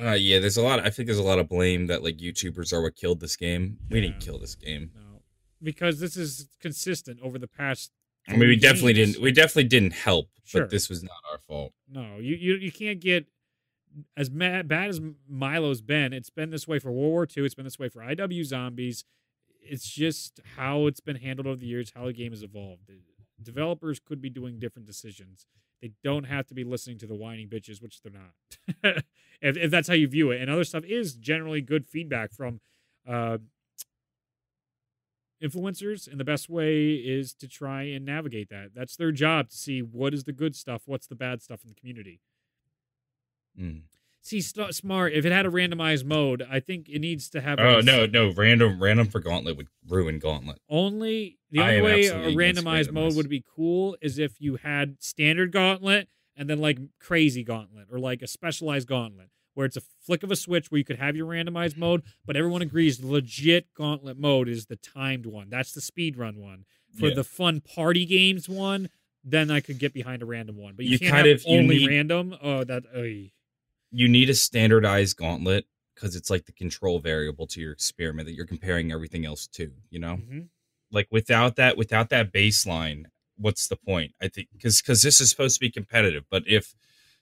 [0.00, 0.80] Uh, yeah, there's a lot.
[0.80, 3.78] I think there's a lot of blame that like YouTubers are what killed this game.
[3.90, 4.90] We didn't kill this game.
[4.94, 5.17] No,
[5.62, 7.92] because this is consistent over the past.
[8.28, 9.20] I mean, we definitely didn't.
[9.20, 10.28] We definitely didn't help.
[10.44, 10.62] Sure.
[10.62, 11.72] But this was not our fault.
[11.90, 13.26] No, you you, you can't get
[14.16, 16.12] as ma- bad as Milo's been.
[16.12, 17.44] It's been this way for World War II.
[17.44, 19.04] It's been this way for IW Zombies.
[19.60, 22.86] It's just how it's been handled over the years, how the game has evolved.
[22.86, 23.00] The
[23.42, 25.46] developers could be doing different decisions.
[25.80, 29.04] They don't have to be listening to the whining bitches, which they're not.
[29.40, 32.60] if, if that's how you view it, and other stuff is generally good feedback from
[33.06, 33.38] uh,
[35.42, 38.70] influencers, and the best way is to try and navigate that.
[38.74, 41.68] That's their job to see what is the good stuff, what's the bad stuff in
[41.68, 42.20] the community.
[43.58, 43.82] Mm.
[44.20, 45.12] See, st- smart.
[45.12, 47.58] If it had a randomized mode, I think it needs to have.
[47.58, 50.58] Oh a- no, no, random random for Gauntlet would ruin Gauntlet.
[50.68, 55.52] Only the only way a randomized mode would be cool is if you had standard
[55.52, 60.22] gauntlet and then like crazy gauntlet or like a specialized gauntlet where it's a flick
[60.22, 64.16] of a switch where you could have your randomized mode, but everyone agrees legit gauntlet
[64.16, 65.50] mode is the timed one.
[65.50, 66.64] That's the speed run one.
[66.96, 67.14] For Yeah.
[67.16, 68.88] the fun party games one,
[69.24, 70.74] then I could get behind a random one.
[70.76, 72.36] But you, You can't kind have of- only need- random.
[72.40, 72.84] Oh, that.
[72.96, 73.32] oy.
[73.90, 78.34] You need a standardized Gauntlet because it's like the control variable to your experiment that
[78.34, 79.72] you're comparing everything else to.
[79.90, 80.48] You know, Mhm.
[80.92, 83.06] like without that, without that baseline,
[83.36, 84.14] what's the point?
[84.20, 86.76] I think because because this is supposed to be competitive, but if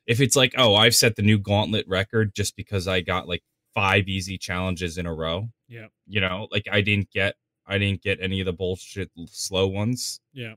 [0.06, 3.42] if it's like, oh, I've set the new Gauntlet record just because I got like
[3.74, 5.48] five easy challenges in a row.
[5.68, 5.86] Yeah.
[6.06, 7.34] You know, like I didn't get
[7.66, 10.20] I didn't get any of the bullshit slow ones.
[10.32, 10.54] Yeah.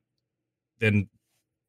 [0.80, 1.10] Then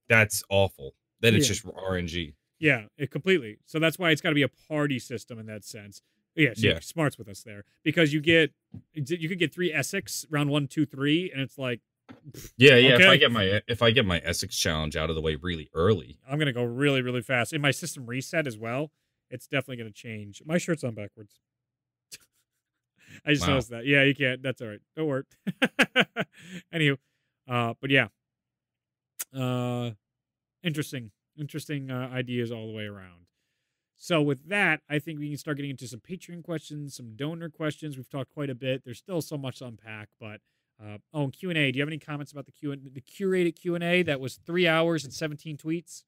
[0.08, 0.94] that's awful.
[1.20, 1.54] Then it's Yeah.
[1.54, 2.34] just RNG.
[2.58, 3.58] Yeah, it completely.
[3.64, 6.02] So that's why it's got to be a party system in that sense.
[6.36, 6.80] Yeah, so Yeah.
[6.80, 8.52] smarts with us there because you get
[8.94, 11.80] you could get three Essex round one, two, three, and it's like
[12.56, 12.96] Yeah, yeah.
[12.96, 15.68] If I get my if I get my Essex challenge out of the way really
[15.74, 17.52] early, I'm gonna go really, really fast.
[17.52, 18.90] In my system reset as well,
[19.30, 20.42] it's definitely gonna change.
[20.44, 21.40] My shirt's on backwards.
[23.26, 23.54] I just Wow.
[23.54, 23.86] noticed that.
[23.86, 24.42] Yeah, you can't.
[24.42, 24.80] That's all right.
[24.96, 25.26] Don't work.
[26.74, 26.96] Anywho,
[27.48, 28.08] uh, but yeah,
[29.36, 29.90] uh,
[30.62, 33.26] interesting, interesting uh, ideas all the way around.
[33.96, 37.50] So with that, I think we can start getting into some Patreon questions, some donor
[37.50, 37.96] questions.
[37.98, 38.82] We've talked quite a bit.
[38.84, 40.40] There's still so much to unpack, but
[40.82, 41.70] uh, oh, and Q and A.
[41.72, 44.20] Do you have any comments about the Q and the curated Q and A that
[44.20, 46.02] was three hours and 17 tweets?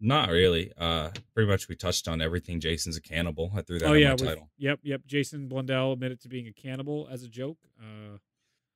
[0.00, 0.72] not really.
[0.76, 2.60] Uh pretty much we touched on everything.
[2.60, 3.50] Jason's a cannibal.
[3.56, 4.48] I threw that oh yeah, title.
[4.56, 5.02] yep, yep.
[5.06, 7.58] Jason Blundell admitted to being a cannibal as a joke.
[7.80, 8.18] Uh,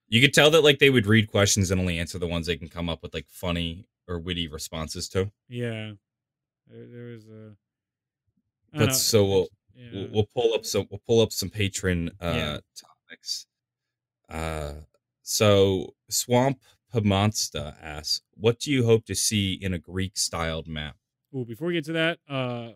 [0.09, 2.57] You could tell that like they would read questions and only answer the ones they
[2.57, 5.31] can come up with like funny or witty responses to.
[5.47, 5.93] yeah,
[6.67, 7.55] there, there was a.
[8.73, 9.89] But know, so we'll- yeah.
[9.93, 12.57] We'll, we'll pull up some we'll pull up some patron uh Yeah.
[12.75, 13.47] topics.
[14.29, 14.73] Uh
[15.21, 16.59] so Swamp
[16.93, 20.95] Pamonsta asks, what do you hope to see in a Greek styled map?
[21.35, 22.71] Ooh, before we get to that, uh,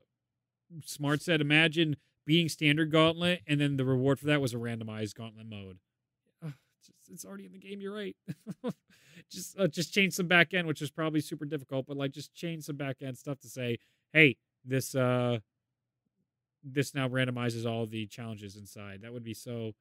[0.84, 5.16] Smart said, imagine being standard gauntlet, and then the reward for that was a randomized
[5.16, 5.78] gauntlet mode.
[6.44, 7.80] Just- it's already in the game.
[7.82, 8.16] You're right.
[9.32, 12.34] just uh, just change some back end, which is probably super difficult, but like just
[12.34, 13.78] change some back end stuff to say,
[14.14, 15.40] hey, this uh,
[16.64, 19.02] this now randomizes all the challenges inside.
[19.04, 19.74] That would be so.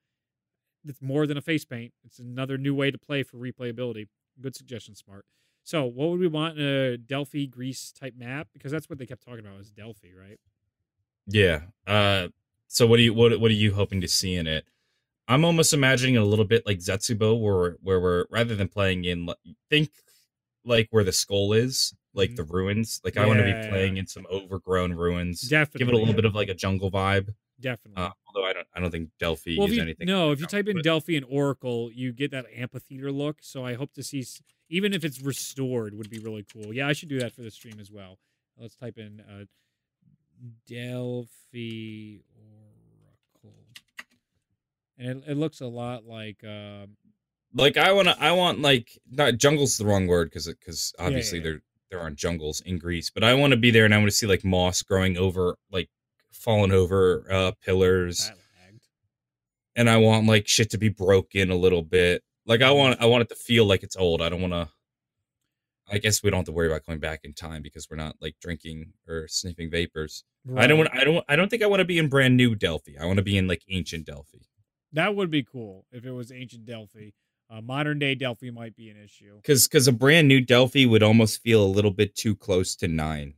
[0.87, 1.93] It's more than a face paint.
[2.05, 4.09] It's another new way to play for replayability.
[4.41, 5.25] Good suggestion, Smart.
[5.65, 8.49] So, what would we want in a Delphi Greece type map?
[8.53, 10.39] Because that's what they kept talking about was Delphi, right?
[11.27, 11.63] Yeah.
[11.87, 12.29] Uh
[12.69, 14.65] so what do you what what are you hoping to see in it?
[15.29, 19.05] I'm almost imagining it a little bit like Zetsubou where where we're rather than playing
[19.05, 19.29] in
[19.71, 19.91] think
[20.65, 22.37] like where the skull is, like Mhm.
[22.37, 23.01] the ruins.
[23.05, 23.69] Like I want to be Yeah.
[23.69, 25.41] playing in some overgrown ruins.
[25.43, 25.79] Definitely.
[25.79, 27.35] Give it a little bit of like a jungle vibe.
[27.61, 28.03] Definitely.
[28.03, 30.07] Uh, although I don't I don't think Delphi well, is you, anything.
[30.07, 33.39] no, if you type in but- Delphi and Oracle, you get that amphitheater look.
[33.41, 34.25] So I hope to see,
[34.69, 36.75] even if it's restored, would be really cool.
[36.75, 38.19] Yeah, I should do that for the stream as well.
[38.59, 39.45] Let's type in uh,
[40.67, 43.57] Delphi Oracle,
[44.99, 46.45] and it, it looks a lot like.
[46.45, 46.97] Um,
[47.55, 51.07] like I want to I want like not jungle's the wrong word because because yeah,
[51.07, 51.45] obviously yeah.
[51.45, 54.09] there there aren't jungles in Greece, but I want to be there and I want
[54.09, 55.89] to see like moss growing over like
[56.33, 58.31] fallen over uh pillars
[59.77, 62.25] and I want like shit to be broken a little bit.
[62.47, 64.23] Like I want I want it to feel like it's old.
[64.23, 64.69] I don't want to
[65.89, 68.17] I guess we don't have to worry about going back in time because we're not
[68.21, 70.25] like drinking or sniffing vapors.
[70.57, 72.55] I don't want I don't I don't think I want to be in brand new
[72.55, 72.93] Delphi.
[73.01, 74.39] I want to be in like ancient Delphi.
[74.93, 77.11] That would be cool if it was ancient Delphi.
[77.49, 79.41] Uh, modern day Delphi might be an issue.
[79.43, 82.89] Cuz cuz a brand new Delphi would almost feel a little bit too close to
[82.89, 83.35] 9.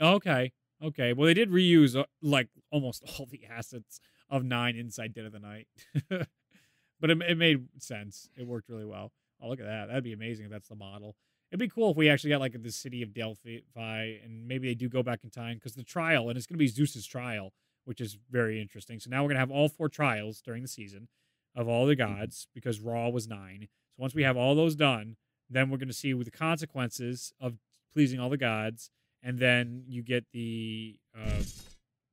[0.00, 1.12] Okay, okay.
[1.12, 4.00] Well, they did reuse uh, like almost all the assets
[4.30, 5.68] of Nine inside Dead of the Night,
[6.08, 8.28] but it, it made sense.
[8.36, 9.12] It worked really well.
[9.40, 9.88] Oh, look at that!
[9.88, 11.16] That'd be amazing if that's the model.
[11.50, 14.74] It'd be cool if we actually got like the city of Delphi, and maybe they
[14.74, 17.52] do go back in time because the trial, and it's going to be Zeus's trial,
[17.84, 18.98] which is very interesting.
[18.98, 21.08] So now we're going to have all four trials during the season
[21.54, 23.68] of all the gods because Ra was nine.
[23.90, 25.16] So once we have all those done,
[25.50, 27.58] then we're going to see with the consequences of
[27.92, 28.90] pleasing all the gods
[29.22, 31.42] and then you get the uh,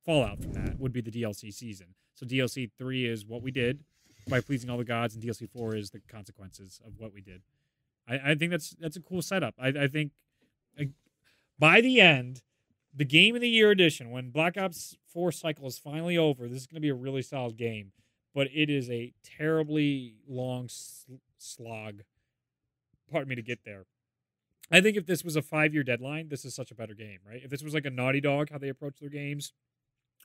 [0.05, 1.87] fallout from that would be the DLC season.
[2.15, 3.83] So DLC three is what we did
[4.27, 7.41] by pleasing all the gods, and DLC four is the consequences of what we did.
[8.07, 9.55] I, I think that's that's a cool setup.
[9.59, 10.11] I, I think
[10.79, 10.85] uh,
[11.57, 12.41] by the end,
[12.95, 16.61] the game of the year edition, when Black Ops four cycle is finally over, this
[16.61, 17.91] is going to be a really solid game.
[18.33, 22.01] but it is a terribly long sl- slog.
[23.11, 23.85] Pardon me to get there.
[24.71, 27.19] I think if this was a five year deadline, this is such a better game,
[27.27, 27.41] right?
[27.43, 29.53] If this was like a Naughty Dog, how they approach their games,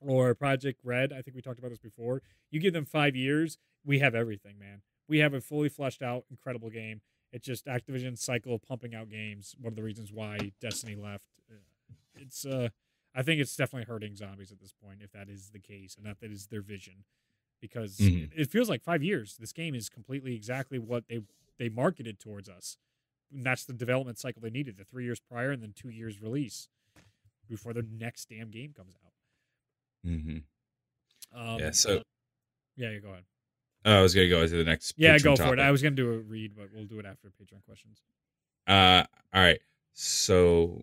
[0.01, 2.23] or Projekt Red, I think we talked about this before.
[2.51, 4.83] You give them five years, we have everything, man.
[5.09, 7.01] We have a fully fleshed out, incredible game.
[7.33, 9.55] It's just Activision's cycle of pumping out games.
[9.61, 11.29] One of the reasons why Destiny left.
[11.51, 11.57] Uh,
[12.17, 12.69] It's uh,
[13.15, 16.05] I think it's definitely hurting zombies at this point, if that is the case, and
[16.07, 17.05] that that is their vision,
[17.61, 18.25] because Mhm.
[18.33, 19.37] it, it feels like five years.
[19.37, 21.21] This game is completely exactly what they
[21.59, 22.77] they marketed towards us.
[23.33, 26.21] And that's the development cycle they needed: the three years prior, and then two years
[26.21, 26.69] release
[27.49, 29.13] before the next damn game comes out.
[30.11, 30.39] mm-hmm.
[31.39, 32.03] Um, Yeah, so-
[32.77, 33.25] yeah, yeah, go ahead.
[33.87, 34.95] Oh, I was gonna go into the next.
[34.97, 35.59] Yeah, go for it.
[35.59, 38.01] I was gonna do a read, but we'll do it after Patreon questions.
[38.67, 39.61] Uh, all right.
[39.93, 40.83] So,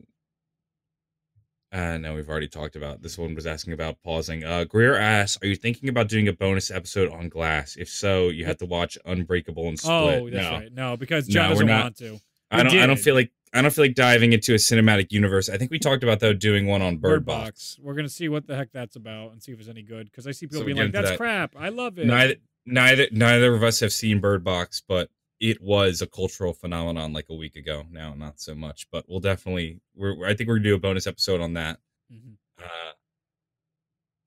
[1.72, 3.18] uh, no, we've already talked about this.
[3.18, 4.44] One was asking about pausing.
[4.44, 7.76] Uh, Greer asks, "Are you thinking about doing a bonus episode on Glass?
[7.76, 10.72] If so, you have to watch Unbreakable and Split." Oh, that's no, right.
[10.72, 12.22] No, because No, John we're doesn't want to.
[12.52, 12.78] I don't.
[12.78, 15.50] I don't feel like I don't feel like diving into a cinematic universe.
[15.50, 17.78] I think we talked about though doing one on Bird, Box.
[17.82, 20.06] We're gonna see what the heck that's about and see if it's any good.
[20.06, 21.18] Because I see people So being like, "That's that.
[21.18, 21.56] crap.
[21.58, 25.10] I love it." Neither neither neither of us have seen Bird Box, but
[25.40, 27.84] it was a cultural phenomenon like a week ago.
[27.90, 29.80] Now, not so much, but we'll definitely.
[29.96, 30.26] We're.
[30.28, 31.80] I think we're gonna do a bonus episode on that.
[32.14, 32.36] Mhm.
[32.62, 32.92] Uh,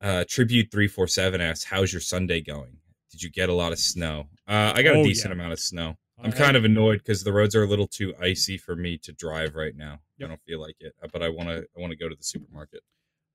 [0.01, 2.79] uh, Tribute three four seven asks, "How's your Sunday going?
[3.11, 4.29] Did you get a lot of snow?
[4.47, 5.35] Uh, I got a Oh, decent yeah.
[5.41, 5.97] amount of snow.
[6.25, 8.99] I'm I- kind of annoyed because the roads are a little too icy for me
[8.99, 10.01] to drive right now.
[10.19, 10.27] Yep.
[10.27, 11.67] I don't feel like it, uh, but I want to.
[11.77, 12.81] I want to go to the supermarket.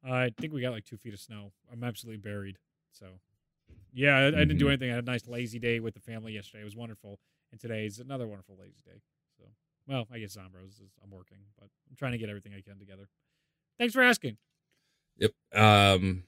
[0.03, 1.51] I think we got like two feet of snow.
[1.71, 2.57] I'm absolutely buried.
[2.91, 3.05] So,
[3.93, 4.69] yeah, I, I didn't do Mhm.
[4.69, 4.91] anything.
[4.91, 6.61] I had a nice lazy day with the family yesterday.
[6.61, 7.19] It was wonderful,
[7.51, 9.01] and today is another wonderful lazy day.
[9.37, 9.43] So,
[9.87, 12.79] well, I guess Zombros is I'm working, but I'm trying to get everything I can
[12.79, 13.07] together.
[13.77, 14.37] Thanks for asking.
[15.17, 15.31] Yep.
[15.53, 16.23] Um,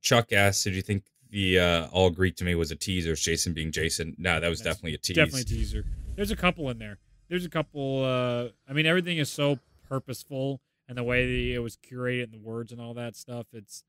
[0.00, 1.04] Chuck asked, "Did you think
[1.34, 3.14] the uh, all Greek to me was a teaser.
[3.16, 5.16] Jason being Jason?" No, that was That's definitely a tease.
[5.16, 5.84] Definitely a teaser.
[6.14, 6.98] There's a couple in there.
[7.28, 8.04] There's a couple.
[8.04, 9.58] Uh, I mean, everything is so
[9.88, 13.46] purposeful, and the way that it was curated, and the words and all that stuff.
[13.52, 13.82] It's,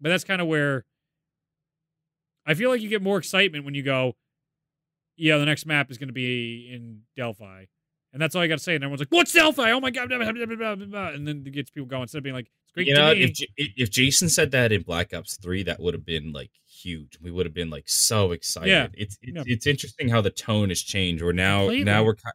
[0.00, 0.86] but that's kind of where
[2.46, 4.16] I feel like you get more excitement when you go,
[5.16, 7.64] yeah, the next map is going to be in Delphi,
[8.12, 8.74] and that's all I got to say.
[8.74, 9.70] And everyone's like, "What's Delphi?
[9.70, 12.02] Oh my god!" blah, blah, blah, blah, blah, blah," And then it gets people going
[12.02, 15.12] instead of being like, "It's great You know, if if Jason said that in Black
[15.14, 17.18] Ops Three, that would have been like huge.
[17.20, 18.68] We would have been like so excited.
[18.70, 18.88] Yeah.
[18.94, 19.42] It's it's, Yeah.
[19.46, 21.22] it's interesting how the tone has changed.
[21.22, 22.30] We're now now we're ki-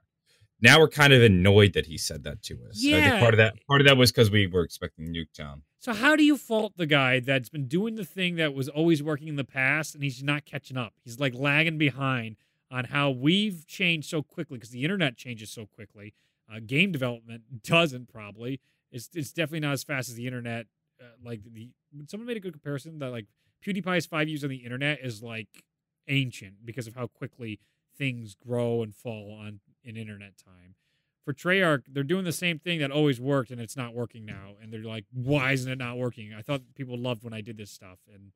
[0.61, 2.83] now we're kind of annoyed that he said that to us.
[2.83, 3.09] I Yeah.
[3.11, 5.61] think part of that part of that was because we were expecting Nuketown.
[5.79, 9.01] So how do you fault the guy that's been doing the thing that was always
[9.01, 10.93] working in the past and he's not catching up?
[11.03, 12.35] He's like lagging behind
[12.69, 16.13] on how we've changed so quickly because the internet changes so quickly.
[16.51, 18.59] Uh, game development doesn't probably.
[18.91, 20.67] It's it's definitely not as fast as the internet.
[20.99, 21.69] Uh, like the
[22.07, 23.25] someone made a good comparison that like
[23.65, 25.63] PewDiePie's five years on the internet is like
[26.07, 27.59] ancient because of how quickly
[27.97, 30.75] things grow and fall on in internet time
[31.23, 34.55] for Treyarch, they're doing the same thing that always worked, and it's not working now.
[34.61, 37.57] And they're like, "Why isn't it not working?" I thought people loved when I did
[37.57, 38.31] this stuff, and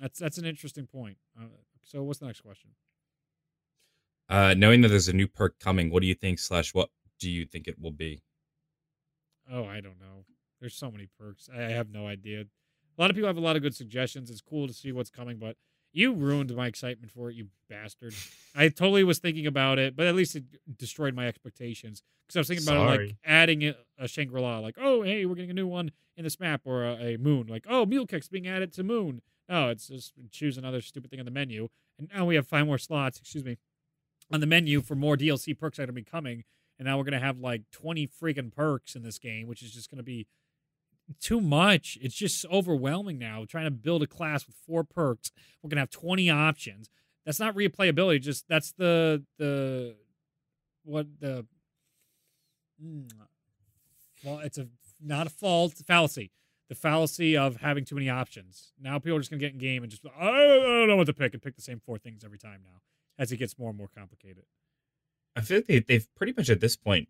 [0.00, 1.18] that's that's an interesting point.
[1.38, 1.46] Uh,
[1.82, 2.70] so, what's the next question?
[4.28, 6.38] Uh, knowing that there's a new perk coming, what do you think?
[6.38, 6.88] Slash, what
[7.18, 8.22] do you think it will be?
[9.50, 10.24] Oh, I don't know.
[10.60, 11.48] There's so many perks.
[11.54, 12.42] I have no idea.
[12.42, 14.30] A lot of people have a lot of good suggestions.
[14.30, 15.56] It's cool to see what's coming, but
[15.92, 18.14] you ruined my excitement for it, you bastard.
[18.54, 20.44] I totally was thinking about it, but at least it
[20.78, 24.58] destroyed my expectations because I was thinking about it like adding a, a Shangri La,
[24.58, 27.46] like, oh, hey, we're getting a new one in this map, or a, a moon,
[27.46, 29.22] like, oh, Mule Kick's being added to Moon.
[29.48, 32.66] No, it's just choose another stupid thing on the menu, and now we have five
[32.66, 33.18] more slots.
[33.18, 33.58] Excuse me,
[34.30, 36.44] on the menu for more DLC perks that are be coming,
[36.82, 39.88] and now we're gonna have like twenty freaking perks in this game, which is just
[39.88, 40.26] gonna be
[41.20, 41.96] too much.
[42.02, 43.44] It's just overwhelming now.
[43.48, 45.30] Trying to build a class with four perks,
[45.62, 46.90] we're gonna have twenty options.
[47.24, 48.20] That's not replayability.
[48.20, 49.94] Just that's the the
[50.82, 51.46] what the
[52.84, 53.08] mm,
[54.24, 54.66] well, it's a
[55.00, 56.32] not a fault, fallacy.
[56.68, 58.72] The fallacy of having too many options.
[58.80, 61.14] Now people are just gonna get in game and just I don't know what to
[61.14, 62.80] pick and pick the same four things every time now
[63.20, 64.46] as it gets more and more complicated.
[65.36, 67.08] I feel like they, they've pretty much at this point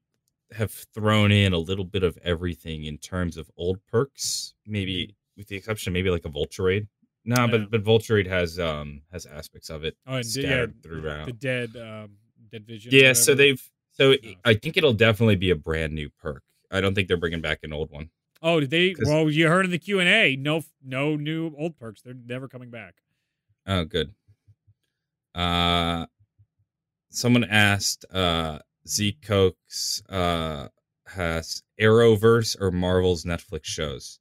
[0.53, 5.49] have thrown in a little bit of everything in terms of old perks, maybe with
[5.49, 6.87] the exception of maybe like a Vulturade.
[7.25, 7.47] No, Yeah.
[7.47, 11.27] but but Vulturade has um has aspects of it Oh, and the- yeah, scattered throughout.
[11.27, 12.17] the dead um
[12.51, 12.91] dead vision.
[12.93, 13.63] yeah, so they've
[13.93, 14.17] so Oh.
[14.45, 16.43] I think it'll definitely be a brand new perk.
[16.71, 18.11] I don't think they're bringing back an old one.
[18.43, 18.95] Oh, did they?
[19.05, 22.03] Well, you heard in the Q and A, no, no new old perks.
[22.03, 22.97] They're never coming back.
[23.67, 24.13] Oh, good.
[25.35, 26.07] Uh,
[27.13, 30.69] someone asked uh Z Cokes uh
[31.07, 34.19] has Arrowverse or Marvel's Netflix shows.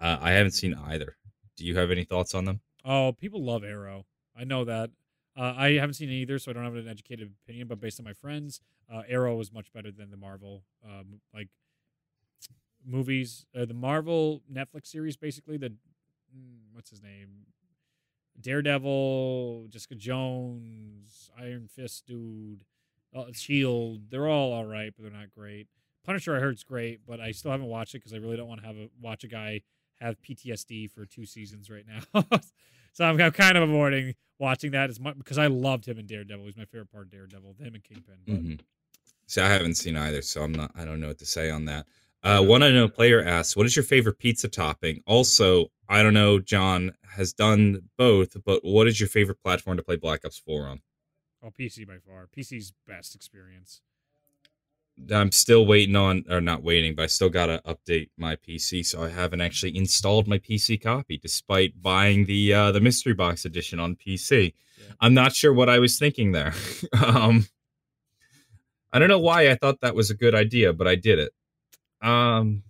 [0.00, 1.16] Uh, I haven't seen either.
[1.56, 2.60] Do you have any thoughts on them?
[2.84, 4.04] Oh, people love Arrow.
[4.36, 4.90] I know that.
[5.36, 7.68] Uh, I haven't seen it either, so I don't have an educated opinion.
[7.68, 8.60] But based on my friends,
[8.92, 11.48] uh, Arrow is much better than the Marvel um, like
[12.86, 13.46] movies.
[13.58, 17.46] Uh, the Marvel Netflix series, basically the mm, what's his name,
[18.40, 22.64] Daredevil, Jessica Jones, Iron Fist, dude,
[23.14, 24.10] uh, Shield.
[24.10, 25.68] They're all all right, but they're not great.
[26.04, 28.48] Punisher, I heard is great, but I still haven't watched it because I really don't
[28.48, 29.62] want to have a watch a guy
[30.00, 32.22] have PTSD for two seasons right now.
[32.92, 36.06] so I'm, I'm, kind of avoiding watching that as much because I loved him in
[36.06, 36.44] Daredevil.
[36.44, 37.56] He's my favorite part of Daredevil.
[37.58, 38.14] Him and Kingpin.
[38.26, 38.34] But.
[38.34, 38.54] Mm-hmm.
[39.26, 40.70] See, I haven't seen either, so I'm not.
[40.76, 41.86] I don't know what to say on that.
[42.26, 46.12] Uh, one I know player asks, "What is your favorite pizza topping?" Also, I don't
[46.12, 46.40] know.
[46.40, 50.66] John has done both, but what is your favorite platform to play Black Ops Four
[50.66, 50.80] on?
[51.40, 52.28] Oh, PC by far.
[52.36, 53.80] PC's best experience.
[55.12, 59.04] I'm still waiting on, or not waiting, but I still gotta update my PC, so
[59.04, 63.78] I haven't actually installed my PC copy, despite buying the uh, the mystery box edition
[63.78, 64.52] on PC.
[64.78, 64.94] Yeah.
[64.98, 66.54] I'm not sure what I was thinking there.
[67.06, 67.46] um,
[68.92, 71.32] I don't know why I thought that was a good idea, but I did it.
[72.06, 72.62] Um,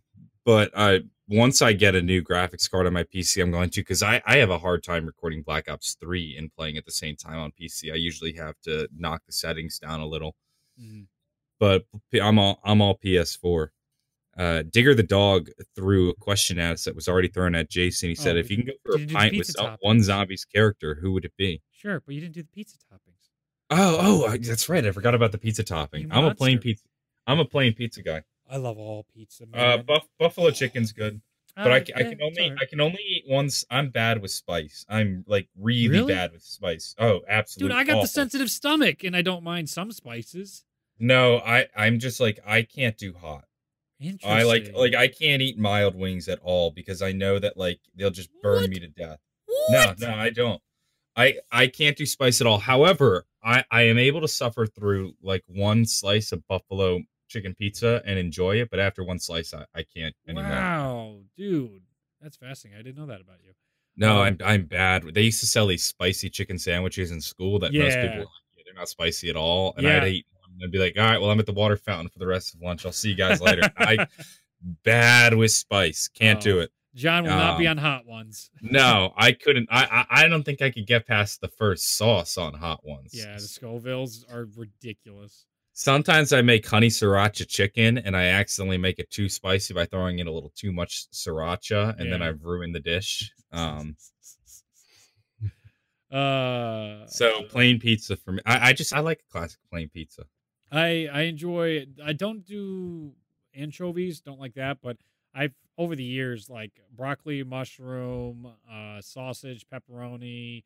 [0.45, 3.81] but I once I get a new graphics card on my PC, I'm going to
[3.81, 6.93] because I, I have a hard time recording Black Ops 3 and playing at the
[6.93, 7.93] same time on PC.
[7.93, 10.37] I usually have to knock the settings down a little.
[10.81, 11.07] Mm.
[11.59, 11.85] But
[12.21, 13.69] I'm all I'm all PS4.
[14.39, 18.11] Uh, Digger the dog threw a question at us that was already thrown at Jason.
[18.11, 19.51] He said, oh, "If you can go for a pint with
[19.81, 23.31] one zombie's character, who would it be?" Sure, but you didn't do the pizza toppings.
[23.71, 24.85] Oh, oh, that's right.
[24.85, 26.09] I forgot about the pizza topping.
[26.11, 26.85] I'm a plain pizza.
[27.27, 28.23] I'm a plain pizza guy.
[28.51, 29.45] I love all pizza.
[29.45, 29.79] Uh, man.
[29.79, 31.21] Uh, buff, buffalo chicken's good,
[31.57, 33.65] but I, I, I can only I can only eat once.
[33.71, 34.85] I'm bad with spice.
[34.89, 36.15] I'm like really, really?
[36.15, 36.95] bad with spice.
[36.99, 37.75] Oh, absolutely.
[37.75, 38.03] Dude, I got awful.
[38.03, 40.65] the sensitive stomach, and I don't mind some spices.
[40.99, 43.45] No, I I'm just like I can't do hot.
[44.25, 47.81] I like like I can't eat mild wings at all because I know that like
[47.95, 48.71] they'll just burn what?
[48.71, 49.21] me to death.
[49.47, 49.99] What?
[50.01, 50.61] No, no, I don't.
[51.17, 52.59] I I can't do spice at all.
[52.59, 58.03] However, I I am able to suffer through like one slice of buffalo chicken pizza
[58.05, 60.51] and enjoy it, but after one slice, I, I can't anymore.
[60.51, 61.83] Wow, dude,
[62.21, 62.79] that's fascinating.
[62.79, 63.53] I didn't know that about you.
[63.97, 65.05] No, um, I'm I'm bad.
[65.15, 67.85] They used to sell these spicy chicken sandwiches in school that yeah.
[67.85, 68.29] most people like.
[68.65, 70.03] They're not spicy at all, and yeah.
[70.03, 72.19] I'd eat one and be like, "All right, well, I'm at the water fountain for
[72.19, 72.85] the rest of lunch.
[72.85, 74.07] I'll see you guys later." I
[74.83, 76.71] bad with spice, can't oh, do it.
[76.95, 78.51] John will um, not be um, on hot ones.
[78.63, 79.69] no, I couldn't.
[79.71, 83.13] I, I I don't think I could get past the first sauce on hot ones.
[83.13, 85.47] Yeah, the Scovilles are ridiculous.
[85.79, 90.21] Sometimes I make honey sriracha chicken and I accidentally make it too spicy by throwing
[90.21, 92.13] in a little too much sriracha and yeah.
[92.13, 93.31] then I've ruined the dish.
[93.53, 93.95] Um,
[96.11, 98.41] uh, so plain pizza for me.
[98.47, 100.25] I, I just I like classic plain pizza.
[100.73, 101.85] I I enjoy.
[102.03, 103.13] I don't do
[103.55, 104.23] anchovies.
[104.23, 104.97] Don't like that, but
[105.35, 110.65] I've over the years like broccoli, mushroom, uh, sausage, pepperoni,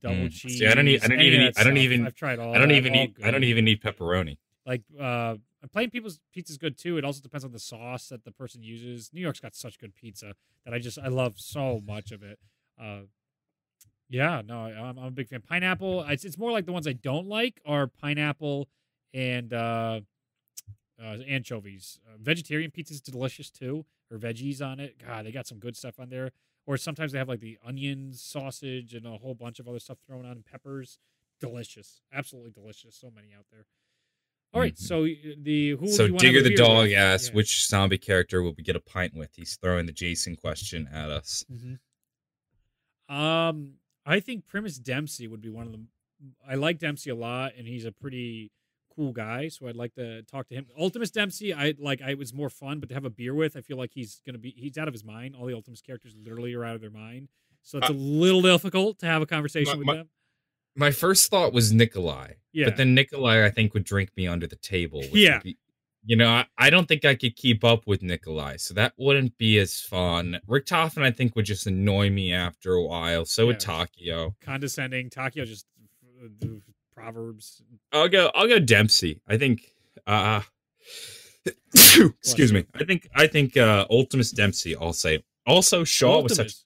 [0.00, 0.32] double mm.
[0.32, 0.58] cheese.
[0.58, 1.02] See, I don't need.
[1.02, 1.40] I don't even.
[1.40, 2.06] Need, I don't even.
[2.06, 2.54] I've tried all.
[2.54, 3.14] I don't even need.
[3.24, 4.38] I don't even need pepperoni.
[4.66, 5.36] Like uh,
[5.72, 6.96] plain people's pizza is good too.
[6.96, 9.10] It also depends on the sauce that the person uses.
[9.12, 10.34] New York's got such good pizza
[10.64, 12.38] that I just I love so much of it.
[12.80, 13.00] Uh,
[14.08, 15.40] yeah, no, I'm, I'm a big fan.
[15.40, 16.02] Pineapple.
[16.08, 18.68] It's, it's more like the ones I don't like are pineapple
[19.14, 20.00] and uh,
[21.00, 22.00] uh, anchovies.
[22.06, 24.96] Uh, vegetarian pizza's delicious too, or veggies on it.
[25.04, 26.32] God, they got some good stuff on there.
[26.66, 29.98] Or sometimes they have like the onions, sausage, and a whole bunch of other stuff
[30.06, 30.98] thrown on, and peppers.
[31.40, 32.94] Delicious, absolutely delicious.
[32.96, 33.64] So many out there.
[34.52, 34.84] All right, mm-hmm.
[34.84, 35.04] so
[35.42, 36.96] the who so Digger the dog with?
[36.96, 37.34] asks yeah.
[37.34, 39.30] which zombie character will we get a pint with?
[39.34, 41.44] He's throwing the Jason question at us.
[41.50, 43.14] Mm-hmm.
[43.14, 43.74] Um,
[44.04, 45.88] I think Primus Dempsey would be one of them.
[46.46, 48.50] I like Dempsey a lot, and he's a pretty
[49.00, 50.66] cool guy, so I'd like to talk to him.
[50.78, 52.02] Ultimus Dempsey, I like.
[52.02, 54.38] I was more fun, but to have a beer with, I feel like he's gonna
[54.38, 54.54] be.
[54.54, 55.34] He's out of his mind.
[55.34, 57.28] All the Ultimus characters literally are out of their mind,
[57.62, 60.08] so it's uh, a little difficult to have a conversation my, with my, them.
[60.76, 64.46] My first thought was Nikolai, yeah, but then Nikolai, I think, would drink me under
[64.46, 65.02] the table.
[65.12, 65.40] yeah.
[65.42, 65.56] Be,
[66.04, 69.36] you know, I, I, don't think I could keep up with Nikolai, so that wouldn't
[69.36, 70.40] be as fun.
[70.48, 73.26] Richtofen, I think, would just annoy me after a while.
[73.26, 73.46] So yeah.
[73.48, 74.34] would Takeo.
[74.40, 75.10] Condescending.
[75.10, 75.66] Takeo just
[77.00, 77.62] Proverbs.
[77.92, 78.30] I'll go.
[78.34, 79.20] I'll go Dempsey.
[79.28, 79.74] I think.
[80.06, 80.42] Uh,
[81.74, 82.66] excuse me.
[82.74, 83.08] I think.
[83.14, 83.56] I think.
[83.56, 84.76] Uh, Ultimus Dempsey.
[84.76, 85.24] I'll say.
[85.46, 86.30] Also, Shaw Ultimus.
[86.30, 86.64] was such.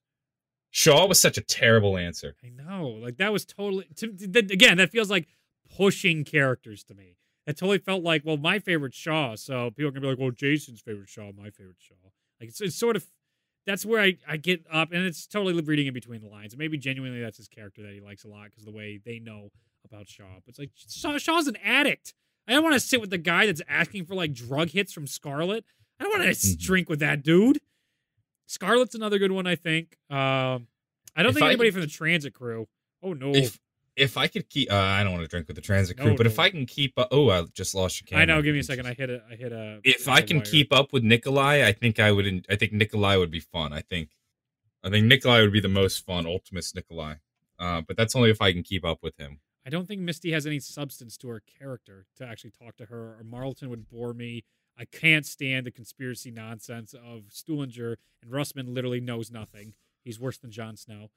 [0.71, 2.35] Shaw was such a terrible answer.
[2.45, 2.89] I know.
[2.89, 3.87] Like that was totally.
[3.97, 5.29] To, again, that feels like
[5.77, 7.17] pushing characters to me.
[7.47, 9.37] It totally felt like, well, my favorite Shaw.
[9.37, 11.95] So people can be like, well, Jason's favorite Shaw, my favorite Shaw.
[12.41, 13.07] Like it's, it's sort of
[13.67, 16.57] that's where I, I get up, and it's totally reading in between the lines.
[16.57, 19.51] Maybe genuinely that's his character that he likes a lot because the way they know
[19.85, 20.25] about Shaw.
[20.45, 22.15] But it's like Shaw, Shaw's an addict.
[22.47, 25.07] I don't want to sit with the guy that's asking for like drug hits from
[25.07, 25.65] Scarlett.
[25.99, 26.65] I don't want to mm-hmm.
[26.65, 27.59] drink with that dude.
[28.47, 29.97] Scarlett's another good one, I think.
[30.11, 30.69] Um,
[31.17, 32.67] I don't if think anybody I, from the transit crew.
[33.03, 33.33] Oh no.
[33.35, 33.59] If
[33.97, 36.17] if I could keep, uh, I don't want to drink with the transit crew, No,
[36.17, 36.33] but no.
[36.33, 38.23] if I can keep, uh, oh, I just lost your camera.
[38.23, 38.43] I know.
[38.43, 38.87] Give me a second.
[38.87, 39.23] I hit a.
[39.31, 39.81] I hit a.
[39.85, 40.47] if I can wire.
[40.47, 42.47] keep up with Nikolai, I think I would.
[42.51, 43.73] I think Nikolai would be fun.
[43.73, 44.11] I think,
[44.83, 47.15] I think Nikolai would be the most fun, Ultimus Nikolai.
[47.59, 49.39] Uh, but that's only if I can keep up with him.
[49.67, 53.17] I don't think Misty has any substance to her character to actually talk to her.
[53.19, 54.45] Or Marlton would bore me.
[54.79, 58.75] I can't stand the conspiracy nonsense of Stuhlinger and Russman.
[58.75, 59.75] Literally knows nothing.
[60.05, 61.09] He's worse than Jon Snow.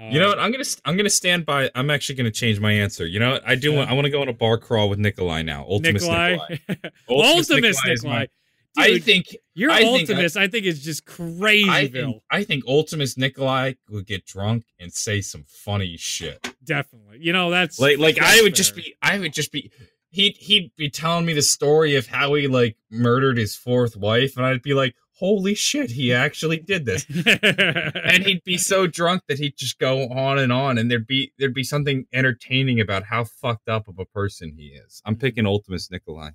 [0.00, 0.38] Uh, You know what?
[0.38, 1.68] I'm gonna I'm gonna stand by.
[1.74, 3.04] I'm actually gonna change my answer.
[3.06, 3.42] You know what?
[3.46, 3.72] I do.
[3.72, 3.78] Yeah.
[3.78, 5.64] Want, I want to go on a bar crawl with Nikolai now.
[5.68, 6.30] Ultimus Nikolai,
[6.68, 6.90] Nikolai.
[7.10, 7.92] Ultimus Nikolai Nikolai.
[7.92, 8.28] is my-
[8.76, 9.36] Dude, I think.
[9.54, 11.68] your I think I- I think, is just crazy.
[11.68, 12.22] I think.
[12.30, 16.54] I think Ultimus Nikolai would get drunk and say some funny shit.
[16.64, 17.18] Definitely.
[17.20, 18.94] You know that's Like like that's I would just be.
[19.02, 19.70] I would just be.
[20.10, 24.36] He'd he'd be telling me the story of how he like murdered his fourth wife,
[24.36, 27.06] and I'd be like, "Holy shit, he actually did this."
[27.44, 31.32] and he'd be so drunk that he'd just go on and on and there'd be
[31.38, 35.46] there'd be something entertaining about how fucked up of a person he is i'm picking
[35.46, 36.30] ultimus nikolai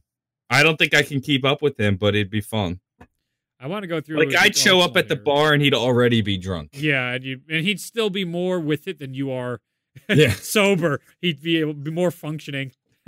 [0.50, 2.80] i don't think i can keep up with him but it'd be fun
[3.60, 4.18] I want to go through.
[4.20, 7.42] like i'd show up at the bar and he'd already be drunk Yeah, and you
[7.50, 9.62] and he'd still be more with it than you are
[10.10, 11.00] yeah sober.
[11.22, 12.74] He'd be able be more functioning.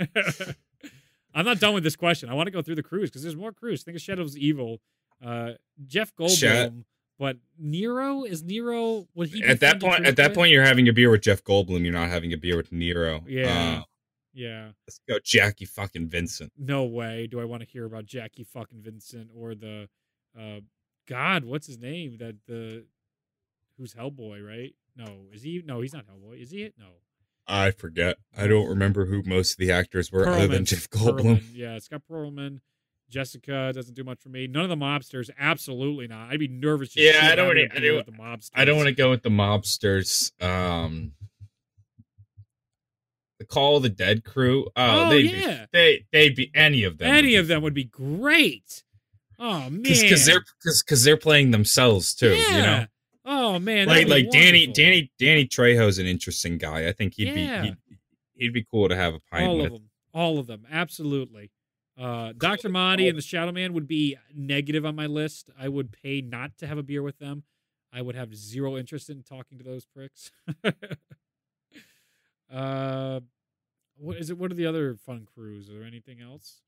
[1.34, 2.28] I'm not done with this question.
[2.30, 3.82] I want to go through the cruise because there's more cruise.
[3.82, 4.80] Think of Shadows Evil,
[5.24, 5.52] uh,
[5.86, 6.84] Jeff Goldblum,
[7.18, 9.06] but Nero is Nero.
[9.14, 10.36] Would he at that point at that with?
[10.38, 13.22] point you're having a beer with jeff goldblum you're not having a beer with nero
[13.28, 13.80] Yeah.
[13.80, 13.82] Uh,
[14.38, 17.26] Yeah, let's go jackie fucking vincent no way.
[17.26, 19.88] Do I want to hear about Jackie fucking Vincent or the,
[20.38, 20.60] uh,
[21.08, 22.18] God, what's his name?
[22.18, 22.84] That the,
[23.76, 24.74] who's Hellboy, right?
[24.96, 25.60] No, is he?
[25.66, 26.40] No, he's not Hellboy.
[26.40, 26.62] Is he?
[26.62, 26.74] It?
[26.78, 26.86] No.
[27.48, 31.38] i forget i don't remember who most of the actors were other than jeff goldblum
[31.38, 31.42] Perlman.
[31.52, 32.60] Yeah, Scott Perlman.
[33.10, 34.46] Jessica doesn't do much for me.
[34.46, 36.30] None of the mobsters, absolutely not.
[36.30, 36.90] I'd be nervous.
[36.90, 38.50] as Yeah, I don't wanna- a I with the mobsters.
[38.54, 40.30] I don't want to go with the mobsters.
[40.42, 41.12] Um,
[43.38, 44.66] the Call of the Dead crew.
[44.76, 45.60] Oh, Oh, they'd yeah.
[45.62, 47.08] be they they'd be any of them.
[47.14, 48.84] Any of them would be great.
[49.38, 52.34] Oh man, because they're because they're playing themselves too.
[52.34, 52.56] yeah.
[52.56, 52.86] You know,
[53.24, 54.72] Oh man, like like Danny wonderful.
[54.84, 56.88] Danny Danny Trejo's an interesting guy.
[56.88, 57.62] I think he'd Yeah.
[57.62, 57.76] be he'd,
[58.34, 59.66] he'd be cool to have a pint all with.
[59.66, 61.50] of them, all of them, absolutely.
[61.96, 65.50] Uh, Doctor Monty and the Shadow Man would be negative on my list.
[65.58, 67.42] I would pay not to have a beer with them.
[67.92, 70.30] I would have zero interest in talking to those pricks.
[72.52, 73.20] uh,
[73.96, 74.38] what is it?
[74.38, 75.68] What are the other fun crews?
[75.68, 76.62] Are there anything else?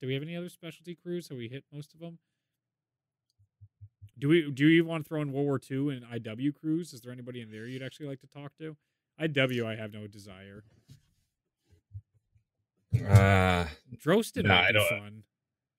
[0.00, 1.28] Do we have any other specialty crews?
[1.28, 2.18] Have we hit most of them?
[4.18, 4.50] Do we?
[4.50, 6.92] Do you want to throw in World War II and IW crews?
[6.92, 8.76] Is there anybody in there you'd actually like to talk to?
[9.20, 10.64] IW, I have no desire.
[12.94, 13.66] Uh,
[13.96, 15.22] Drostan Nah, would be fun.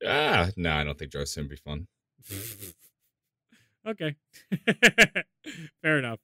[0.05, 1.87] ah, no, I don't think Drostan would be fun.
[3.85, 4.15] okay,
[5.81, 6.19] fair enough.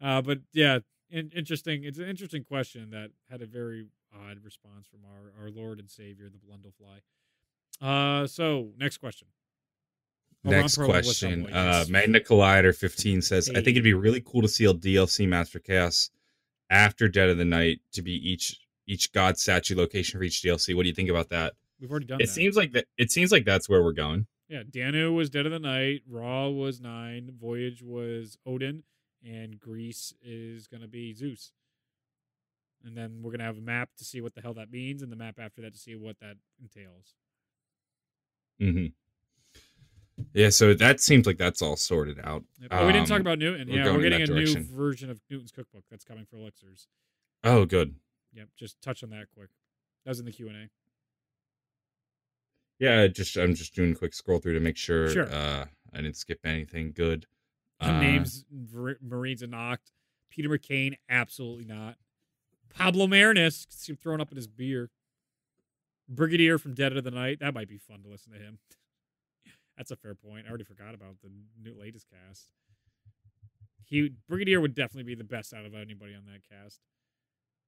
[0.00, 0.80] Uh, but yeah,
[1.12, 1.84] interesting.
[1.84, 5.90] It's an interesting question that had a very odd response from our our Lord and
[5.90, 7.00] Savior, the Blundellfly.
[7.80, 9.28] Uh, so next question.
[10.44, 11.52] Oh, Next question.
[11.52, 11.84] Uh.
[11.88, 16.10] Magna Collider 15 says, I think it'd be really cool to see a DLC Mastercast
[16.68, 18.58] after Dead of the Night to be each
[18.88, 20.74] each god statue location for each DLC.
[20.74, 21.54] What do you think about that?
[21.80, 22.32] We've already done It that.
[22.32, 22.86] seems like that.
[22.98, 24.26] It seems like that's where we're going.
[24.48, 26.02] Yeah, Danu was Dead of the Night.
[26.08, 27.30] Ra was nine.
[27.40, 28.82] Voyage was Odin,
[29.24, 31.52] and Greece is gonna be Zeus.
[32.84, 35.12] And then we're gonna have a map to see what the hell that means, and
[35.12, 37.14] the map after that to see what that entails.
[38.58, 38.86] hmm
[40.34, 42.44] Yeah, so that seems like that's all sorted out.
[42.68, 43.68] But we didn't talk Um, about Newton.
[43.68, 46.88] we're Yeah, we're getting a that new version of Newton's cookbook that's coming for elixirs.
[47.44, 47.96] Oh, good.
[48.34, 49.50] Yep, just touch on that quick.
[50.04, 50.70] That was in the Q and A.
[52.78, 55.32] Yeah, just I'm just doing a quick scroll through to make sure, Sure.
[55.32, 57.26] uh, I didn't skip anything good.
[57.82, 58.44] Uh, names
[59.00, 59.90] Marines are knocked.
[60.30, 61.96] Peter McCain, absolutely not.
[62.74, 64.90] Pablo Marinus, see him throwing up in his beer.
[66.08, 68.58] Brigadier from Dead of the Night, that might be fun to listen to him.
[69.76, 70.46] That's a fair point.
[70.46, 71.30] I already forgot about the
[71.60, 72.52] new latest cast.
[73.84, 76.80] He Brigadier would definitely be the best out of anybody on that cast.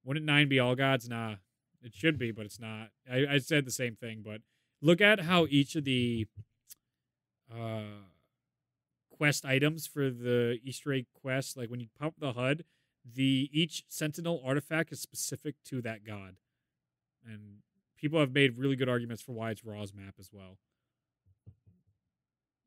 [0.04, 1.08] Wouldn't nine be all gods?
[1.08, 1.36] Nah,
[1.82, 2.88] it should be, but it's not.
[3.10, 4.40] I, I said the same thing, but
[4.80, 6.26] look at how each of the
[7.52, 8.04] uh
[9.16, 11.56] quest items for the Easter egg quest.
[11.56, 12.64] Like when you pop the HUD,
[13.04, 16.36] the each Sentinel artifact is specific to that god,
[17.26, 17.58] and
[17.98, 20.58] people have made really good arguments for why it's Ra's map as well.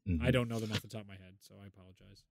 [0.07, 0.23] mhm.
[0.23, 2.23] I don't know them off the top of my head, so I apologize.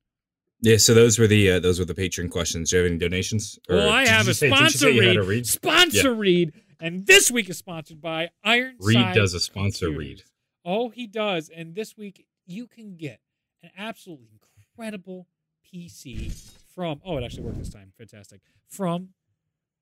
[0.60, 2.70] Yeah, so those were the uh, those were the Patreon questions.
[2.70, 3.58] Do you have any donations?
[3.68, 5.16] Or well, I have a say- sponsor say you had read.
[5.18, 5.46] a read.
[5.46, 8.76] Sponsor read, and this week is sponsored by Iron.
[8.80, 10.20] Reed does a sponsor Computers.
[10.20, 10.24] read.
[10.64, 11.50] Oh, he does.
[11.54, 13.20] And this week you can get
[13.66, 15.26] an absolutely incredible
[15.64, 16.32] PC
[16.74, 17.00] from.
[17.04, 17.92] Oh, it actually worked this time.
[17.98, 18.40] Fantastic.
[18.68, 19.10] From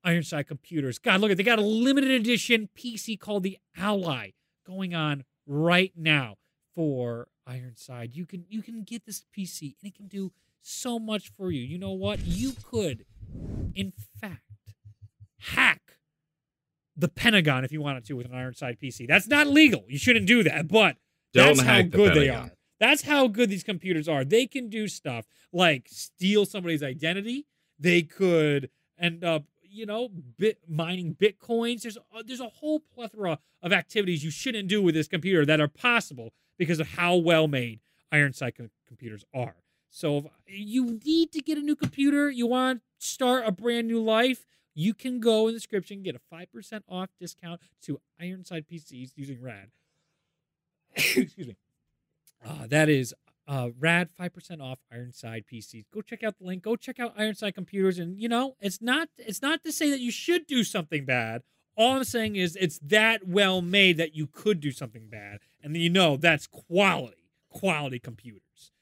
[0.03, 0.99] Ironside Computers.
[0.99, 4.31] God, look at they got a limited edition PC called the Ally
[4.67, 6.37] going on right now
[6.75, 8.15] for Ironside.
[8.15, 11.61] You can you can get this PC and it can do so much for you.
[11.61, 12.21] You know what?
[12.25, 13.05] You could,
[13.75, 14.43] in fact,
[15.39, 15.81] hack
[16.97, 19.07] the Pentagon if you wanted to with an Ironside PC.
[19.07, 19.85] That's not legal.
[19.89, 20.97] You shouldn't do that, but
[21.33, 22.51] Don't that's how good they are.
[22.81, 24.25] That's how good these computers are.
[24.25, 27.47] They can do stuff like steal somebody's identity.
[27.79, 31.83] They could end up, you know, bit mining bitcoins.
[31.83, 35.61] There's a, there's a whole plethora of activities you shouldn't do with this computer that
[35.61, 37.81] are possible because of how well made
[38.13, 39.57] Ironside com- computers are.
[39.91, 43.87] So if you need to get a new computer, you want to start a brand
[43.87, 48.67] new life, you can go in the description get a 5% off discount to Ironside
[48.71, 49.71] PCs using RAD.
[50.97, 51.57] Excuse me.
[52.45, 53.15] Uh, that is
[53.47, 55.85] uh, rad 5% off Ironside PCs.
[55.93, 56.63] Go check out the link.
[56.63, 60.01] Go check out Ironside computers and you know, it's not it's not to say that
[60.01, 61.43] you should do something bad.
[61.77, 65.75] All I'm saying is it's that well made that you could do something bad and
[65.75, 68.73] then you know that's quality, quality computers.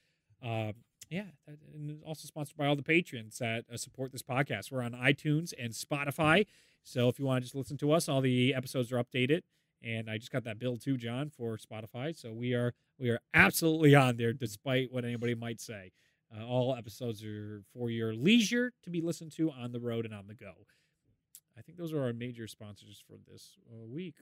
[0.43, 0.75] Um,
[1.09, 4.73] yeah, and also sponsored by all the patrons that uh, support this podcast.
[4.73, 6.47] We're on iTunes and Spotify.
[6.85, 9.43] So if you want to just listen to us, all the episodes are updated.
[9.85, 12.17] And I just got that bill too, John, for Spotify.
[12.17, 12.73] So we are
[13.03, 15.91] we are absolutely on there, despite what anybody might say.
[16.35, 20.15] Uh, all episodes are for your leisure to be listened to on the road and
[20.15, 20.53] on the go.
[21.59, 24.15] I think those are our major sponsors for this uh, week.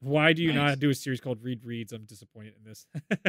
[0.00, 0.70] Why do you Nice.
[0.70, 1.92] not do a series called Read Reads?
[1.92, 2.86] I'm disappointed in this.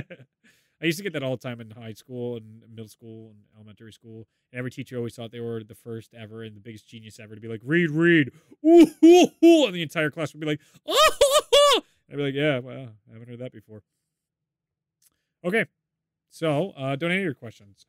[0.81, 3.39] I used to get that all the time in high school and middle school and
[3.55, 4.27] elementary school.
[4.51, 7.35] And every teacher always thought they were the first ever and the biggest genius ever
[7.35, 8.31] to be like, read, read.
[8.65, 9.65] Ooh, ooh, ooh.
[9.65, 11.32] And the entire class would be like, oh.
[12.13, 13.81] I'd be like, yeah, well, I haven't heard that before.
[15.43, 15.65] Okay.
[16.29, 17.87] So, uh, donate your questions.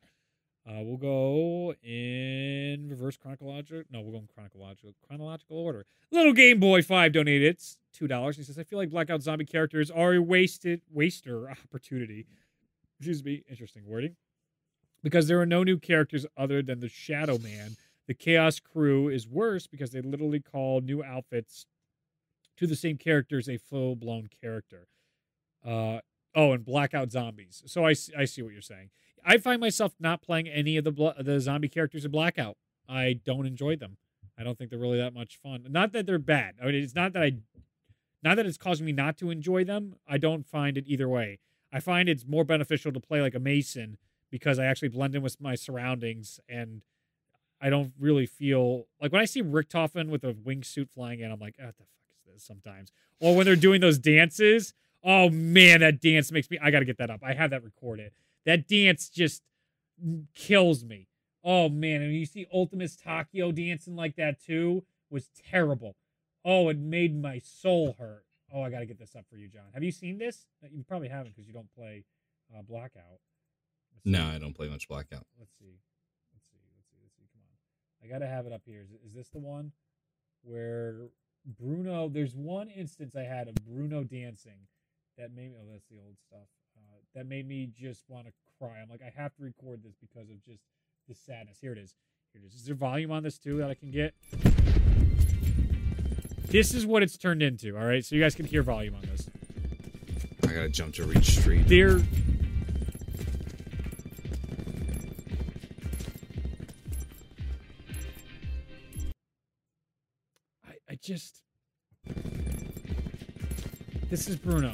[0.67, 3.83] Uh, we'll go in reverse chronological.
[3.91, 5.85] No, we'll go in chronological chronological order.
[6.09, 7.61] Little Game Boy Five donated
[7.93, 8.37] two dollars.
[8.37, 12.25] He says, "I feel like Blackout Zombie characters are a wasted waster opportunity."
[12.97, 13.43] Excuse me.
[13.47, 14.15] Interesting wording.
[15.03, 17.75] Because there are no new characters other than the Shadow Man.
[18.07, 21.67] The Chaos Crew is worse because they literally call new outfits
[22.57, 24.87] to the same character as a full blown character.
[25.65, 25.99] Uh,
[26.35, 27.63] oh, and Blackout Zombies.
[27.65, 28.89] So I see what you're saying.
[29.25, 32.57] I find myself not playing any of the the zombie characters in Blackout.
[32.87, 33.97] I don't enjoy them.
[34.37, 35.65] I don't think they're really that much fun.
[35.69, 36.55] Not that they're bad.
[36.61, 37.31] I mean, it's not that I,
[38.23, 39.95] not that it's causing me not to enjoy them.
[40.07, 41.39] I don't find it either way.
[41.71, 43.97] I find it's more beneficial to play like a Mason
[44.29, 46.81] because I actually blend in with my surroundings and
[47.61, 51.39] I don't really feel like when I see Richtofen with a wingsuit flying in, I'm
[51.39, 51.87] like, what the fuck
[52.35, 52.91] is sometimes?
[53.19, 56.85] Or when they're doing those dances, oh man, that dance makes me, I got to
[56.85, 57.21] get that up.
[57.23, 58.11] I have that recorded.
[58.45, 59.41] That dance just
[60.33, 61.07] kills me.
[61.43, 65.95] Oh man, and you see Ultimus Takeo dancing like that too was terrible.
[66.43, 68.25] Oh, it made my soul hurt.
[68.53, 69.63] Oh, I got to get this up for you, John.
[69.73, 70.45] Have you seen this?
[70.61, 72.03] You probably haven't because you don't play
[72.55, 73.19] uh, Blackout.
[74.03, 74.25] No.
[74.25, 75.25] I don't play much blackout.
[75.39, 75.79] Let's see.
[76.31, 76.61] Let's see.
[76.75, 76.97] Let's see.
[77.01, 77.25] Let's see.
[77.33, 77.57] Come on.
[78.03, 78.81] I gotta have it up here.
[78.81, 79.71] Is, is this the one
[80.43, 81.09] where
[81.45, 82.09] Bruno?
[82.09, 84.67] There's one instance I had of Bruno dancing
[85.17, 85.57] that made me.
[85.59, 86.47] Oh, that's the old stuff.
[86.77, 88.81] Uh, that made me just want to cry.
[88.81, 90.61] I'm like, I have to record this because of just
[91.07, 91.57] the sadness.
[91.61, 91.95] Here it is.
[92.33, 92.55] Here it is.
[92.55, 94.13] Is there volume on this too that I can get?
[96.47, 97.77] This is what it's turned into.
[97.77, 99.29] All right, so you guys can hear volume on this.
[100.43, 101.67] I gotta jump to reach street.
[101.67, 102.01] There.
[111.05, 111.43] Just.
[114.09, 114.73] This is Bruno.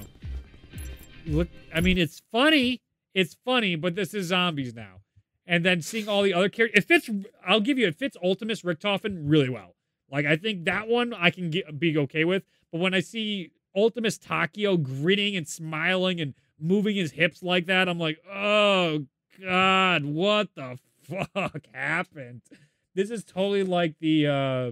[1.26, 2.82] Look, I mean, it's funny.
[3.14, 5.02] It's funny, but this is zombies now.
[5.46, 7.10] And then seeing all the other characters, it fits.
[7.46, 9.76] I'll give you, it fits Ultimus Richtofen really well.
[10.10, 12.44] Like I think that one I can get be okay with.
[12.72, 17.90] But when I see Ultimus Takeo grinning and smiling and moving his hips like that,
[17.90, 19.06] I'm like, oh
[19.44, 20.80] god, what the
[21.34, 22.42] fuck happened?
[22.96, 24.72] This is totally like the uh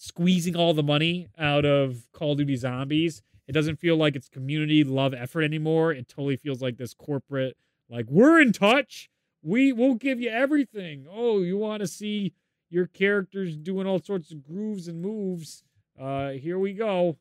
[0.00, 3.20] squeezing all the money out of Call of Duty Zombies.
[3.46, 5.92] It doesn't feel like it's community love effort anymore.
[5.92, 7.58] It totally feels like this corporate,
[7.90, 9.10] like we're in touch.
[9.42, 11.06] We will give you everything.
[11.10, 12.32] Oh, you want to see
[12.70, 15.64] your characters doing all sorts of grooves and moves?
[16.00, 17.18] Uh, here we go.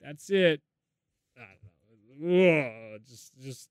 [0.00, 0.62] That's it.
[1.36, 2.94] I don't know.
[2.94, 3.68] Ugh, just, just,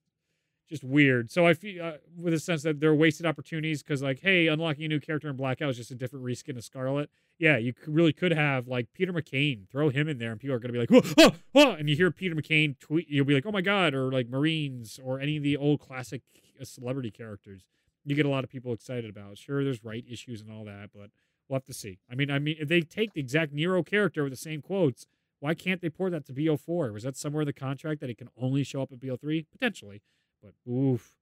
[0.70, 1.32] just weird.
[1.32, 4.86] So I feel uh, with a sense that they're wasted opportunities because, like, hey, unlocking
[4.86, 7.10] a new character in Blackout is just a different reskin of Scarlett.
[7.38, 9.70] Yeah, you really could have like Peter McCain.
[9.70, 11.96] Throw him in there, and people are gonna be like, "Whoa, oh, oh," and you
[11.96, 15.38] hear Peter McCain tweet, you'll be like, "Oh my god!" Or like Marines or any
[15.38, 16.22] of the old classic
[16.60, 17.66] uh, celebrity characters.
[18.06, 19.38] You get a lot of people excited about.
[19.38, 21.10] Sure, there's right issues and all that, but
[21.48, 22.00] We'll have to see.
[22.10, 25.06] I mean, I mean, if they take the exact Nero character with the same quotes,
[25.40, 26.94] why can't they port that to BO4?
[26.94, 29.46] Was that somewhere in the contract that it can only show up in BO3?
[29.52, 30.02] Potentially,
[30.44, 31.16] but oof.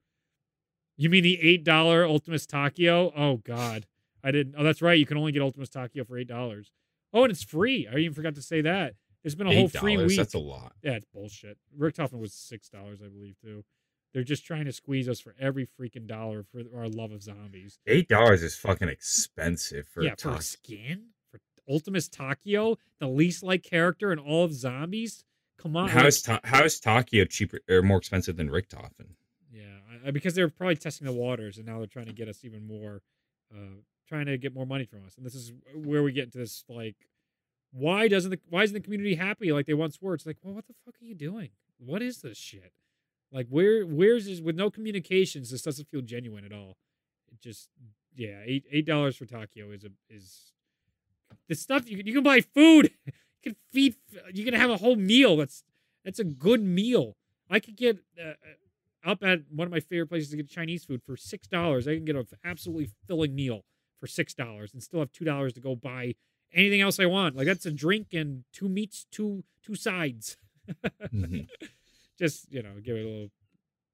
[0.98, 3.14] You mean the eight dollar Ultimus Takeo?
[3.16, 3.86] Oh God,
[4.24, 4.56] I didn't.
[4.58, 4.98] Oh, that's right.
[4.98, 6.72] You can only get Ultimus Takeo for eight dollars.
[7.14, 7.88] Oh, and it's free.
[7.88, 8.96] I even forgot to say that.
[9.24, 10.18] It's been a whole free week.
[10.18, 10.74] That's a lot.
[10.82, 11.58] Yeah, it's bullshit.
[11.78, 13.64] Rick Richtofen was six dollars, I believe, too.
[14.14, 17.80] They're just trying to squeeze us for every freaking dollar for our love of zombies.
[17.88, 21.40] Eight dollars is fucking expensive for yeah, a for skin for
[21.70, 25.24] Ultimus Takeo, the least like character in all of zombies.
[25.62, 29.16] Come on, how is Ta- how is Takeo cheaper or more expensive than Richtofen?
[29.52, 32.44] Yeah, I, because they're probably testing the waters, and now they're trying to get us
[32.44, 33.02] even more,
[33.54, 35.18] uh, trying to get more money from us.
[35.18, 36.96] And this is where we get into this like,
[37.72, 40.16] why doesn't the why isn't the community happy like they once were?
[40.16, 41.50] It's like, well, what the fuck are you doing?
[41.78, 42.74] What is this shit?
[43.32, 45.52] Like where where's this with no communications?
[45.52, 46.78] This doesn't feel genuine at all.
[47.32, 47.70] It just
[48.16, 50.54] yeah, eight eight dollars for Takeo is a is
[51.48, 52.92] the stuff you can you can buy food.
[53.42, 53.96] can feed.
[54.34, 55.38] You can have a whole meal.
[55.38, 55.64] That's
[56.04, 57.16] that's a good meal.
[57.50, 58.34] I could get uh,
[59.04, 61.88] up at one of my favorite places to get Chinese food for six dollars.
[61.88, 63.62] I can get an absolutely filling meal
[64.00, 66.16] for six dollars and still have two dollars to go buy
[66.54, 67.36] anything else I want.
[67.36, 70.38] Like that's a drink and two meats, two two sides.
[71.14, 71.42] mm-hmm
[72.22, 73.32] just you know give it a little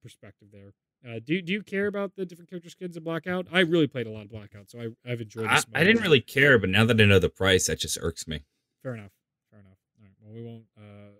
[0.03, 0.73] perspective there.
[1.07, 3.47] Uh, do do you care about the different character skins in Blackout?
[3.51, 5.47] I really played a lot of Blackout, so I, I've enjoyed.
[5.47, 8.27] I, I didn't really care, but now that I know the price, that just irks
[8.27, 8.43] me.
[8.83, 9.11] Fair enough.
[10.33, 11.15] We won't uh,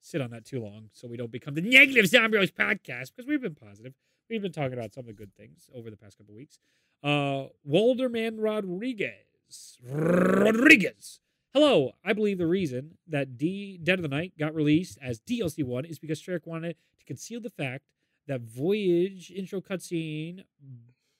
[0.00, 3.42] sit on that too long, so we don't become the negative Zombie podcast because we've
[3.42, 3.94] been positive.
[4.28, 6.58] We've been talking about some of the good things over the past couple weeks.
[7.02, 11.20] Uh, Walderman Rodriguez Rodriguez
[11.54, 15.62] Hello, I believe the reason that D Dead of the Night got released as DLC
[15.62, 17.84] 1 is because Treyarch wanted to conceal the fact
[18.26, 20.44] that Voyage intro cutscene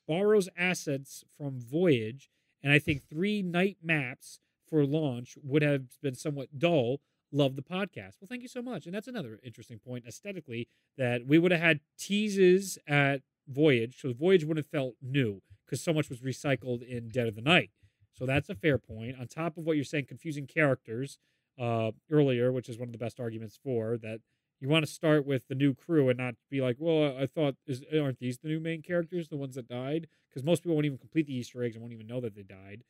[0.08, 2.30] borrows assets from Voyage,
[2.62, 7.02] and I think three night maps for launch would have been somewhat dull.
[7.32, 8.16] Love the podcast.
[8.20, 8.84] Well, thank you so much.
[8.84, 10.68] And that's another interesting point aesthetically
[10.98, 15.82] that we would have had teases at Voyage, so Voyage wouldn't have felt new because
[15.82, 17.70] so much was recycled in Dead of the Night.
[18.12, 19.16] So that's a fair point.
[19.18, 21.18] On top of what you're saying, confusing characters
[21.58, 24.20] uh, earlier, which is one of the best arguments for that.
[24.60, 27.56] You want to start with the new crew and not be like, well, I thought
[27.66, 30.06] is aren't these the new main characters, the ones that died?
[30.28, 32.44] Because most people won't even complete the Easter eggs and won't even know that they
[32.44, 32.84] died.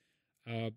[0.47, 0.71] Uh,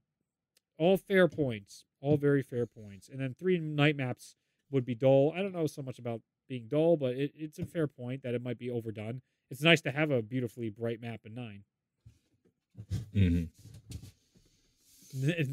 [0.77, 3.09] all fair points, all very fair points.
[3.09, 4.35] And then three night maps
[4.71, 5.33] would be dull.
[5.35, 8.33] I don't know so much about being dull, but it, it's a fair point that
[8.33, 9.21] it might be overdone.
[9.49, 11.63] It's nice to have a beautifully bright map in 9
[13.15, 13.45] mm-hmm.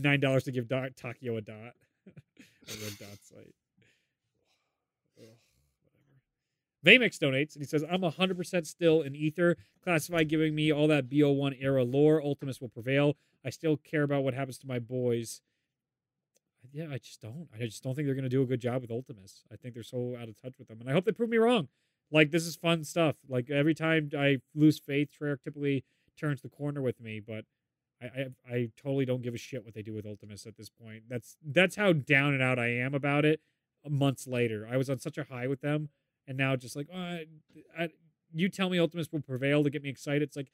[0.00, 1.74] nine dollars to give dot, Takeo a dot.
[2.06, 3.54] a red dot site.
[6.84, 9.56] Vamix donates and he says, I'm 100% still in Aether.
[9.84, 12.20] Classified giving me all that BO1 era lore.
[12.20, 13.16] Ultimus will prevail.
[13.44, 15.40] I still care about what happens to my boys.
[16.72, 17.48] Yeah, I just don't.
[17.52, 19.42] I just don't think they're going to do a good job with Ultimus.
[19.52, 20.80] I think they're so out of touch with them.
[20.80, 21.68] And I hope they prove me wrong.
[22.10, 23.16] Like, this is fun stuff.
[23.28, 25.84] Like, every time I lose faith, Treyarch typically
[26.16, 27.20] turns the corner with me.
[27.20, 27.46] But
[28.00, 30.70] I, I, I totally don't give a shit what they do with Ultimus at this
[30.70, 31.04] point.
[31.08, 33.40] That's that's how down and out I am about it.
[33.84, 35.88] Uh, months later, I was on such a high with them,
[36.26, 37.24] and now just like, oh, I,
[37.76, 37.88] I,
[38.32, 40.22] you tell me Ultimus will prevail to get me excited.
[40.22, 40.52] It's like,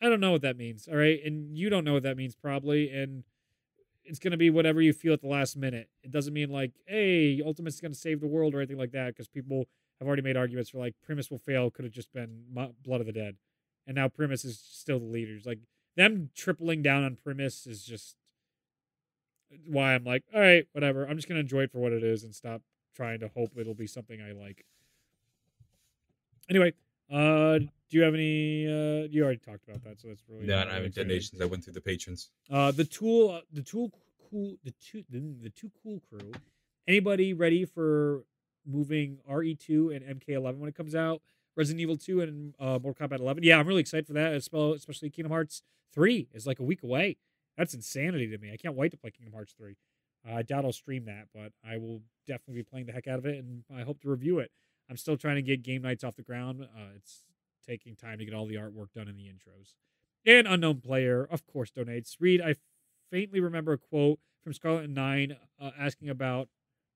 [0.00, 0.88] I don't know what that means.
[0.88, 3.24] All right, and you don't know what that means probably, and
[4.04, 5.88] it's gonna be whatever you feel at the last minute.
[6.02, 9.08] It doesn't mean like, hey, Ultimus is gonna save the world or anything like that,
[9.08, 9.66] because people
[9.98, 12.44] have already made arguments for like Primus will fail could have just been
[12.84, 13.36] Blood of the Dead,
[13.86, 15.44] and now Primus is still the leaders.
[15.44, 15.58] Like
[15.96, 18.16] them tripling down on Primus is just
[19.66, 21.06] why I'm like, all right, whatever.
[21.06, 22.62] I'm just gonna enjoy it for what it is and stop
[22.94, 24.64] trying to hope it'll be something I like.
[26.48, 26.72] Anyway,
[27.12, 27.58] uh,
[27.90, 28.66] do you have any?
[28.66, 30.58] Uh, you already talked about that, so that's really no.
[30.58, 31.40] I haven't donations.
[31.40, 32.30] I went through the patrons.
[32.50, 33.92] Uh, the tool, uh, the tool,
[34.30, 36.32] cool, the two, the, the two cool crew.
[36.86, 38.24] Anybody ready for
[38.66, 41.22] moving RE2 and MK11 when it comes out?
[41.56, 43.42] Resident Evil 2 and uh, Mortal Kombat 11.
[43.42, 45.62] Yeah, I'm really excited for that, especially Kingdom Hearts
[45.92, 47.16] 3 is like a week away.
[47.56, 48.52] That's insanity to me.
[48.52, 49.74] I can't wait to play Kingdom Hearts 3.
[50.26, 53.18] Uh, I doubt I'll stream that, but I will definitely be playing the heck out
[53.18, 54.52] of it, and I hope to review it.
[54.88, 56.62] I'm still trying to get game nights off the ground.
[56.62, 57.24] Uh, it's
[57.68, 59.74] taking time to get all the artwork done in the intros.
[60.26, 62.16] And Unknown Player, of course, donates.
[62.18, 62.54] Reed, I
[63.10, 66.48] faintly remember a quote from Scarlett Nine uh, asking about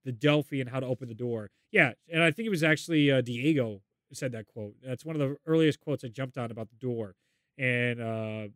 [0.05, 1.51] the Delphi and how to open the door.
[1.71, 3.83] Yeah, and I think it was actually uh, Diego
[4.13, 4.75] said that quote.
[4.85, 7.15] That's one of the earliest quotes I jumped on about the door
[7.59, 8.49] and uh,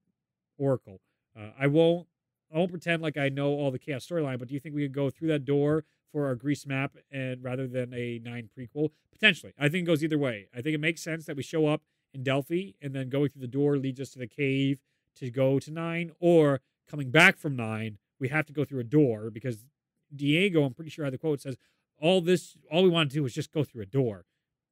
[0.59, 1.01] Oracle.
[1.38, 2.06] Uh, I won't.
[2.55, 4.82] I won't pretend like I know all the chaos storyline, but do you think we
[4.82, 8.90] could go through that door for our Greece map and rather than a nine prequel?
[9.10, 9.52] Potentially.
[9.59, 10.47] I think it goes either way.
[10.55, 11.82] I think it makes sense that we show up
[12.16, 14.80] in Delphi and then going through the door leads us to the cave
[15.16, 16.60] to go to nine, or
[16.90, 19.66] coming back from nine, we have to go through a door because
[20.14, 21.56] Diego, I'm pretty sure had the quote says,
[22.01, 24.24] all this, all we want to do is just go through a door.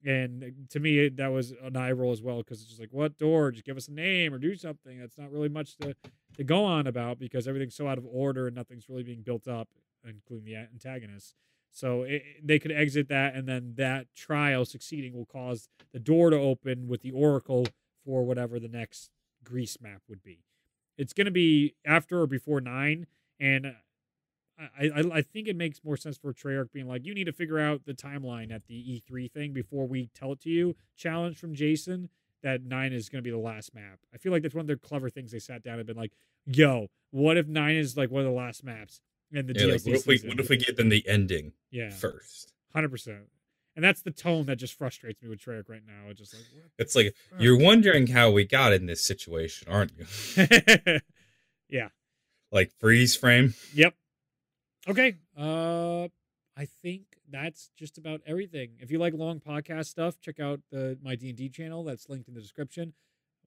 [0.04, 3.16] And to me, that was an eye roll as well because it's just like, what
[3.16, 3.50] door?
[3.50, 5.00] Just give us a name or do something.
[5.00, 5.96] That's not really much to,
[6.36, 9.48] to go on about because everything's so out of order and nothing's really being built
[9.48, 9.68] up,
[10.06, 11.34] including the antagonists.
[11.74, 16.30] So it, they could exit that, and then that trial succeeding will cause the door
[16.30, 17.66] to open with the Oracle
[18.04, 19.10] for whatever the next
[19.42, 20.44] Greece map would be.
[20.96, 23.08] It's going to be after or before nine,
[23.40, 23.70] and uh,
[24.78, 27.32] I, I, I think it makes more sense for Treyarch being like, you need to
[27.32, 30.76] figure out the timeline at the E3 thing before we tell it to you.
[30.96, 32.08] Challenge from Jason
[32.44, 33.98] that nine is going to be the last map.
[34.14, 35.32] I feel like that's one of their clever things.
[35.32, 36.12] They sat down and been like,
[36.46, 39.00] yo, what if nine is like one of the last maps?
[39.34, 41.52] And the Yeah, DLC like, what, if we, what if we give them the ending
[41.70, 42.52] yeah, first?
[42.72, 43.28] hundred percent.
[43.76, 46.08] And that's the tone that just frustrates me with Treyarch right now.
[46.08, 46.44] It's just like,
[46.78, 50.06] It's like you're wondering how we got in this situation, aren't you?
[51.68, 51.88] yeah.
[52.52, 53.54] like freeze frame.
[53.74, 53.94] Yep.
[54.88, 55.16] Okay.
[55.36, 56.08] Uh
[56.56, 58.76] I think that's just about everything.
[58.78, 62.34] If you like long podcast stuff, check out the my D&D channel that's linked in
[62.34, 62.92] the description.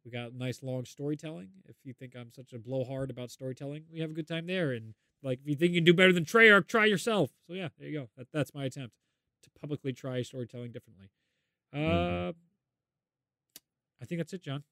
[0.08, 1.50] We got nice long storytelling.
[1.68, 4.72] If you think I'm such a blowhard about storytelling, we have a good time there
[4.72, 7.32] and like if you think you can do better than Treyarch, try yourself.
[7.46, 8.10] So yeah, there you go.
[8.16, 8.96] That, that's my attempt
[9.44, 11.08] to publicly try storytelling differently.
[11.74, 12.36] Uh Mhm.
[14.02, 14.64] I think that's it, John.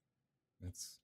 [0.61, 0.99] That's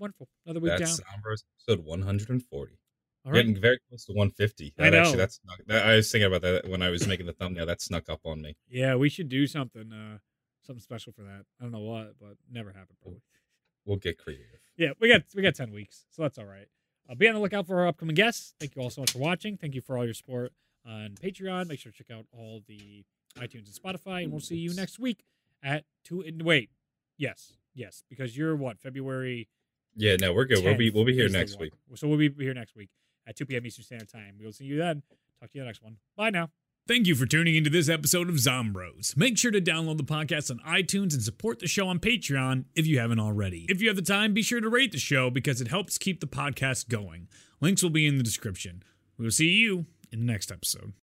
[0.00, 0.28] Wonderful.
[0.44, 1.20] Another week that's down.
[1.20, 2.78] Zombros episode 140.
[3.24, 3.38] All right.
[3.38, 4.74] Getting very close to 150.
[4.78, 5.18] I That actually, know.
[5.18, 7.66] that's snuck, that, I was thinking about that when I was making the thumbnail.
[7.66, 8.56] That snuck up on me.
[8.68, 10.18] Yeah, we should do something uh
[10.62, 11.44] something special for that.
[11.60, 13.20] I don't know what, but never happened probably.
[13.84, 14.46] We'll get creative.
[14.76, 16.66] Yeah, we got we got 10 weeks, so that's all right.
[17.08, 18.54] Uh, be on the lookout for our upcoming guests.
[18.60, 19.56] Thank you all so much for watching.
[19.56, 20.52] Thank you for all your support
[20.86, 21.68] on Patreon.
[21.68, 23.04] Make sure to check out all the
[23.38, 25.24] iTunes and Spotify, and we'll see you next week
[25.62, 26.22] at two.
[26.22, 26.70] and Wait,
[27.18, 29.48] yes, yes, because you're what February.
[29.96, 30.64] Yeah, no, we're good.
[30.64, 31.72] We'll be we'll be here next week.
[31.96, 32.90] So we'll be here next week
[33.26, 33.66] at 2 p.m.
[33.66, 34.36] Eastern Standard Time.
[34.38, 35.02] We will see you then.
[35.40, 35.96] Talk to you in the next one.
[36.16, 36.50] Bye now.
[36.88, 39.16] Thank you for tuning into this episode of Zombros.
[39.16, 42.84] Make sure to download the podcast on iTunes and support the show on Patreon if
[42.84, 43.64] you haven't already.
[43.68, 46.20] If you have the time, be sure to rate the show because it helps keep
[46.20, 47.28] the podcast going.
[47.60, 48.82] Links will be in the description.
[49.18, 50.92] We will see you in the next episode.